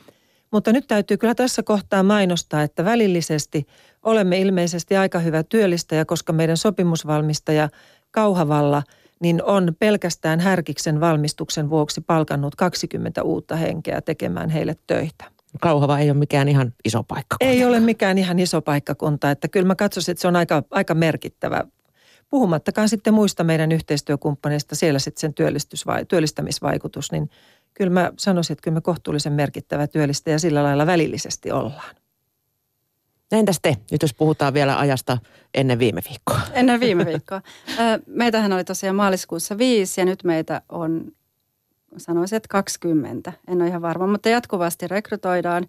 mutta 0.53 0.73
nyt 0.73 0.85
täytyy 0.89 1.17
kyllä 1.17 1.35
tässä 1.35 1.63
kohtaa 1.63 2.03
mainostaa, 2.03 2.63
että 2.63 2.85
välillisesti 2.85 3.67
olemme 4.03 4.41
ilmeisesti 4.41 4.97
aika 4.97 5.19
hyvä 5.19 5.43
työllistäjä, 5.43 6.05
koska 6.05 6.33
meidän 6.33 6.57
sopimusvalmistaja 6.57 7.69
Kauhavalla 8.11 8.83
niin 9.21 9.43
on 9.43 9.73
pelkästään 9.79 10.41
Härkiksen 10.41 11.01
valmistuksen 11.01 11.71
vuoksi 11.71 12.01
palkannut 12.01 12.57
20 12.57 13.23
uutta 13.23 13.57
henkeä 13.57 14.01
tekemään 14.01 14.51
heille 14.51 14.77
töitä. 14.87 15.25
Kauhava 15.61 15.99
ei 15.99 16.11
ole 16.11 16.19
mikään 16.19 16.49
ihan 16.49 16.75
iso 16.85 17.03
paikkakunta. 17.03 17.53
Ei 17.53 17.65
ole 17.65 17.81
mikään 17.81 18.19
ihan 18.19 18.39
iso 18.39 18.63
paikkakunta, 18.63 19.31
että 19.31 19.49
kyllä 19.49 19.67
mä 19.67 19.75
katsoisin, 19.75 20.13
että 20.13 20.23
se 20.23 20.29
on 20.29 20.37
aika, 20.37 20.63
aika 20.71 20.95
merkittävä. 20.95 21.65
Puhumattakaan 22.31 22.89
sitten 22.89 23.15
muista 23.15 23.45
meidän 23.45 23.73
yhteistyökumppaneista, 23.73 24.75
siellä 24.75 24.99
sitten 24.99 25.21
sen 25.21 25.35
työllistämisvaikutus, 26.09 27.13
niin 27.13 27.31
kyllä 27.75 27.91
mä 27.91 28.13
sanoisin, 28.19 28.55
että 28.55 28.63
kyllä 28.63 28.75
me 28.75 28.81
kohtuullisen 28.81 29.33
merkittävä 29.33 29.87
työllistä 29.87 30.31
ja 30.31 30.39
sillä 30.39 30.63
lailla 30.63 30.87
välillisesti 30.87 31.53
ollaan. 31.53 31.95
Entäs 33.33 33.59
te, 33.63 33.77
nyt 33.91 34.03
jos 34.03 34.15
puhutaan 34.15 34.55
vielä 34.55 34.79
ajasta 34.79 35.19
ennen 35.55 35.79
viime 35.79 36.03
viikkoa? 36.09 36.41
Ennen 36.53 36.81
viime 36.81 37.07
viikkoa. 37.07 37.43
Meitähän 38.07 38.53
oli 38.53 38.65
tosiaan 38.65 38.97
maaliskuussa 38.97 39.59
viisi 39.59 40.01
ja 40.01 40.05
nyt 40.05 40.25
meitä 40.25 40.63
on, 40.69 41.13
sanoisin, 41.97 42.37
että 42.37 42.49
20. 42.49 43.33
En 43.49 43.63
ole 43.63 43.69
ihan 43.69 43.83
varma, 43.83 44.07
mutta 44.07 44.29
jatkuvasti 44.29 44.89
rekrytoidaan 44.89 45.69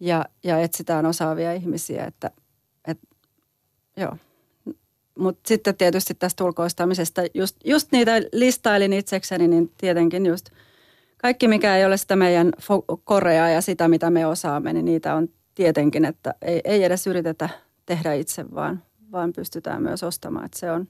ja, 0.00 0.24
ja 0.44 0.58
etsitään 0.58 1.06
osaavia 1.06 1.52
ihmisiä. 1.52 2.04
Että, 2.04 2.30
et, 2.86 2.98
joo. 3.96 4.16
Mutta 5.20 5.48
sitten 5.48 5.76
tietysti 5.76 6.14
tästä 6.14 6.44
ulkoistamisesta, 6.44 7.22
just, 7.34 7.56
just 7.64 7.92
niitä 7.92 8.12
listailin 8.32 8.92
itsekseni, 8.92 9.48
niin 9.48 9.72
tietenkin 9.78 10.26
just– 10.26 10.50
kaikki, 11.22 11.48
mikä 11.48 11.76
ei 11.76 11.84
ole 11.84 11.96
sitä 11.96 12.16
meidän 12.16 12.52
korea 13.04 13.48
ja 13.48 13.60
sitä, 13.60 13.88
mitä 13.88 14.10
me 14.10 14.26
osaamme, 14.26 14.72
niin 14.72 14.84
niitä 14.84 15.14
on 15.14 15.28
tietenkin, 15.54 16.04
että 16.04 16.34
ei, 16.42 16.60
ei 16.64 16.84
edes 16.84 17.06
yritetä 17.06 17.48
tehdä 17.86 18.14
itse, 18.14 18.44
vaan, 18.54 18.82
vaan 19.12 19.32
pystytään 19.32 19.82
myös 19.82 20.02
ostamaan. 20.02 20.44
Että 20.44 20.58
se, 20.58 20.70
on, 20.70 20.88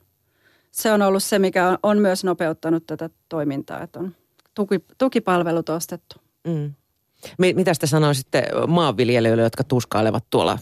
se 0.71 0.91
on 0.91 1.01
ollut 1.01 1.23
se, 1.23 1.39
mikä 1.39 1.67
on, 1.67 1.77
on 1.83 1.97
myös 1.99 2.23
nopeuttanut 2.23 2.85
tätä 2.85 3.09
toimintaa, 3.29 3.83
että 3.83 3.99
on 3.99 4.15
tuki, 4.55 4.85
tukipalvelut 4.97 5.69
ostettu. 5.69 6.15
Mm. 6.47 6.73
Mitä 7.37 7.71
te 7.79 7.87
sanoisitte 7.87 8.43
maanviljelijöille, 8.67 9.43
jotka 9.43 9.63
tuskailevat 9.63 10.23
tuolla 10.29 10.59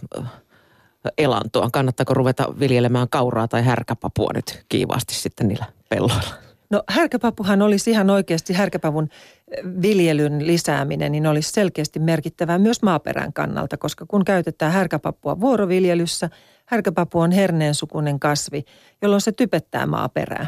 elantoa? 1.17 1.69
Kannattaako 1.71 2.13
ruveta 2.13 2.53
viljelemään 2.59 3.09
kauraa 3.09 3.47
tai 3.47 3.63
härkäpapua 3.63 4.31
nyt 4.33 4.65
kiivaasti 4.69 5.15
sitten 5.15 5.47
niillä 5.47 5.65
pelloilla? 5.89 6.49
No 6.69 6.83
härkäpapuhan 6.87 7.61
olisi 7.61 7.91
ihan 7.91 8.09
oikeasti 8.09 8.53
härkäpavun 8.53 9.09
eh, 9.51 9.63
viljelyn 9.81 10.47
lisääminen, 10.47 11.11
niin 11.11 11.27
olisi 11.27 11.51
selkeästi 11.51 11.99
merkittävää 11.99 12.57
myös 12.57 12.81
maaperän 12.81 13.33
kannalta, 13.33 13.77
koska 13.77 14.05
kun 14.07 14.25
käytetään 14.25 14.71
härkäpapua 14.71 15.39
vuoroviljelyssä, 15.39 16.29
härkäpapu 16.65 17.19
on 17.19 17.31
herneensukunen 17.31 18.19
kasvi, 18.19 18.65
jolloin 19.01 19.21
se 19.21 19.31
typettää 19.31 19.85
maaperää. 19.85 20.47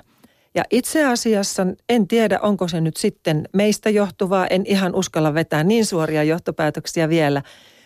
Ja 0.55 0.63
itse 0.71 1.05
asiassa 1.05 1.67
en 1.89 2.07
tiedä, 2.07 2.39
onko 2.41 2.67
se 2.67 2.81
nyt 2.81 2.97
sitten 2.97 3.49
meistä 3.53 3.89
johtuvaa, 3.89 4.47
en 4.47 4.63
ihan 4.65 4.95
uskalla 4.95 5.33
vetää 5.33 5.63
niin 5.63 5.85
suoria 5.85 6.23
johtopäätöksiä 6.23 7.09
vielä, 7.09 7.41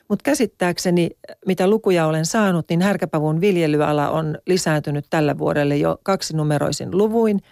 mutta 0.10 0.24
käsittääkseni, 0.24 1.10
mitä 1.48 1.68
lukuja 1.68 2.08
olen 2.08 2.26
saanut, 2.26 2.66
niin 2.70 2.82
härkäpavun 2.82 3.42
viljelyala 3.42 4.10
on 4.10 4.38
lisääntynyt 4.48 5.06
tällä 5.10 5.38
vuodelle 5.38 5.78
jo 5.78 5.98
kaksinumeroisin 6.04 6.98
luvuin– 6.98 7.42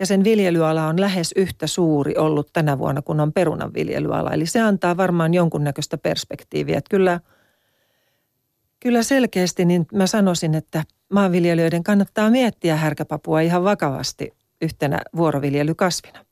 ja 0.00 0.06
sen 0.06 0.24
viljelyala 0.24 0.86
on 0.86 1.00
lähes 1.00 1.32
yhtä 1.36 1.66
suuri 1.66 2.16
ollut 2.16 2.52
tänä 2.52 2.78
vuonna 2.78 3.02
kuin 3.02 3.20
on 3.20 3.32
perunan 3.32 3.74
viljelyala. 3.74 4.30
Eli 4.30 4.46
se 4.46 4.60
antaa 4.60 4.96
varmaan 4.96 5.34
jonkunnäköistä 5.34 5.98
perspektiiviä. 5.98 6.78
Että 6.78 6.90
kyllä 6.90 7.20
Kyllä 8.80 9.02
selkeästi 9.02 9.64
niin 9.64 9.86
mä 9.92 10.06
sanoisin, 10.06 10.54
että 10.54 10.84
maanviljelijöiden 11.12 11.84
kannattaa 11.84 12.30
miettiä 12.30 12.76
härkäpapua 12.76 13.40
ihan 13.40 13.64
vakavasti 13.64 14.32
yhtenä 14.62 15.00
vuoroviljelykasvina. 15.16 16.24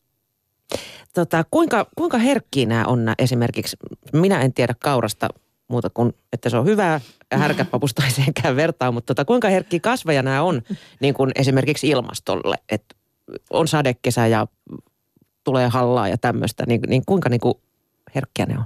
Tota, 1.15 1.45
kuinka, 1.51 1.87
kuinka 1.97 2.19
herkkiä 2.19 2.67
nämä 2.67 2.85
on 2.85 3.15
esimerkiksi, 3.19 3.77
minä 4.13 4.41
en 4.41 4.53
tiedä 4.53 4.75
kaurasta 4.79 5.29
muuta 5.69 5.91
kuin, 5.91 6.13
että 6.33 6.51
se 6.51 6.57
on 6.57 6.67
hyvää 6.67 7.01
härkäpapusta 7.33 8.03
ei 8.05 8.11
senkään 8.11 8.57
vertaa, 8.57 8.93
mutta 8.93 9.15
tota, 9.15 9.25
kuinka 9.25 9.49
herkkiä 9.49 9.81
kasveja 9.81 10.23
nämä 10.23 10.43
on 10.43 10.63
niin 11.01 11.15
kuin 11.15 11.31
esimerkiksi 11.35 11.89
ilmastolle, 11.89 12.57
että 12.69 12.95
on 13.51 13.69
sadekesä 13.69 14.27
ja 14.27 14.47
tulee 15.45 15.69
hallaa 15.69 16.09
ja 16.09 16.19
tämmöistä, 16.19 16.65
niin, 16.67 16.81
niin 16.89 17.03
kuinka 17.07 17.29
niin 17.29 17.41
kuin 17.41 17.55
herkkiä 18.15 18.47
ne 18.47 18.59
on? 18.59 18.65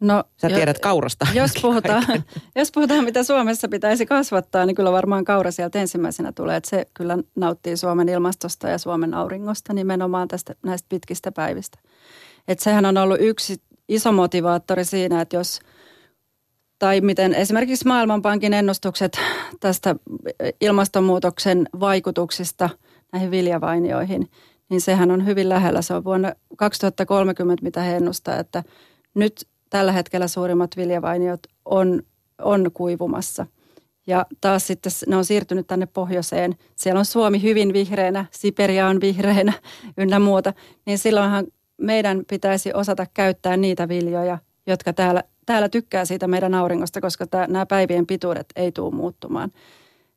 No, 0.00 0.24
Sä 0.36 0.48
tiedät 0.48 0.76
jo, 0.76 0.80
kaurasta. 0.80 1.26
Jos 1.34 1.52
puhutaan, 1.62 2.04
jos 2.56 2.72
puhutaan, 2.72 3.04
mitä 3.04 3.22
Suomessa 3.22 3.68
pitäisi 3.68 4.06
kasvattaa, 4.06 4.66
niin 4.66 4.74
kyllä 4.74 4.92
varmaan 4.92 5.24
kaura 5.24 5.50
sieltä 5.50 5.80
ensimmäisenä 5.80 6.32
tulee. 6.32 6.56
Että 6.56 6.70
se 6.70 6.86
kyllä 6.94 7.18
nauttii 7.36 7.76
Suomen 7.76 8.08
ilmastosta 8.08 8.68
ja 8.68 8.78
Suomen 8.78 9.14
auringosta 9.14 9.72
nimenomaan 9.72 10.28
tästä, 10.28 10.54
näistä 10.62 10.86
pitkistä 10.88 11.32
päivistä. 11.32 11.78
Että 12.48 12.64
sehän 12.64 12.86
on 12.86 12.96
ollut 12.96 13.18
yksi 13.20 13.62
iso 13.88 14.12
motivaattori 14.12 14.84
siinä, 14.84 15.20
että 15.20 15.36
jos, 15.36 15.60
tai 16.78 17.00
miten 17.00 17.34
esimerkiksi 17.34 17.86
Maailmanpankin 17.86 18.54
ennustukset 18.54 19.18
tästä 19.60 19.96
ilmastonmuutoksen 20.60 21.68
vaikutuksista 21.80 22.70
näihin 23.12 23.30
viljavainioihin, 23.30 24.30
niin 24.70 24.80
sehän 24.80 25.10
on 25.10 25.26
hyvin 25.26 25.48
lähellä. 25.48 25.82
Se 25.82 25.94
on 25.94 26.04
vuonna 26.04 26.32
2030, 26.56 27.64
mitä 27.64 27.80
he 27.80 27.96
ennustaa, 27.96 28.38
että 28.38 28.62
nyt 29.14 29.48
tällä 29.70 29.92
hetkellä 29.92 30.28
suurimmat 30.28 30.70
viljavainiot 30.76 31.40
on, 31.64 32.02
on 32.38 32.70
kuivumassa. 32.74 33.46
Ja 34.06 34.26
taas 34.40 34.66
sitten 34.66 34.92
ne 35.06 35.16
on 35.16 35.24
siirtynyt 35.24 35.66
tänne 35.66 35.86
pohjoiseen. 35.86 36.56
Siellä 36.76 36.98
on 36.98 37.04
Suomi 37.04 37.42
hyvin 37.42 37.72
vihreänä, 37.72 38.26
Siperia 38.30 38.88
on 38.88 39.00
vihreänä 39.00 39.52
ynnä 39.98 40.18
muuta. 40.18 40.52
Niin 40.86 40.98
silloinhan 40.98 41.46
meidän 41.78 42.22
pitäisi 42.28 42.72
osata 42.74 43.06
käyttää 43.14 43.56
niitä 43.56 43.88
viljoja, 43.88 44.38
jotka 44.66 44.92
täällä, 44.92 45.24
täällä 45.46 45.68
tykkää 45.68 46.04
siitä 46.04 46.28
meidän 46.28 46.54
auringosta, 46.54 47.00
koska 47.00 47.26
tämä, 47.26 47.46
nämä 47.46 47.66
päivien 47.66 48.06
pituudet 48.06 48.46
ei 48.56 48.72
tule 48.72 48.94
muuttumaan. 48.94 49.52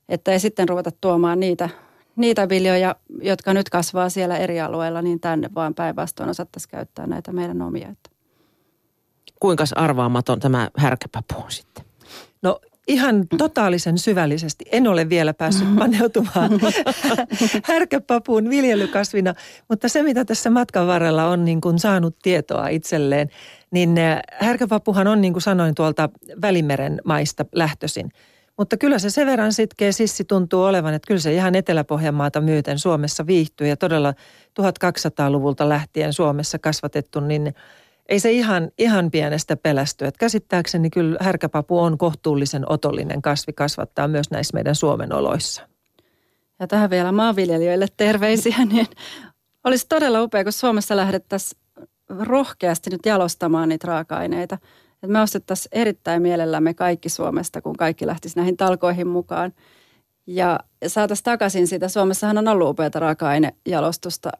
Että 0.09 0.31
ei 0.31 0.39
sitten 0.39 0.69
ruveta 0.69 0.91
tuomaan 1.01 1.39
niitä, 1.39 1.69
niitä 2.15 2.49
viljoja, 2.49 2.95
jotka 3.21 3.53
nyt 3.53 3.69
kasvaa 3.69 4.09
siellä 4.09 4.37
eri 4.37 4.61
alueilla, 4.61 5.01
niin 5.01 5.19
tänne 5.19 5.49
vaan 5.55 5.75
päinvastoin 5.75 6.29
osattaisiin 6.29 6.71
käyttää 6.71 7.07
näitä 7.07 7.31
meidän 7.31 7.61
omia 7.61 7.93
kuinka 9.39 9.63
arvaamaton 9.75 10.39
tämä 10.39 10.69
härkäpapu 10.77 11.35
on 11.43 11.51
sitten? 11.51 11.88
Ihan 12.89 13.27
totaalisen 13.37 13.97
syvällisesti 13.97 14.65
en 14.71 14.87
ole 14.87 15.09
vielä 15.09 15.33
päässyt 15.33 15.75
paneutumaan 15.75 16.51
härkäpapuun 17.69 18.49
viljelykasvina, 18.49 19.33
mutta 19.69 19.89
se 19.89 20.03
mitä 20.03 20.25
tässä 20.25 20.49
matkan 20.49 20.87
varrella 20.87 21.25
on 21.25 21.45
niin 21.45 21.61
kuin 21.61 21.79
saanut 21.79 22.19
tietoa 22.21 22.67
itselleen, 22.67 23.29
niin 23.71 23.97
eh, 23.97 24.19
härkäpapuhan 24.31 25.07
on 25.07 25.21
niin 25.21 25.33
kuin 25.33 25.41
sanoin 25.41 25.75
tuolta 25.75 26.09
Välimeren 26.41 27.01
maista 27.05 27.45
lähtöisin. 27.51 28.11
Mutta 28.57 28.77
kyllä 28.77 28.99
se 28.99 29.09
sen 29.09 29.27
verran 29.27 29.53
sitkeä 29.53 29.91
sissi 29.91 30.23
tuntuu 30.23 30.63
olevan, 30.63 30.93
että 30.93 31.07
kyllä 31.07 31.21
se 31.21 31.33
ihan 31.33 31.55
Etelä-Pohjanmaata 31.55 32.41
myöten 32.41 32.79
Suomessa 32.79 33.27
viihtyy 33.27 33.67
ja 33.67 33.77
todella 33.77 34.13
1200-luvulta 34.61 35.69
lähtien 35.69 36.13
Suomessa 36.13 36.59
kasvatettu, 36.59 37.19
niin 37.19 37.53
ei 38.09 38.19
se 38.19 38.31
ihan, 38.31 38.71
ihan 38.77 39.11
pienestä 39.11 39.55
pelästy. 39.55 40.05
Että 40.05 40.19
käsittääkseni 40.19 40.89
kyllä 40.89 41.17
härkäpapu 41.21 41.79
on 41.79 41.97
kohtuullisen 41.97 42.71
otollinen 42.71 43.21
kasvi 43.21 43.53
kasvattaa 43.53 44.07
myös 44.07 44.31
näissä 44.31 44.53
meidän 44.53 44.75
Suomen 44.75 45.13
oloissa. 45.13 45.67
Ja 46.59 46.67
tähän 46.67 46.89
vielä 46.89 47.11
maanviljelijöille 47.11 47.87
terveisiä, 47.97 48.65
niin 48.65 48.87
olisi 49.63 49.85
todella 49.89 50.21
upea, 50.21 50.43
kun 50.43 50.53
Suomessa 50.53 50.95
lähdettäisiin 50.95 51.61
rohkeasti 52.19 52.89
nyt 52.89 53.05
jalostamaan 53.05 53.69
niitä 53.69 53.87
raaka-aineita. 53.87 54.57
Että 54.93 55.07
me 55.07 55.21
ostettaisiin 55.21 55.69
erittäin 55.71 56.21
mielellämme 56.21 56.73
kaikki 56.73 57.09
Suomesta, 57.09 57.61
kun 57.61 57.77
kaikki 57.77 58.07
lähtisi 58.07 58.35
näihin 58.35 58.57
talkoihin 58.57 59.07
mukaan. 59.07 59.53
Ja 60.27 60.59
saataisiin 60.87 61.23
takaisin 61.23 61.67
sitä. 61.67 61.87
Suomessahan 61.87 62.37
on 62.37 62.47
ollut 62.47 62.69
upeata 62.69 62.99
raaka-ainejalostusta 62.99 64.31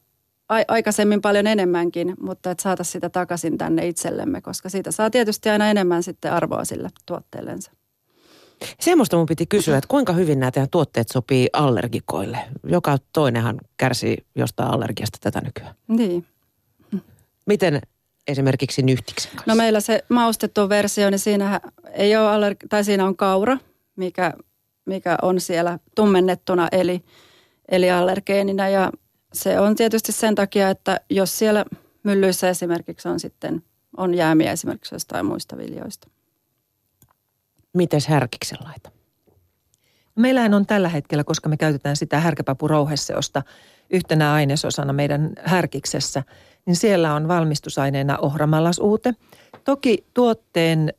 aikaisemmin 0.67 1.21
paljon 1.21 1.47
enemmänkin, 1.47 2.13
mutta 2.21 2.51
että 2.51 2.61
saataisiin 2.61 2.91
sitä 2.91 3.09
takaisin 3.09 3.57
tänne 3.57 3.87
itsellemme, 3.87 4.41
koska 4.41 4.69
siitä 4.69 4.91
saa 4.91 5.09
tietysti 5.09 5.49
aina 5.49 5.69
enemmän 5.69 6.03
sitten 6.03 6.33
arvoa 6.33 6.65
sille 6.65 6.89
tuotteellensa. 7.05 7.71
Semmoista 8.79 9.17
mun 9.17 9.25
piti 9.25 9.45
kysyä, 9.45 9.77
että 9.77 9.87
kuinka 9.87 10.13
hyvin 10.13 10.39
nämä 10.39 10.51
teidän 10.51 10.69
tuotteet 10.69 11.09
sopii 11.09 11.49
allergikoille? 11.53 12.37
Joka 12.63 12.97
toinenhan 13.13 13.59
kärsii 13.77 14.17
jostain 14.35 14.69
allergiasta 14.69 15.17
tätä 15.21 15.41
nykyään. 15.41 15.75
Niin. 15.87 16.25
Miten 17.45 17.81
esimerkiksi 18.27 18.81
nyhtiksen 18.81 19.31
kanssa? 19.31 19.51
No 19.51 19.55
meillä 19.55 19.79
se 19.79 20.03
maustettu 20.09 20.69
versio, 20.69 21.09
niin 21.09 21.19
siinä, 21.19 21.61
ei 21.93 22.15
ole 22.15 22.27
allergi- 22.27 22.67
tai 22.69 22.83
siinä 22.83 23.05
on 23.05 23.17
kaura, 23.17 23.57
mikä, 23.95 24.33
mikä 24.85 25.17
on 25.21 25.41
siellä 25.41 25.79
tummennettuna 25.95 26.67
eli, 26.71 27.01
eli 27.69 27.91
allergeenina 27.91 28.69
ja 28.69 28.91
se 29.33 29.59
on 29.59 29.75
tietysti 29.75 30.11
sen 30.11 30.35
takia, 30.35 30.69
että 30.69 30.99
jos 31.09 31.39
siellä 31.39 31.65
myllyissä 32.03 32.49
esimerkiksi 32.49 33.07
on 33.07 33.19
sitten 33.19 33.63
on 33.97 34.13
jäämiä 34.13 34.51
esimerkiksi 34.51 34.95
jostain 34.95 35.25
muista 35.25 35.57
viljoista. 35.57 36.07
Mites 37.73 38.07
härkiksen 38.07 38.57
laita? 38.63 38.91
Meillähän 40.15 40.53
on 40.53 40.65
tällä 40.65 40.89
hetkellä, 40.89 41.23
koska 41.23 41.49
me 41.49 41.57
käytetään 41.57 41.95
sitä 41.95 42.19
härkäpapurouhesseosta 42.19 43.43
yhtenä 43.89 44.33
ainesosana 44.33 44.93
meidän 44.93 45.33
härkiksessä, 45.43 46.23
niin 46.65 46.75
siellä 46.75 47.13
on 47.13 47.27
valmistusaineena 47.27 48.17
ohramalasuute. 48.17 49.13
Toki 49.63 50.05
tuotteen 50.13 50.93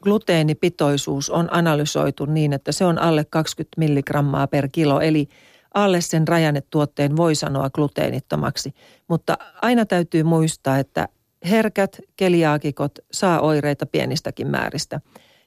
gluteenipitoisuus 0.00 1.30
on 1.30 1.48
analysoitu 1.50 2.24
niin, 2.24 2.52
että 2.52 2.72
se 2.72 2.84
on 2.84 2.98
alle 2.98 3.24
20 3.24 3.74
milligrammaa 3.78 4.46
per 4.46 4.68
kilo, 4.72 5.00
eli– 5.00 5.28
alle 5.76 6.00
sen 6.00 6.28
rajan, 6.28 6.56
että 6.56 6.68
tuotteen 6.70 7.16
voi 7.16 7.34
sanoa 7.34 7.70
gluteenittomaksi. 7.70 8.74
Mutta 9.08 9.38
aina 9.62 9.86
täytyy 9.86 10.22
muistaa, 10.22 10.78
että 10.78 11.08
herkät 11.50 12.00
keliaakikot 12.16 12.98
saa 13.12 13.40
oireita 13.40 13.86
pienistäkin 13.86 14.46
määristä. 14.46 15.00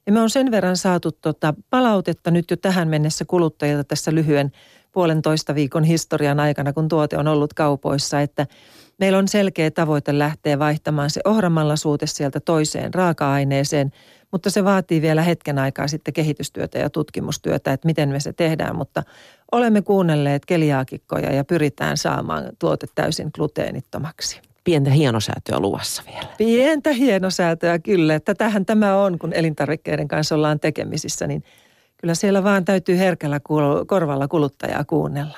Ja 0.05 0.13
me 0.13 0.21
on 0.21 0.29
sen 0.29 0.51
verran 0.51 0.77
saatu 0.77 1.11
tota 1.11 1.53
palautetta 1.69 2.31
nyt 2.31 2.51
jo 2.51 2.57
tähän 2.57 2.87
mennessä 2.87 3.25
kuluttajilta 3.25 3.83
tässä 3.83 4.15
lyhyen 4.15 4.51
puolentoista 4.91 5.55
viikon 5.55 5.83
historian 5.83 6.39
aikana, 6.39 6.73
kun 6.73 6.87
tuote 6.87 7.17
on 7.17 7.27
ollut 7.27 7.53
kaupoissa, 7.53 8.21
että 8.21 8.47
meillä 8.99 9.17
on 9.17 9.27
selkeä 9.27 9.71
tavoite 9.71 10.19
lähteä 10.19 10.59
vaihtamaan 10.59 11.09
se 11.09 11.21
ohramallasuute 11.25 12.07
sieltä 12.07 12.39
toiseen 12.39 12.93
raaka-aineeseen, 12.93 13.91
mutta 14.31 14.49
se 14.49 14.63
vaatii 14.63 15.01
vielä 15.01 15.21
hetken 15.21 15.59
aikaa 15.59 15.87
sitten 15.87 16.13
kehitystyötä 16.13 16.79
ja 16.79 16.89
tutkimustyötä, 16.89 17.73
että 17.73 17.87
miten 17.87 18.09
me 18.09 18.19
se 18.19 18.33
tehdään, 18.33 18.75
mutta 18.75 19.03
olemme 19.51 19.81
kuunnelleet 19.81 20.45
keliaakikkoja 20.45 21.33
ja 21.33 21.45
pyritään 21.45 21.97
saamaan 21.97 22.43
tuote 22.59 22.87
täysin 22.95 23.29
gluteenittomaksi. 23.35 24.41
Pientä 24.63 24.89
hienosäätöä 24.89 25.59
luvassa 25.59 26.03
vielä. 26.07 26.27
Pientä 26.37 26.93
hienosäätöä 26.93 27.79
kyllä, 27.79 28.15
että 28.15 28.35
tähän 28.35 28.65
tämä 28.65 28.95
on, 28.95 29.19
kun 29.19 29.33
elintarvikkeiden 29.33 30.07
kanssa 30.07 30.35
ollaan 30.35 30.59
tekemisissä, 30.59 31.27
niin 31.27 31.43
kyllä 31.97 32.15
siellä 32.15 32.43
vaan 32.43 32.65
täytyy 32.65 32.97
herkällä 32.97 33.39
korvalla 33.87 34.27
kuluttajaa 34.27 34.83
kuunnella. 34.83 35.37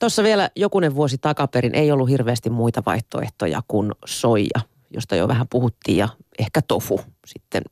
Tuossa 0.00 0.22
vielä 0.22 0.50
jokunen 0.56 0.94
vuosi 0.94 1.18
takaperin 1.18 1.74
ei 1.74 1.92
ollut 1.92 2.08
hirveästi 2.08 2.50
muita 2.50 2.82
vaihtoehtoja 2.86 3.62
kuin 3.68 3.92
soija, 4.06 4.60
josta 4.90 5.16
jo 5.16 5.28
vähän 5.28 5.48
puhuttiin 5.50 5.96
ja 5.96 6.08
ehkä 6.38 6.62
tofu 6.62 7.00
sitten. 7.26 7.62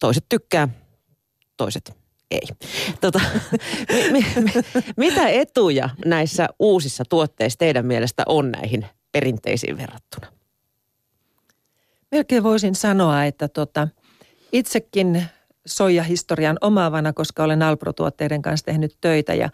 Toiset 0.00 0.24
tykkää, 0.28 0.68
toiset 1.56 1.98
ei. 2.30 2.48
Tota, 3.00 3.20
mi, 4.12 4.26
mi, 4.40 4.52
mitä 4.96 5.28
etuja 5.28 5.88
näissä 6.04 6.48
uusissa 6.58 7.04
tuotteissa 7.08 7.58
teidän 7.58 7.86
mielestä 7.86 8.22
on 8.26 8.50
näihin 8.50 8.86
perinteisiin 9.12 9.78
verrattuna? 9.78 10.26
Melkein 12.10 12.42
voisin 12.42 12.74
sanoa, 12.74 13.24
että 13.24 13.48
tota, 13.48 13.88
itsekin 14.52 15.24
soijahistorian 15.66 16.58
omaavana, 16.60 17.12
koska 17.12 17.44
olen 17.44 17.62
Alpro-tuotteiden 17.62 18.42
kanssa 18.42 18.66
tehnyt 18.66 18.96
töitä 19.00 19.34
ja 19.34 19.50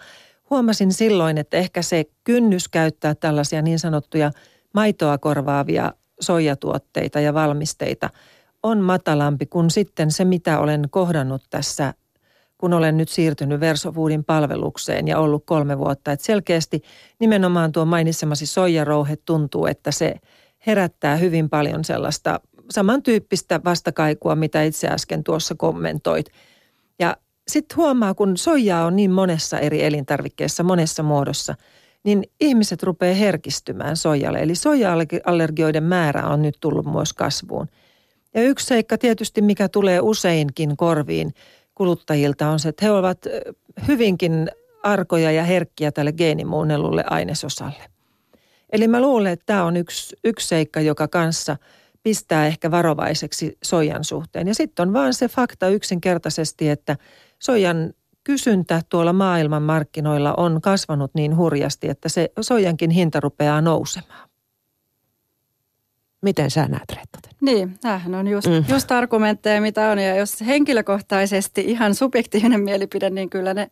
huomasin 0.51 0.93
silloin, 0.93 1.39
että 1.39 1.57
ehkä 1.57 1.83
se 1.83 2.05
kynnys 2.25 2.69
käyttää 2.69 3.15
tällaisia 3.15 3.63
niin 3.63 3.79
sanottuja 3.79 4.31
maitoa 4.75 5.19
korvaavia 5.19 5.93
soijatuotteita 6.21 7.21
ja 7.21 7.35
valmisteita 7.35 8.11
on 8.63 8.81
matalampi 8.81 9.47
kuin 9.47 9.71
sitten 9.71 10.11
se, 10.11 10.25
mitä 10.25 10.59
olen 10.59 10.85
kohdannut 10.91 11.43
tässä 11.51 11.95
kun 12.59 12.73
olen 12.73 12.97
nyt 12.97 13.09
siirtynyt 13.09 13.61
Versofoodin 13.61 14.25
palvelukseen 14.25 15.09
ja 15.09 15.19
ollut 15.19 15.47
kolme 15.47 15.79
vuotta. 15.79 16.13
Että 16.13 16.27
selkeästi 16.27 16.83
nimenomaan 17.19 17.73
tuo 17.73 17.85
mainitsemasi 17.85 18.47
soijarouhe 18.47 19.17
tuntuu, 19.17 19.67
että 19.67 19.91
se 19.91 20.15
herättää 20.67 21.17
hyvin 21.17 21.51
paljon 21.51 21.85
sellaista 21.85 22.41
samantyyppistä 22.71 23.61
vastakaikua, 23.65 24.37
mitä 24.37 24.63
itse 24.63 24.89
äsken 24.89 25.25
tuossa 25.25 25.55
kommentoit. 25.55 26.27
Ja 26.99 27.17
sitten 27.49 27.77
huomaa, 27.77 28.15
kun 28.15 28.37
soijaa 28.37 28.87
on 28.87 28.97
niin 28.97 29.11
monessa 29.11 29.59
eri 29.59 29.85
elintarvikkeessa, 29.85 30.63
monessa 30.63 31.03
muodossa, 31.03 31.55
niin 32.05 32.25
ihmiset 32.41 32.83
rupeaa 32.83 33.15
herkistymään 33.15 33.97
soijalle. 33.97 34.39
Eli 34.39 34.55
soija-allergioiden 34.55 35.83
määrä 35.83 36.27
on 36.27 36.43
nyt 36.43 36.57
tullut 36.61 36.87
myös 36.93 37.13
kasvuun. 37.13 37.69
Ja 38.35 38.43
yksi 38.43 38.67
seikka 38.67 38.99
tietysti, 38.99 39.43
mikä 39.43 39.69
tulee 39.69 40.01
useinkin 40.01 40.77
korviin 40.77 41.35
kuluttajilta 41.75 42.49
on 42.49 42.61
se, 42.61 42.69
että 42.69 42.85
he 42.85 42.91
ovat 42.91 43.19
hyvinkin 43.89 44.51
arkoja 44.83 45.33
ja 45.33 45.45
herkkiä 45.45 45.93
tälle 45.93 46.13
geenimuunnellulle 46.13 47.05
ainesosalle. 47.11 47.83
Eli 48.73 48.89
mä 48.89 49.01
luulen, 49.01 49.33
että 49.33 49.47
tämä 49.47 49.65
on 49.65 49.77
yksi, 49.77 50.17
yksi 50.25 50.49
seikka, 50.49 50.81
joka 50.81 51.09
kanssa 51.09 51.57
pistää 52.03 52.47
ehkä 52.47 52.71
varovaiseksi 52.71 53.59
soijan 53.65 54.05
suhteen. 54.05 54.49
Ja 54.49 54.55
sitten 54.55 54.89
on 54.89 54.93
vaan 54.93 55.15
se 55.15 55.29
fakta 55.29 55.69
yksinkertaisesti, 55.69 56.69
että 56.69 56.97
soijan 57.39 57.95
kysyntä 58.25 58.83
tuolla 58.89 59.13
maailman 59.13 59.63
markkinoilla 59.63 60.35
on 60.37 60.61
kasvanut 60.61 61.11
niin 61.15 61.37
hurjasti, 61.37 61.89
että 61.89 62.09
se 62.09 62.31
soijankin 62.41 62.91
hinta 62.91 63.21
rupeaa 63.21 63.61
nousemaan. 63.61 64.29
Miten 66.23 66.51
sä 66.51 66.69
näet, 66.69 66.93
Reetta? 66.93 67.19
Niin, 67.41 67.79
tämähän 67.81 68.15
on 68.15 68.29
just, 68.29 68.47
mm. 68.47 68.65
just 68.69 68.93
argumentteja, 68.93 69.61
mitä 69.61 69.91
on. 69.91 69.99
Ja 69.99 70.17
jos 70.17 70.41
henkilökohtaisesti 70.41 71.61
ihan 71.61 71.95
subjektiivinen 71.95 72.61
mielipide, 72.61 73.11
niin 73.11 73.31
kyllä 73.31 73.55
ne 73.55 73.71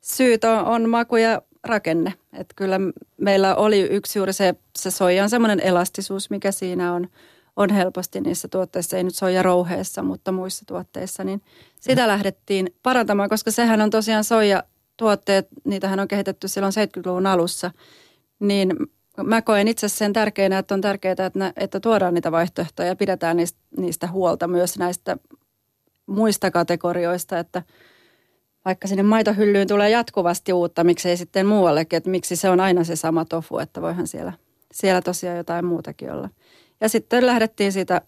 syyt 0.00 0.44
on, 0.44 0.58
on 0.58 0.88
maku 0.88 1.16
ja 1.16 1.42
rakenne. 1.64 2.14
Että 2.32 2.54
kyllä 2.56 2.80
meillä 3.20 3.54
oli 3.54 3.80
yksi 3.80 4.18
juuri 4.18 4.32
se, 4.32 4.54
se 4.78 4.90
soijan 4.90 5.30
semmoinen 5.30 5.60
elastisuus, 5.60 6.30
mikä 6.30 6.52
siinä 6.52 6.92
on, 6.92 7.08
on 7.56 7.70
helposti 7.70 8.20
niissä 8.20 8.48
tuotteissa, 8.48 8.96
ei 8.96 9.04
nyt 9.04 9.14
soija 9.14 9.42
rouheessa, 9.42 10.02
mutta 10.02 10.32
muissa 10.32 10.64
tuotteissa, 10.66 11.24
niin 11.24 11.42
sitä 11.80 12.02
mm. 12.02 12.08
lähdettiin 12.08 12.74
parantamaan, 12.82 13.28
koska 13.28 13.50
sehän 13.50 13.80
on 13.80 13.90
tosiaan 13.90 14.24
soija 14.24 14.62
tuotteet, 14.96 15.48
niitähän 15.64 16.00
on 16.00 16.08
kehitetty 16.08 16.48
silloin 16.48 16.72
70-luvun 16.72 17.26
alussa, 17.26 17.70
niin 18.38 18.76
mä 19.24 19.42
koen 19.42 19.68
itse 19.68 19.88
sen 19.88 20.12
tärkeänä, 20.12 20.58
että 20.58 20.74
on 20.74 20.80
tärkeää, 20.80 21.12
että, 21.12 21.52
että 21.56 21.80
tuodaan 21.80 22.14
niitä 22.14 22.32
vaihtoehtoja 22.32 22.88
ja 22.88 22.96
pidetään 22.96 23.36
niistä, 23.36 23.58
niistä 23.76 24.06
huolta 24.06 24.48
myös 24.48 24.78
näistä 24.78 25.16
muista 26.06 26.50
kategorioista, 26.50 27.38
että 27.38 27.62
vaikka 28.64 28.88
sinne 28.88 29.02
maitohyllyyn 29.02 29.68
tulee 29.68 29.90
jatkuvasti 29.90 30.52
uutta, 30.52 30.84
miksei 30.84 31.16
sitten 31.16 31.46
muuallekin, 31.46 31.96
että 31.96 32.10
miksi 32.10 32.36
se 32.36 32.50
on 32.50 32.60
aina 32.60 32.84
se 32.84 32.96
sama 32.96 33.24
tofu, 33.24 33.58
että 33.58 33.82
voihan 33.82 34.06
siellä, 34.06 34.32
siellä 34.72 35.02
tosiaan 35.02 35.36
jotain 35.36 35.64
muutakin 35.64 36.12
olla. 36.12 36.28
Ja 36.80 36.88
sitten 36.88 37.26
lähdettiin 37.26 37.72
siitä 37.72 38.02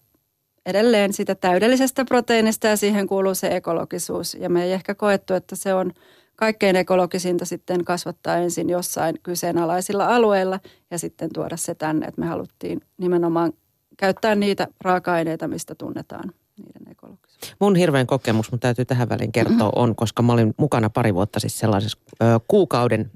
edelleen 0.66 1.12
siitä 1.12 1.34
täydellisestä 1.34 2.04
proteiinista 2.04 2.66
ja 2.66 2.76
siihen 2.76 3.06
kuuluu 3.06 3.34
se 3.34 3.56
ekologisuus. 3.56 4.34
Ja 4.34 4.50
me 4.50 4.64
ei 4.64 4.72
ehkä 4.72 4.94
koettu, 4.94 5.34
että 5.34 5.56
se 5.56 5.74
on 5.74 5.92
kaikkein 6.36 6.76
ekologisinta 6.76 7.44
sitten 7.44 7.84
kasvattaa 7.84 8.36
ensin 8.36 8.70
jossain 8.70 9.14
kyseenalaisilla 9.22 10.06
alueilla 10.06 10.60
ja 10.90 10.98
sitten 10.98 11.30
tuoda 11.34 11.56
se 11.56 11.74
tänne, 11.74 12.06
että 12.06 12.20
me 12.20 12.26
haluttiin 12.26 12.80
nimenomaan 12.98 13.52
käyttää 13.96 14.34
niitä 14.34 14.68
raaka-aineita, 14.80 15.48
mistä 15.48 15.74
tunnetaan 15.74 16.32
niiden 16.57 16.92
ekologisuus. 16.92 17.57
Mun 17.61 17.76
hirveän 17.76 18.07
kokemus, 18.07 18.53
mun 18.53 18.61
täytyy 18.61 18.84
tähän 18.84 19.09
väliin 19.09 19.32
kertoa, 19.32 19.72
on, 19.74 19.96
koska 19.96 20.22
mä 20.22 20.32
olin 20.32 20.55
mukana 20.57 20.90
pari 20.90 21.14
vuotta 21.14 21.40
siis 21.40 21.59
sellaisessa 21.59 21.98
ö, 22.22 22.24
kuukauden 22.48 23.11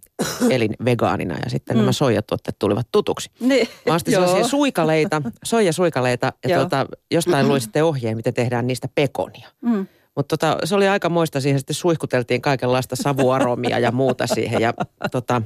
elin 0.51 0.77
vegaanina 0.85 1.35
ja 1.45 1.51
sitten 1.51 1.77
mm. 1.77 1.81
nämä 1.81 1.93
soijatuotteet 1.93 2.59
tulivat 2.59 2.89
tutuksi. 2.93 3.31
Niin, 3.41 3.69
mä 3.89 3.95
ostin 3.95 4.15
sellaisia 4.15 4.49
suikaleita, 4.49 5.23
soijasuikaleita 5.45 6.33
ja 6.49 6.59
tuota, 6.59 6.87
jostain 7.11 7.49
luin 7.49 7.61
sitten 7.61 7.85
ohjeen, 7.85 8.17
miten 8.17 8.35
tehdään 8.35 8.67
niistä 8.67 8.89
pekonia. 8.95 9.49
Mm. 9.61 9.87
Mutta 10.17 10.37
tota, 10.37 10.59
se 10.65 10.75
oli 10.75 10.89
aika 10.89 11.09
moista, 11.09 11.41
siihen 11.41 11.61
sitten 11.61 11.75
suihkuteltiin 11.75 12.43
kaikenlaista 12.43 12.97
savuaromia 12.97 13.79
ja 13.79 13.93
muuta 13.93 14.27
siihen. 14.27 14.63
Ja 14.63 14.75
tota, 15.11 15.43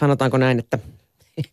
sanotaanko 0.00 0.38
näin, 0.38 0.58
että 0.58 0.78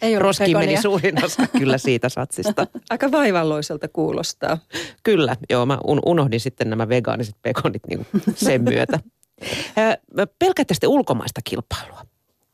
ei 0.01 0.19
roski 0.19 0.55
meni 0.55 0.81
suurin 0.81 1.25
osa 1.25 1.47
kyllä 1.59 1.77
siitä 1.77 2.09
satsista. 2.09 2.67
Aika 2.89 3.11
vaivalloiselta 3.11 3.87
kuulostaa. 3.87 4.57
Kyllä, 5.03 5.35
joo. 5.49 5.65
Mä 5.65 5.77
unohdin 6.05 6.39
sitten 6.39 6.69
nämä 6.69 6.89
vegaaniset 6.89 7.35
pekonit 7.41 7.81
niin 7.89 8.07
sen 8.35 8.63
myötä. 8.63 8.99
Pelkäätte 10.39 10.73
sitten 10.73 10.89
ulkomaista 10.89 11.41
kilpailua. 11.43 12.01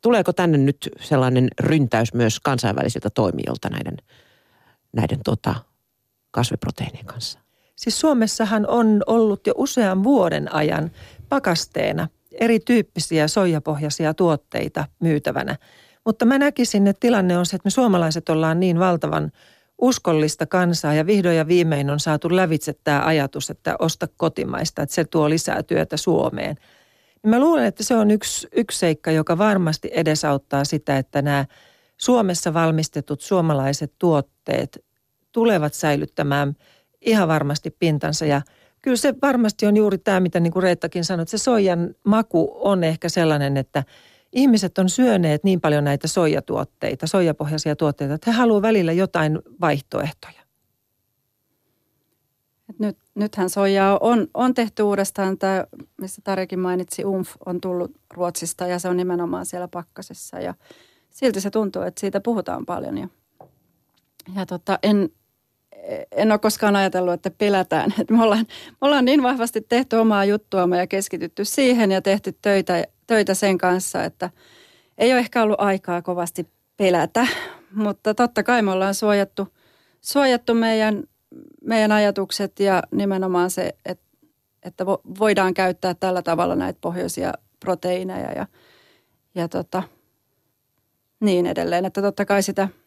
Tuleeko 0.01 0.33
tänne 0.33 0.57
nyt 0.57 0.89
sellainen 1.01 1.47
ryntäys 1.59 2.13
myös 2.13 2.39
kansainvälisiltä 2.39 3.09
toimijoilta 3.09 3.69
näiden, 3.69 3.97
näiden 4.93 5.19
tota, 5.25 5.55
kasviproteiinien 6.31 7.05
kanssa? 7.05 7.39
Siis 7.75 7.99
Suomessahan 7.99 8.67
on 8.67 9.01
ollut 9.07 9.47
jo 9.47 9.53
usean 9.57 10.03
vuoden 10.03 10.53
ajan 10.53 10.91
pakasteena 11.29 12.07
erityyppisiä 12.31 13.27
soijapohjaisia 13.27 14.13
tuotteita 14.13 14.85
myytävänä. 14.99 15.55
Mutta 16.05 16.25
mä 16.25 16.37
näkisin, 16.37 16.87
että 16.87 16.99
tilanne 16.99 17.37
on 17.37 17.45
se, 17.45 17.55
että 17.55 17.67
me 17.67 17.71
suomalaiset 17.71 18.29
ollaan 18.29 18.59
niin 18.59 18.79
valtavan 18.79 19.31
uskollista 19.81 20.45
kansaa 20.45 20.93
ja 20.93 21.05
vihdoin 21.05 21.37
ja 21.37 21.47
viimein 21.47 21.89
on 21.89 21.99
saatu 21.99 22.35
lävitse 22.35 22.75
tämä 22.83 23.05
ajatus, 23.05 23.49
että 23.49 23.75
osta 23.79 24.07
kotimaista, 24.17 24.81
että 24.81 24.95
se 24.95 25.05
tuo 25.05 25.29
lisää 25.29 25.63
työtä 25.63 25.97
Suomeen. 25.97 26.55
Mä 27.25 27.39
luulen, 27.39 27.65
että 27.65 27.83
se 27.83 27.95
on 27.95 28.11
yksi, 28.11 28.47
yksi 28.55 28.79
seikka, 28.79 29.11
joka 29.11 29.37
varmasti 29.37 29.89
edesauttaa 29.93 30.65
sitä, 30.65 30.97
että 30.97 31.21
nämä 31.21 31.45
Suomessa 31.97 32.53
valmistetut 32.53 33.21
suomalaiset 33.21 33.93
tuotteet 33.99 34.85
tulevat 35.31 35.73
säilyttämään– 35.73 36.55
ihan 37.01 37.27
varmasti 37.27 37.75
pintansa 37.79 38.25
ja 38.25 38.41
kyllä 38.81 38.97
se 38.97 39.13
varmasti 39.21 39.65
on 39.65 39.77
juuri 39.77 39.97
tämä, 39.97 40.19
mitä 40.19 40.39
niin 40.39 40.53
kuin 40.53 40.63
Reettakin 40.63 41.05
sanoi, 41.05 41.21
että 41.21 41.37
se 41.37 41.43
soijan 41.43 41.95
maku 42.03 42.51
on 42.55 42.83
ehkä 42.83 43.09
sellainen, 43.09 43.57
että 43.57 43.83
ihmiset 44.33 44.77
on 44.77 44.89
syöneet 44.89 45.43
niin 45.43 45.61
paljon 45.61 45.83
näitä 45.83 46.07
soijatuotteita, 46.07 47.07
soijapohjaisia 47.07 47.75
tuotteita, 47.75 48.13
että 48.13 48.31
he 48.31 48.37
haluavat 48.37 48.61
välillä 48.61 48.91
jotain 48.91 49.39
vaihtoehtoja. 49.61 50.41
nyt, 52.79 52.97
nythän 53.15 53.49
soijaa 53.49 53.97
on, 54.01 54.27
on 54.33 54.53
tehty 54.53 54.83
uudestaan, 54.83 55.37
tämä, 55.37 55.65
missä 56.01 56.21
Tarjakin 56.23 56.59
mainitsi, 56.59 57.05
UMF 57.05 57.35
on 57.45 57.61
tullut 57.61 57.91
Ruotsista 58.13 58.67
ja 58.67 58.79
se 58.79 58.89
on 58.89 58.97
nimenomaan 58.97 59.45
siellä 59.45 59.67
pakkasessa. 59.67 60.39
Ja 60.39 60.53
silti 61.09 61.41
se 61.41 61.49
tuntuu, 61.49 61.81
että 61.81 61.99
siitä 61.99 62.21
puhutaan 62.21 62.65
paljon. 62.65 62.97
Ja, 62.97 63.07
ja 64.35 64.45
tota, 64.45 64.79
en, 64.83 65.09
en 66.11 66.31
ole 66.31 66.39
koskaan 66.39 66.75
ajatellut, 66.75 67.13
että 67.13 67.31
pelätään. 67.31 67.93
Että 68.01 68.13
me, 68.13 68.23
ollaan, 68.23 68.45
me 68.71 68.77
ollaan 68.81 69.05
niin 69.05 69.23
vahvasti 69.23 69.61
tehty 69.61 69.95
omaa 69.95 70.25
juttuamme 70.25 70.77
ja 70.77 70.87
keskitytty 70.87 71.45
siihen 71.45 71.91
ja 71.91 72.01
tehty 72.01 72.37
töitä, 72.41 72.83
töitä 73.07 73.33
sen 73.33 73.57
kanssa, 73.57 74.03
että 74.03 74.29
ei 74.97 75.11
ole 75.11 75.19
ehkä 75.19 75.43
ollut 75.43 75.61
aikaa 75.61 76.01
kovasti 76.01 76.47
pelätä. 76.77 77.27
Mutta 77.73 78.13
totta 78.13 78.43
kai 78.43 78.61
me 78.61 78.71
ollaan 78.71 78.95
suojattu, 78.95 79.47
suojattu 80.01 80.53
meidän, 80.53 81.03
meidän 81.61 81.91
ajatukset 81.91 82.59
ja 82.59 82.83
nimenomaan 82.91 83.49
se, 83.49 83.75
että, 83.85 84.05
että 84.63 84.85
voidaan 85.19 85.53
käyttää 85.53 85.93
tällä 85.93 86.21
tavalla 86.21 86.55
näitä 86.55 86.79
pohjoisia 86.81 87.33
proteiineja 87.59 88.31
ja, 88.31 88.47
ja 89.35 89.47
tota, 89.47 89.83
niin 91.19 91.45
edelleen. 91.45 91.85
Että 91.85 92.01
totta 92.01 92.25
kai 92.25 92.43
sitä– 92.43 92.67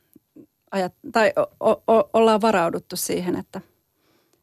ajat, 0.73 0.95
tai 1.13 1.33
o, 1.61 1.71
o, 1.71 2.11
ollaan 2.13 2.41
varauduttu 2.41 2.97
siihen, 2.97 3.37
että, 3.37 3.61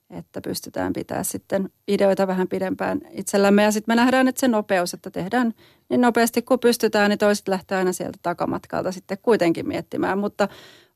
että 0.10 0.42
pystytään 0.42 0.94
pitää 0.94 1.24
sitten 1.24 1.70
ideoita 1.88 2.28
vähän 2.28 2.48
pidempään 2.48 3.02
itsellämme. 3.12 3.64
Ja 3.64 3.72
sitten 3.72 3.92
me 3.92 3.96
nähdään, 3.96 4.28
että 4.28 4.40
se 4.40 4.48
nopeus, 4.48 4.94
että 4.94 5.12
tehdään 5.12 5.54
niin 5.90 6.02
nopeasti 6.02 6.42
kuin 6.42 6.60
pystytään, 6.60 7.10
niin 7.10 7.20
toiset 7.20 7.48
lähtee 7.48 7.78
aina 7.78 7.94
sieltä 7.94 8.20
takamatkalta 8.22 8.92
sitten 8.92 9.18
kuitenkin 9.22 9.68
miettimään. 9.68 10.18
Mutta 10.18 10.48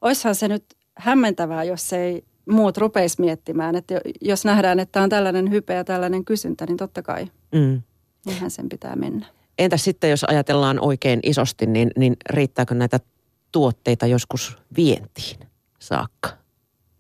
oishan 0.02 0.36
se 0.36 0.48
nyt 0.48 0.66
hämmentävää, 0.98 1.64
jos 1.64 1.94
ei 1.94 2.24
muut 2.50 2.78
rupeisi 2.78 3.22
miettimään. 3.22 3.76
Että 3.76 4.02
jos 4.22 4.46
nähdään, 4.46 4.80
että 4.80 5.02
on 5.02 5.10
tällainen 5.10 5.52
hype 5.52 5.74
ja 5.74 5.84
tällainen 5.84 6.26
kysyntä, 6.26 6.66
niin 6.66 6.78
totta 6.78 7.02
kai 7.02 7.28
mm. 7.56 7.82
niinhän 8.26 8.52
sen 8.52 8.70
pitää 8.70 8.96
mennä. 8.96 9.26
Entä 9.60 9.78
sitten, 9.78 10.10
jos 10.10 10.24
ajatellaan 10.24 10.80
oikein 10.80 11.20
isosti, 11.24 11.66
niin, 11.66 11.92
niin 11.98 12.16
riittääkö 12.30 12.76
näitä 12.76 13.00
tuotteita 13.54 14.06
joskus 14.06 14.58
vientiin 14.76 15.40
saakka? 15.80 16.30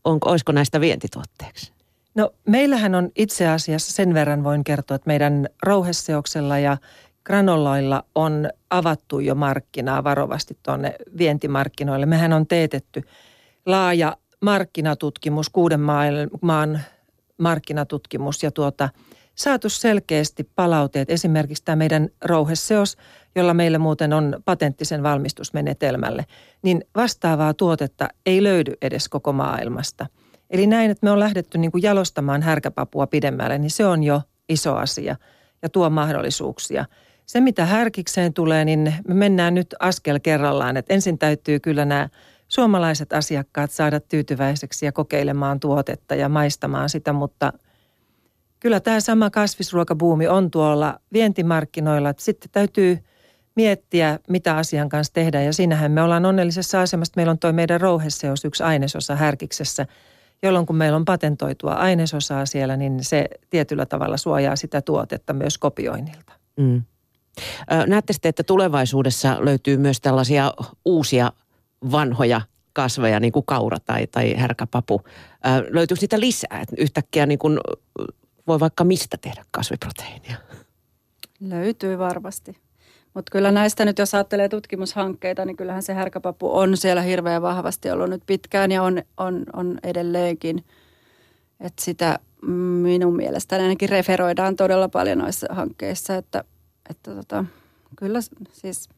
Onko, 0.03 0.29
olisiko 0.29 0.51
näistä 0.51 0.81
vientituotteeksi? 0.81 1.73
No 2.15 2.31
meillähän 2.47 2.95
on 2.95 3.09
itse 3.15 3.47
asiassa 3.47 3.91
sen 3.93 4.13
verran 4.13 4.43
voin 4.43 4.63
kertoa, 4.63 4.95
että 4.95 5.07
meidän 5.07 5.47
rouheseoksella 5.63 6.59
ja 6.59 6.77
granoloilla 7.23 8.03
on 8.15 8.49
avattu 8.69 9.19
jo 9.19 9.35
markkinaa 9.35 10.03
varovasti 10.03 10.57
tuonne 10.63 10.95
vientimarkkinoille. 11.17 12.05
Mehän 12.05 12.33
on 12.33 12.47
teetetty 12.47 13.03
laaja 13.65 14.17
markkinatutkimus, 14.41 15.49
kuuden 15.49 15.79
maan 16.41 16.81
markkinatutkimus 17.37 18.43
ja 18.43 18.51
tuota, 18.51 18.89
saatu 19.35 19.69
selkeästi 19.69 20.49
palauteet. 20.55 21.09
Esimerkiksi 21.09 21.63
tämä 21.65 21.75
meidän 21.75 22.09
rouheseos, 22.25 22.97
jolla 23.35 23.53
meillä 23.53 23.79
muuten 23.79 24.13
on 24.13 24.41
patenttisen 24.45 25.03
valmistusmenetelmälle, 25.03 26.25
niin 26.61 26.83
vastaavaa 26.95 27.53
tuotetta 27.53 28.07
ei 28.25 28.43
löydy 28.43 28.73
edes 28.81 29.09
koko 29.09 29.33
maailmasta. 29.33 30.05
Eli 30.49 30.67
näin, 30.67 30.91
että 30.91 31.05
me 31.05 31.11
on 31.11 31.19
lähdetty 31.19 31.57
niin 31.57 31.71
kuin 31.71 31.83
jalostamaan 31.83 32.41
härkäpapua 32.41 33.07
pidemmälle, 33.07 33.57
niin 33.57 33.71
se 33.71 33.85
on 33.85 34.03
jo 34.03 34.21
iso 34.49 34.75
asia 34.75 35.15
ja 35.61 35.69
tuo 35.69 35.89
mahdollisuuksia. 35.89 36.85
Se, 37.25 37.41
mitä 37.41 37.65
härkikseen 37.65 38.33
tulee, 38.33 38.65
niin 38.65 38.93
me 39.07 39.13
mennään 39.13 39.53
nyt 39.53 39.75
askel 39.79 40.19
kerrallaan. 40.19 40.77
Että 40.77 40.93
ensin 40.93 41.17
täytyy 41.17 41.59
kyllä 41.59 41.85
nämä 41.85 42.09
suomalaiset 42.47 43.13
asiakkaat 43.13 43.71
saada 43.71 43.99
tyytyväiseksi 43.99 44.85
ja 44.85 44.91
kokeilemaan 44.91 45.59
tuotetta 45.59 46.15
ja 46.15 46.29
maistamaan 46.29 46.89
sitä, 46.89 47.13
mutta 47.13 47.53
kyllä 48.63 48.79
tämä 48.79 48.99
sama 48.99 49.29
kasvisruokabuumi 49.29 50.27
on 50.27 50.51
tuolla 50.51 50.99
vientimarkkinoilla. 51.13 52.13
Sitten 52.17 52.49
täytyy 52.51 52.99
miettiä, 53.55 54.19
mitä 54.29 54.55
asian 54.55 54.89
kanssa 54.89 55.13
tehdään 55.13 55.45
ja 55.45 55.53
siinähän 55.53 55.91
me 55.91 56.01
ollaan 56.01 56.25
onnellisessa 56.25 56.81
asemassa. 56.81 57.13
Meillä 57.15 57.31
on 57.31 57.39
toi 57.39 57.53
meidän 57.53 57.81
rouheseos 57.81 58.45
yksi 58.45 58.63
ainesosa 58.63 59.15
härkiksessä, 59.15 59.85
jolloin 60.43 60.65
kun 60.65 60.75
meillä 60.75 60.95
on 60.95 61.05
patentoitua 61.05 61.73
ainesosaa 61.73 62.45
siellä, 62.45 62.77
niin 62.77 63.03
se 63.03 63.25
tietyllä 63.49 63.85
tavalla 63.85 64.17
suojaa 64.17 64.55
sitä 64.55 64.81
tuotetta 64.81 65.33
myös 65.33 65.57
kopioinnilta. 65.57 66.33
Mm. 66.57 66.83
Näette 67.87 68.13
sitten, 68.13 68.29
että 68.29 68.43
tulevaisuudessa 68.43 69.37
löytyy 69.39 69.77
myös 69.77 70.01
tällaisia 70.01 70.53
uusia 70.85 71.31
vanhoja 71.91 72.41
kasveja, 72.73 73.19
niin 73.19 73.33
kuin 73.33 73.45
kaura 73.45 73.77
tai, 73.79 74.07
tai 74.07 74.33
härkäpapu. 74.33 75.01
Löytyykö 75.69 76.01
niitä 76.01 76.19
lisää? 76.19 76.63
Yhtäkkiä 76.77 77.25
niin 77.25 77.39
kuin 77.39 77.59
voi 78.47 78.59
vaikka 78.59 78.83
mistä 78.83 79.17
tehdä 79.21 79.45
kasviproteiinia? 79.51 80.37
Löytyy 81.39 81.97
varmasti. 81.97 82.57
Mutta 83.13 83.31
kyllä 83.31 83.51
näistä 83.51 83.85
nyt, 83.85 83.99
jos 83.99 84.13
ajattelee 84.15 84.49
tutkimushankkeita, 84.49 85.45
niin 85.45 85.57
kyllähän 85.57 85.83
se 85.83 85.93
härkäpapu 85.93 86.57
on 86.57 86.77
siellä 86.77 87.01
hirveän 87.01 87.41
vahvasti 87.41 87.91
ollut 87.91 88.09
nyt 88.09 88.23
pitkään 88.25 88.71
ja 88.71 88.83
on, 88.83 89.03
on, 89.17 89.43
on 89.53 89.79
edelleenkin. 89.83 90.65
Että 91.59 91.83
sitä 91.83 92.19
minun 92.81 93.15
mielestäni 93.15 93.63
ainakin 93.63 93.89
referoidaan 93.89 94.55
todella 94.55 94.89
paljon 94.89 95.17
noissa 95.17 95.47
hankkeissa, 95.49 96.15
että, 96.15 96.43
että 96.89 97.15
tota, 97.15 97.45
kyllä 97.95 98.19
siis 98.51 98.89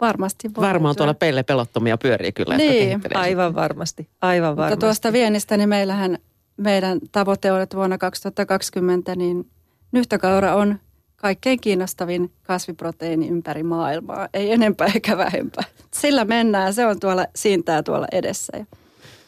varmasti 0.00 0.50
voi 0.56 0.66
Varmaan 0.66 0.96
tuolla 0.96 1.14
pelle 1.14 1.42
pelottomia 1.42 1.98
pyörii 1.98 2.32
kyllä. 2.32 2.56
Niin, 2.56 3.00
aivan 3.14 3.54
varmasti, 3.54 4.08
aivan 4.20 4.56
varmasti. 4.56 4.72
Mutta 4.72 4.86
tuosta 4.86 5.12
viennistä, 5.12 5.56
niin 5.56 5.68
meillähän 5.68 6.18
meidän 6.62 7.00
tavoite 7.12 7.52
on, 7.52 7.60
että 7.60 7.76
vuonna 7.76 7.98
2020 7.98 9.16
niin 9.16 9.50
nyhtökaura 9.92 10.54
on 10.54 10.78
kaikkein 11.16 11.60
kiinnostavin 11.60 12.32
kasviproteiini 12.42 13.28
ympäri 13.28 13.62
maailmaa. 13.62 14.28
Ei 14.34 14.52
enempää 14.52 14.88
eikä 14.94 15.16
vähempää. 15.16 15.64
Sillä 15.94 16.24
mennään, 16.24 16.74
se 16.74 16.86
on 16.86 17.00
tuolla 17.00 17.26
siintää 17.36 17.82
tuolla 17.82 18.06
edessä. 18.12 18.66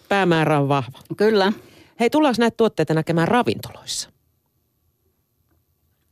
Päämäärä 0.08 0.60
on 0.60 0.68
vahva. 0.68 0.98
Kyllä. 1.16 1.52
Hei, 2.00 2.10
tullaanko 2.10 2.36
näitä 2.38 2.56
tuotteita 2.56 2.94
näkemään 2.94 3.28
ravintoloissa? 3.28 4.10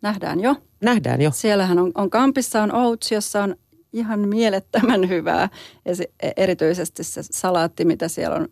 Nähdään 0.02 0.40
jo. 0.40 0.56
Nähdään 0.82 1.22
jo. 1.22 1.30
Siellähän 1.34 1.78
on, 1.78 1.92
on 1.94 2.10
Kampissa 2.10 2.62
on 2.62 2.74
Oats, 2.74 3.12
jossa 3.12 3.42
on 3.42 3.56
ihan 3.92 4.28
mielettömän 4.28 5.08
hyvää. 5.08 5.48
Ja 5.84 5.96
se, 5.96 6.10
e, 6.22 6.30
erityisesti 6.36 7.04
se 7.04 7.22
salaatti, 7.22 7.84
mitä 7.84 8.08
siellä 8.08 8.36
on. 8.36 8.48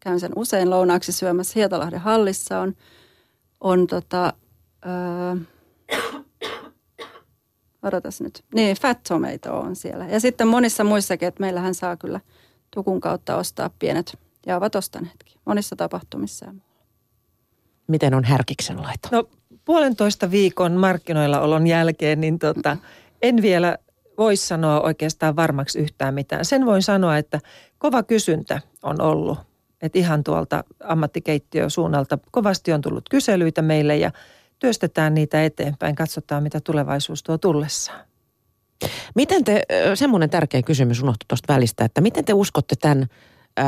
Käyn 0.00 0.20
sen 0.20 0.32
usein 0.36 0.70
lounaaksi 0.70 1.12
syömässä. 1.12 1.52
Hietalahden 1.56 2.00
hallissa 2.00 2.60
on, 2.60 2.74
on 3.60 3.86
tota, 3.86 4.32
öö, 4.86 5.36
odotas 7.82 8.20
nyt. 8.20 8.44
Niin, 8.54 8.76
Fat 8.76 8.98
Tomato 9.08 9.60
on 9.60 9.76
siellä. 9.76 10.06
Ja 10.06 10.20
sitten 10.20 10.48
monissa 10.48 10.84
muissakin, 10.84 11.28
että 11.28 11.40
meillähän 11.40 11.74
saa 11.74 11.96
kyllä 11.96 12.20
tukun 12.70 13.00
kautta 13.00 13.36
ostaa 13.36 13.70
pienet, 13.78 14.18
ja 14.46 14.56
ovat 14.56 14.74
ostaneetkin, 14.74 15.40
monissa 15.44 15.76
tapahtumissa 15.76 16.46
ja 16.46 16.52
Miten 17.90 18.14
on 18.14 18.24
härkiksen 18.24 18.82
laito? 18.82 19.08
No 19.12 19.24
puolentoista 19.64 20.30
viikon 20.30 20.72
markkinoilla 20.72 21.40
olon 21.40 21.66
jälkeen, 21.66 22.20
niin 22.20 22.38
tota, 22.38 22.76
en 23.22 23.42
vielä 23.42 23.78
voi 24.18 24.36
sanoa 24.36 24.80
oikeastaan 24.80 25.36
varmaksi 25.36 25.78
yhtään 25.78 26.14
mitään. 26.14 26.44
Sen 26.44 26.66
voin 26.66 26.82
sanoa, 26.82 27.16
että 27.16 27.40
kova 27.78 28.02
kysyntä 28.02 28.60
on 28.82 29.00
ollut. 29.00 29.38
Että 29.82 29.98
ihan 29.98 30.24
tuolta 30.24 30.64
ammattikeittiösuunnalta 30.84 32.18
kovasti 32.30 32.72
on 32.72 32.80
tullut 32.80 33.08
kyselyitä 33.08 33.62
meille 33.62 33.96
ja 33.96 34.10
työstetään 34.58 35.14
niitä 35.14 35.44
eteenpäin, 35.44 35.94
katsotaan 35.94 36.42
mitä 36.42 36.60
tulevaisuus 36.60 37.22
tuo 37.22 37.38
tullessaan. 37.38 38.00
Miten 39.14 39.44
te, 39.44 39.62
semmoinen 39.94 40.30
tärkeä 40.30 40.62
kysymys 40.62 41.02
unohtui 41.02 41.24
tuosta 41.28 41.52
välistä, 41.52 41.84
että 41.84 42.00
miten 42.00 42.24
te 42.24 42.32
uskotte 42.32 42.76
tämän 42.76 43.06
äh, 43.58 43.66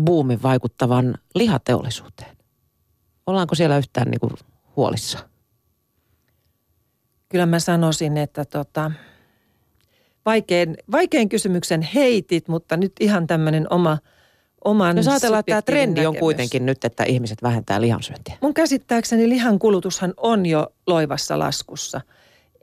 boomin 0.00 0.42
vaikuttavan 0.42 1.14
lihateollisuuteen? 1.34 2.36
Ollaanko 3.26 3.54
siellä 3.54 3.78
yhtään 3.78 4.10
niin 4.10 4.20
kuin 4.20 4.32
huolissa? 4.76 5.18
Kyllä 7.28 7.46
mä 7.46 7.58
sanoisin, 7.58 8.16
että 8.16 8.44
tota, 8.44 8.92
vaikein, 10.26 10.76
vaikein 10.92 11.28
kysymyksen 11.28 11.82
heitit, 11.82 12.48
mutta 12.48 12.76
nyt 12.76 12.92
ihan 13.00 13.26
tämmöinen 13.26 13.66
oma– 13.70 13.98
oman 14.66 14.96
Jos 14.96 15.08
ajatellaan, 15.08 15.40
että 15.40 15.50
tämä 15.50 15.62
trendi 15.62 16.00
näkemys. 16.00 16.16
on 16.16 16.20
kuitenkin 16.20 16.66
nyt, 16.66 16.84
että 16.84 17.04
ihmiset 17.04 17.42
vähentää 17.42 17.80
lihansyöntiä. 17.80 18.36
Mun 18.40 18.54
käsittääkseni 18.54 19.28
lihan 19.28 19.58
kulutushan 19.58 20.14
on 20.16 20.46
jo 20.46 20.66
loivassa 20.86 21.38
laskussa. 21.38 22.00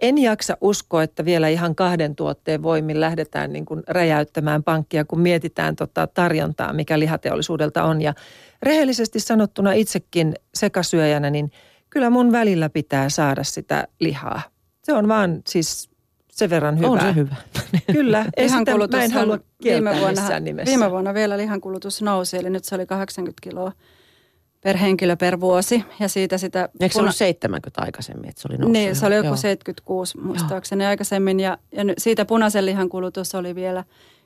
En 0.02 0.18
jaksa 0.18 0.58
uskoa, 0.62 1.04
että 1.04 1.26
vielä 1.26 1.48
ihan 1.48 1.76
kahden 1.76 2.16
tuotteen 2.16 2.64
voimin 2.64 3.00
lähdetään 3.00 3.54
niin 3.54 3.66
kuin 3.66 3.84
räjäyttämään 3.88 4.64
pankkia, 4.64 5.06
kun 5.06 5.20
mietitään 5.20 5.76
tota 5.76 6.08
tarjontaa, 6.08 6.74
mikä 6.74 7.00
lihateollisuudelta 7.00 7.84
on. 7.84 8.02
Ja 8.02 8.14
rehellisesti 8.64 9.20
sanottuna 9.20 9.74
itsekin 9.74 10.34
sekasyöjänä, 10.54 11.30
niin 11.30 11.52
kyllä 11.90 12.10
mun 12.10 12.32
välillä 12.32 12.70
pitää 12.70 13.10
saada 13.10 13.44
sitä 13.44 13.88
lihaa. 14.00 14.42
Se 14.84 14.94
on 14.94 15.08
vaan 15.08 15.42
siis 15.48 15.93
sen 16.34 16.50
verran 16.50 16.80
hyvä. 16.80 16.88
On 16.88 17.00
se 17.00 17.16
hyvä. 17.16 17.36
Kyllä, 17.92 18.26
ei 18.38 18.50
sitä, 18.50 18.78
mä 18.92 19.04
en 19.04 19.12
halua 19.12 19.40
viime 19.64 20.00
vuonna, 20.00 20.40
nimessä. 20.40 20.70
Viime 20.70 20.92
vuonna 20.92 21.14
vielä 21.14 21.38
lihankulutus 21.38 22.02
nousi, 22.02 22.38
eli 22.38 22.50
nyt 22.50 22.64
se 22.64 22.76
oli 22.76 22.86
80 22.86 23.42
kiloa 23.42 23.72
per 24.62 24.78
henkilö 24.78 25.16
per 25.16 25.40
vuosi. 25.40 25.84
Ja 26.00 26.10
siitä 26.10 26.38
sitä... 26.38 26.70
Eikö 26.80 26.94
se 26.94 27.00
ollut 27.00 27.16
70 27.16 27.82
aikaisemmin, 27.82 28.30
että 28.30 28.42
se 28.42 28.48
oli 28.48 28.58
noussut? 28.58 28.74
Niin, 28.74 28.96
se 28.96 29.06
oli 29.06 29.16
joku 29.16 29.28
Joo. 29.28 29.36
76 29.36 30.18
muistaakseni 30.18 30.84
Joo. 30.84 30.90
aikaisemmin. 30.90 31.40
Ja, 31.40 31.58
ja 31.72 31.84
siitä 31.98 32.26
punaisen 32.26 32.66
lihan 32.66 32.90
kulutus 32.90 33.36
oli 33.36 33.56
vielä 33.56 33.84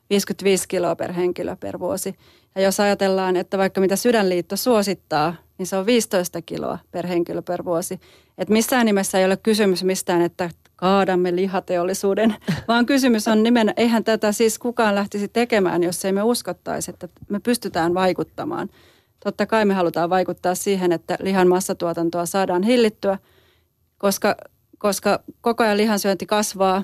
55 0.09 0.67
kiloa 0.67 0.95
per 0.95 1.13
henkilö 1.13 1.55
per 1.55 1.79
vuosi. 1.79 2.15
Ja 2.55 2.61
jos 2.61 2.79
ajatellaan, 2.79 3.35
että 3.35 3.57
vaikka 3.57 3.81
mitä 3.81 3.95
Sydänliitto 3.95 4.55
suosittaa, 4.55 5.35
niin 5.57 5.67
se 5.67 5.77
on 5.77 5.85
15 5.85 6.41
kiloa 6.41 6.79
per 6.91 7.07
henkilö 7.07 7.41
per 7.41 7.65
vuosi. 7.65 7.99
Että 8.37 8.53
missään 8.53 8.85
nimessä 8.85 9.19
ei 9.19 9.25
ole 9.25 9.37
kysymys 9.37 9.83
mistään, 9.83 10.21
että 10.21 10.49
kaadamme 10.77 11.35
lihateollisuuden, 11.35 12.35
vaan 12.67 12.85
kysymys 12.85 13.27
on 13.27 13.43
nimen, 13.43 13.73
eihän 13.77 14.03
tätä 14.03 14.31
siis 14.31 14.59
kukaan 14.59 14.95
lähtisi 14.95 15.27
tekemään, 15.27 15.83
jos 15.83 16.05
ei 16.05 16.11
me 16.11 16.23
uskottaisi, 16.23 16.91
että 16.91 17.09
me 17.29 17.39
pystytään 17.39 17.93
vaikuttamaan. 17.93 18.69
Totta 19.23 19.45
kai 19.45 19.65
me 19.65 19.73
halutaan 19.73 20.09
vaikuttaa 20.09 20.55
siihen, 20.55 20.91
että 20.91 21.17
lihan 21.21 21.47
massatuotantoa 21.47 22.25
saadaan 22.25 22.63
hillittyä, 22.63 23.17
koska, 23.97 24.35
koska 24.77 25.19
koko 25.41 25.63
ajan 25.63 25.77
lihansyönti 25.77 26.25
kasvaa 26.25 26.83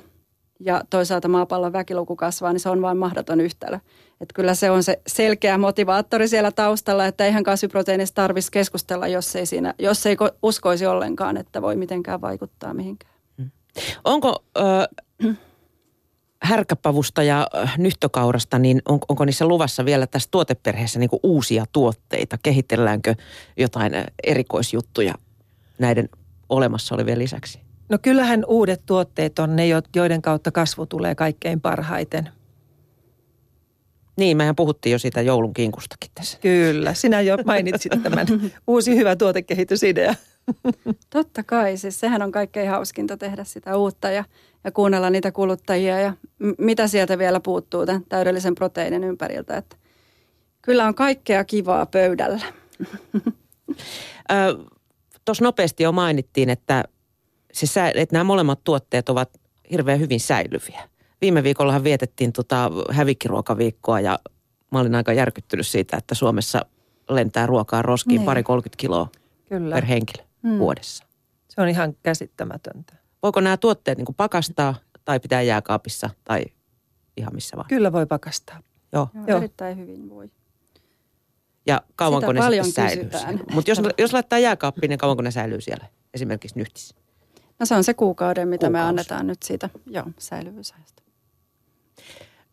ja 0.60 0.84
toisaalta 0.90 1.28
maapallon 1.28 1.74
väkiluku 1.74 2.16
kasvaa, 2.16 2.54
niin 2.54 2.60
se 2.60 2.70
on 2.70 2.82
vain 2.82 2.98
mahdoton 2.98 3.42
yhtälö. 3.42 3.80
Että 4.22 4.34
kyllä 4.34 4.54
se 4.54 4.72
on 4.72 4.84
se 4.84 5.02
selkeä 5.08 5.58
motivaattori 5.58 6.28
siellä 6.28 6.52
taustalla, 6.52 7.06
että 7.06 7.26
eihän 7.26 7.44
kasviproteiinista 7.44 8.16
tarvitsisi 8.16 8.52
keskustella, 8.52 9.08
jos 9.08 9.36
ei, 9.36 9.46
siinä, 9.46 9.74
jos 9.80 10.06
ei 10.06 10.18
uskoisi 10.44 10.86
ollenkaan, 10.86 11.38
että 11.38 11.62
voi 11.62 11.76
mitenkään 11.76 12.22
vaikuttaa 12.22 12.74
mihinkään. 12.74 13.13
Onko 14.04 14.44
ö, 14.58 14.62
härkäpavusta 16.44 17.24
ja 17.24 17.48
nyhtökaurasta, 17.78 18.60
niin 18.60 18.82
on, 18.90 19.00
onko 19.10 19.26
niissä 19.26 19.48
luvassa 19.48 19.86
vielä 19.86 20.08
tässä 20.08 20.30
tuoteperheessä 20.32 21.00
niin 21.00 21.10
uusia 21.24 21.66
tuotteita? 21.72 22.38
Kehitelläänkö 22.44 23.16
jotain 23.58 23.94
erikoisjuttuja 24.24 25.14
näiden 25.80 26.10
olemassa 26.50 26.96
olevien 26.96 27.20
lisäksi? 27.20 27.60
No 27.90 27.98
kyllähän 28.02 28.44
uudet 28.48 28.84
tuotteet 28.86 29.40
on 29.40 29.56
ne, 29.56 29.64
joiden 29.96 30.22
kautta 30.22 30.52
kasvu 30.52 30.86
tulee 30.86 31.16
kaikkein 31.16 31.62
parhaiten. 31.62 32.30
Niin, 34.18 34.38
mehän 34.38 34.56
puhuttiin 34.56 34.92
jo 34.92 35.00
siitä 35.00 35.22
joulun 35.22 35.54
kinkustakin 35.54 36.12
tässä. 36.16 36.38
Kyllä, 36.42 36.94
sinä 36.94 37.22
jo 37.22 37.38
mainitsit 37.46 38.04
tämän 38.04 38.28
uusi 38.68 38.96
hyvä 38.96 39.16
tuotekehitysidea. 39.16 40.16
Totta 41.10 41.44
kai, 41.44 41.78
siis 41.78 42.00
sehän 42.00 42.22
on 42.22 42.32
kaikkein 42.32 42.70
hauskinta 42.70 43.18
tehdä 43.18 43.44
sitä 43.44 43.78
uutta 43.78 44.12
ja, 44.12 44.24
ja 44.64 44.72
kuunnella 44.72 45.10
niitä 45.10 45.32
kuluttajia 45.32 46.00
ja 46.00 46.14
m- 46.40 46.52
mitä 46.58 46.88
sieltä 46.88 47.18
vielä 47.18 47.40
puuttuu 47.40 47.86
tämän 47.86 48.04
täydellisen 48.10 48.56
proteiinin 48.56 49.04
ympäriltä. 49.04 49.58
Että 49.58 49.76
kyllä 50.62 50.86
on 50.86 50.96
kaikkea 50.96 51.44
kivaa 51.44 51.86
pöydällä. 51.86 52.46
Tuossa 55.26 55.44
nopeasti 55.44 55.84
jo 55.84 55.92
mainittiin, 55.92 56.50
että, 56.50 56.84
se, 57.54 57.92
että 57.96 58.16
nämä 58.16 58.24
molemmat 58.24 58.64
tuotteet 58.64 59.10
ovat 59.10 59.30
hirveän 59.72 60.00
hyvin 60.00 60.20
säilyviä. 60.20 60.90
Viime 61.22 61.44
viikollahan 61.44 61.84
vietettiin 61.84 62.34
tota 62.34 62.72
hävikkiruokaviikkoa 62.92 64.00
ja 64.00 64.20
mä 64.72 64.80
olin 64.80 64.96
aika 64.96 65.14
järkyttynyt 65.14 65.68
siitä, 65.68 65.98
että 65.98 66.16
Suomessa 66.16 66.66
lentää 67.10 67.46
ruokaa 67.46 67.82
roskiin 67.82 68.18
Niin. 68.20 68.26
pari 68.26 68.44
30 68.44 68.82
kiloa 68.82 69.08
Kyllä. 69.50 69.76
per 69.76 69.86
henkilö 69.86 70.24
Mm. 70.44 70.58
vuodessa. 70.58 71.06
Se 71.50 71.62
on 71.62 71.70
ihan 71.70 71.96
käsittämätöntä. 72.04 72.94
Voiko 73.24 73.42
nämä 73.42 73.58
tuotteet 73.58 73.98
niin 73.98 74.16
pakastaa 74.18 74.76
tai 75.06 75.20
pitää 75.20 75.42
jääkaapissa 75.42 76.10
tai 76.24 76.44
ihan 77.18 77.34
missä 77.36 77.58
vaan? 77.58 77.68
Kyllä 77.68 77.92
voi 77.92 78.06
pakastaa. 78.06 78.60
Joo. 78.94 79.10
Joo, 79.14 79.24
Joo. 79.28 79.38
erittäin 79.38 79.78
hyvin 79.78 80.10
voi. 80.10 80.32
Ja 81.68 81.82
kauanko 81.96 82.28
Sitä 82.28 82.34
ne 82.34 82.40
paljon 82.40 82.66
sitten 82.66 83.12
säilyy? 83.20 83.46
Mutta 83.54 83.72
jos, 83.72 83.82
jos 84.00 84.14
laittaa 84.14 84.40
jääkaappiin, 84.40 84.90
niin 84.90 85.00
kauanko 85.00 85.22
ne 85.24 85.32
säilyy 85.32 85.62
siellä? 85.62 85.86
Esimerkiksi 86.14 86.60
nyhtissä. 86.60 86.96
No 87.60 87.66
se 87.66 87.76
on 87.76 87.84
se 87.84 87.94
kuukauden, 87.94 88.48
mitä 88.48 88.70
me 88.70 88.78
Kuukausi. 88.78 88.90
annetaan 88.90 89.28
nyt 89.28 89.44
siitä 89.44 89.70
joo, 89.86 90.06
säilyvyysajasta. 90.18 91.04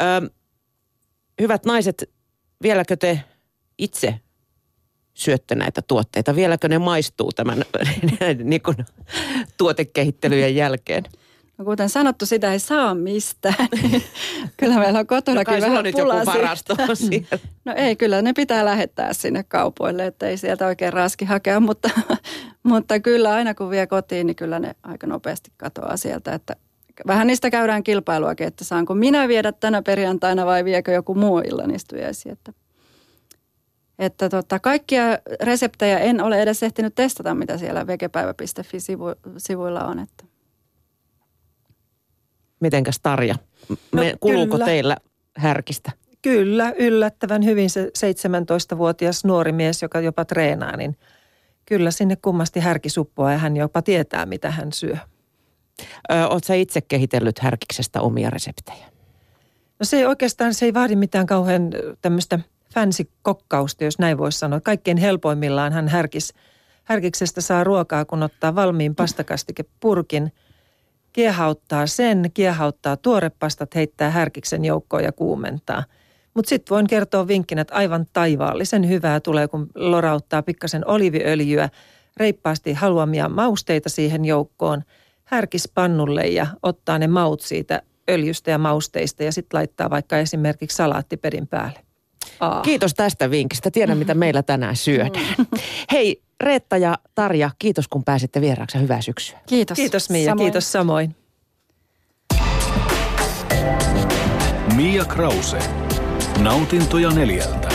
Ö, 0.02 0.30
hyvät 1.40 1.64
naiset, 1.64 2.10
vieläkö 2.62 2.96
te 2.96 3.24
itse 3.78 4.20
syötte 5.14 5.54
näitä 5.54 5.82
tuotteita? 5.82 6.36
Vieläkö 6.36 6.68
ne 6.68 6.78
maistuu 6.78 7.32
tämän 7.32 7.64
niin 8.44 8.62
kuin, 8.62 8.76
tuotekehittelyjen 9.56 10.56
jälkeen? 10.56 11.04
No 11.60 11.64
kuten 11.64 11.88
sanottu, 11.88 12.26
sitä 12.26 12.52
ei 12.52 12.58
saa 12.58 12.94
mistään. 12.94 13.68
kyllä 14.56 14.74
meillä 14.74 14.88
on 14.88 14.94
No 14.94 15.04
kotonakin 15.04 15.44
kai 15.44 15.60
sulla 15.60 15.70
vähän 15.70 15.84
nyt 15.84 15.98
joku 15.98 16.10
pulaa 16.10 16.24
siitä. 16.24 16.38
varasto 16.38 16.74
siellä. 16.94 17.38
No 17.64 17.74
ei, 17.76 17.96
kyllä 17.96 18.22
ne 18.22 18.32
pitää 18.32 18.64
lähettää 18.64 19.12
sinne 19.12 19.42
kaupoille, 19.42 20.06
että 20.06 20.28
ei 20.28 20.36
sieltä 20.36 20.66
oikein 20.66 20.92
raski 20.92 21.24
hakea, 21.24 21.60
mutta, 21.60 21.90
mutta 22.62 23.00
kyllä 23.00 23.32
aina 23.32 23.54
kun 23.54 23.70
vie 23.70 23.86
kotiin, 23.86 24.26
niin 24.26 24.36
kyllä 24.36 24.58
ne 24.58 24.74
aika 24.82 25.06
nopeasti 25.06 25.52
katoaa 25.56 25.96
sieltä, 25.96 26.34
että 26.34 26.56
vähän 27.06 27.26
niistä 27.26 27.50
käydään 27.50 27.82
kilpailuakin, 27.82 28.46
että 28.46 28.64
saanko 28.64 28.94
minä 28.94 29.28
viedä 29.28 29.52
tänä 29.52 29.82
perjantaina 29.82 30.46
vai 30.46 30.64
viekö 30.64 30.92
joku 30.92 31.14
muu 31.14 31.38
illan 31.38 31.74
istujaisi, 31.74 32.30
että 32.30 32.52
että 34.00 34.28
tota, 34.28 34.58
kaikkia 34.58 35.02
reseptejä 35.42 35.98
en 35.98 36.20
ole 36.20 36.42
edes 36.42 36.62
ehtinyt 36.62 36.94
testata, 36.94 37.34
mitä 37.34 37.58
siellä 37.58 37.86
vegepäivä.fi-sivuilla 37.86 39.84
on. 39.84 39.98
Että. 39.98 40.24
Mitenkäs 42.60 43.00
Tarja? 43.02 43.34
Me, 43.68 43.76
No, 43.92 44.16
kuluuko 44.20 44.52
kyllä. 44.52 44.64
teillä 44.64 44.96
härkistä? 45.36 45.92
Kyllä, 46.22 46.72
yllättävän 46.78 47.44
hyvin 47.44 47.70
se 47.70 47.86
17-vuotias 47.86 49.24
nuori 49.24 49.52
mies, 49.52 49.82
joka 49.82 50.00
jopa 50.00 50.24
treenaa, 50.24 50.76
niin 50.76 50.96
kyllä 51.66 51.90
sinne 51.90 52.16
kummasti 52.16 52.60
härkisuppua 52.60 53.32
ja 53.32 53.38
hän 53.38 53.56
jopa 53.56 53.82
tietää, 53.82 54.26
mitä 54.26 54.50
hän 54.50 54.72
syö. 54.72 54.96
Sä 56.46 56.54
itse 56.54 56.80
kehitellyt 56.80 57.38
härkiksestä 57.38 58.00
omia 58.00 58.30
reseptejä? 58.30 58.86
No 59.78 59.84
se 59.84 59.96
ei 59.96 60.06
oikeastaan, 60.06 60.54
se 60.54 60.64
ei 60.64 60.74
vaadi 60.74 60.96
mitään 60.96 61.26
kauhean 61.26 61.70
tämmöistä 62.02 62.38
fancy-kokkausta, 62.74 63.84
jos 63.84 63.98
näin 63.98 64.18
voisi 64.18 64.38
sanoa. 64.38 64.60
Kaikkein 64.60 64.96
helpoimmillaan 64.96 65.72
hän 65.72 65.88
härkis, 65.88 66.34
härkiksestä 66.84 67.40
saa 67.40 67.64
ruokaa, 67.64 68.04
kun 68.04 68.22
ottaa 68.22 68.54
valmiin 68.54 68.94
pastakastikepurkin, 68.94 70.32
kiehauttaa 71.12 71.86
sen, 71.86 72.30
kiehauttaa 72.34 72.96
tuorepastat, 72.96 73.74
heittää 73.74 74.10
härkiksen 74.10 74.64
joukkoon 74.64 75.04
ja 75.04 75.12
kuumentaa. 75.12 75.84
Mutta 76.34 76.48
sitten 76.48 76.74
voin 76.74 76.86
kertoa 76.86 77.28
vinkkinä, 77.28 77.60
että 77.60 77.74
aivan 77.74 78.06
taivaallisen 78.12 78.88
hyvää 78.88 79.20
tulee, 79.20 79.48
kun 79.48 79.66
lorauttaa 79.74 80.42
pikkasen 80.42 80.86
oliviöljyä, 80.86 81.68
reippaasti 82.16 82.72
haluamia 82.72 83.28
mausteita 83.28 83.88
siihen 83.88 84.24
joukkoon, 84.24 84.82
härkis 85.24 85.70
pannulle 85.74 86.26
ja 86.26 86.46
ottaa 86.62 86.98
ne 86.98 87.06
maut 87.06 87.40
siitä 87.40 87.82
öljystä 88.10 88.50
ja 88.50 88.58
mausteista 88.58 89.22
ja 89.22 89.32
sitten 89.32 89.58
laittaa 89.58 89.90
vaikka 89.90 90.18
esimerkiksi 90.18 90.76
salaattiperin 90.76 91.46
päälle. 91.46 91.89
Aa. 92.40 92.60
Kiitos 92.62 92.94
tästä 92.94 93.30
vinkistä. 93.30 93.70
Tiedän, 93.70 93.98
mitä 93.98 94.14
meillä 94.14 94.42
tänään 94.42 94.76
syödään. 94.76 95.46
Hei, 95.92 96.22
Reetta 96.40 96.76
ja 96.76 96.98
Tarja, 97.14 97.50
kiitos 97.58 97.88
kun 97.88 98.04
pääsitte 98.04 98.40
vieraaksi 98.40 98.80
hyvää 98.80 99.00
syksyä. 99.00 99.38
Kiitos. 99.48 99.76
Kiitos 99.76 100.10
Mia, 100.10 100.24
Samoin. 100.24 100.44
kiitos 100.46 100.72
samoin. 100.72 101.16
Mia 104.76 105.04
Krause. 105.04 105.58
Nautintoja 106.38 107.10
neljältä. 107.10 107.69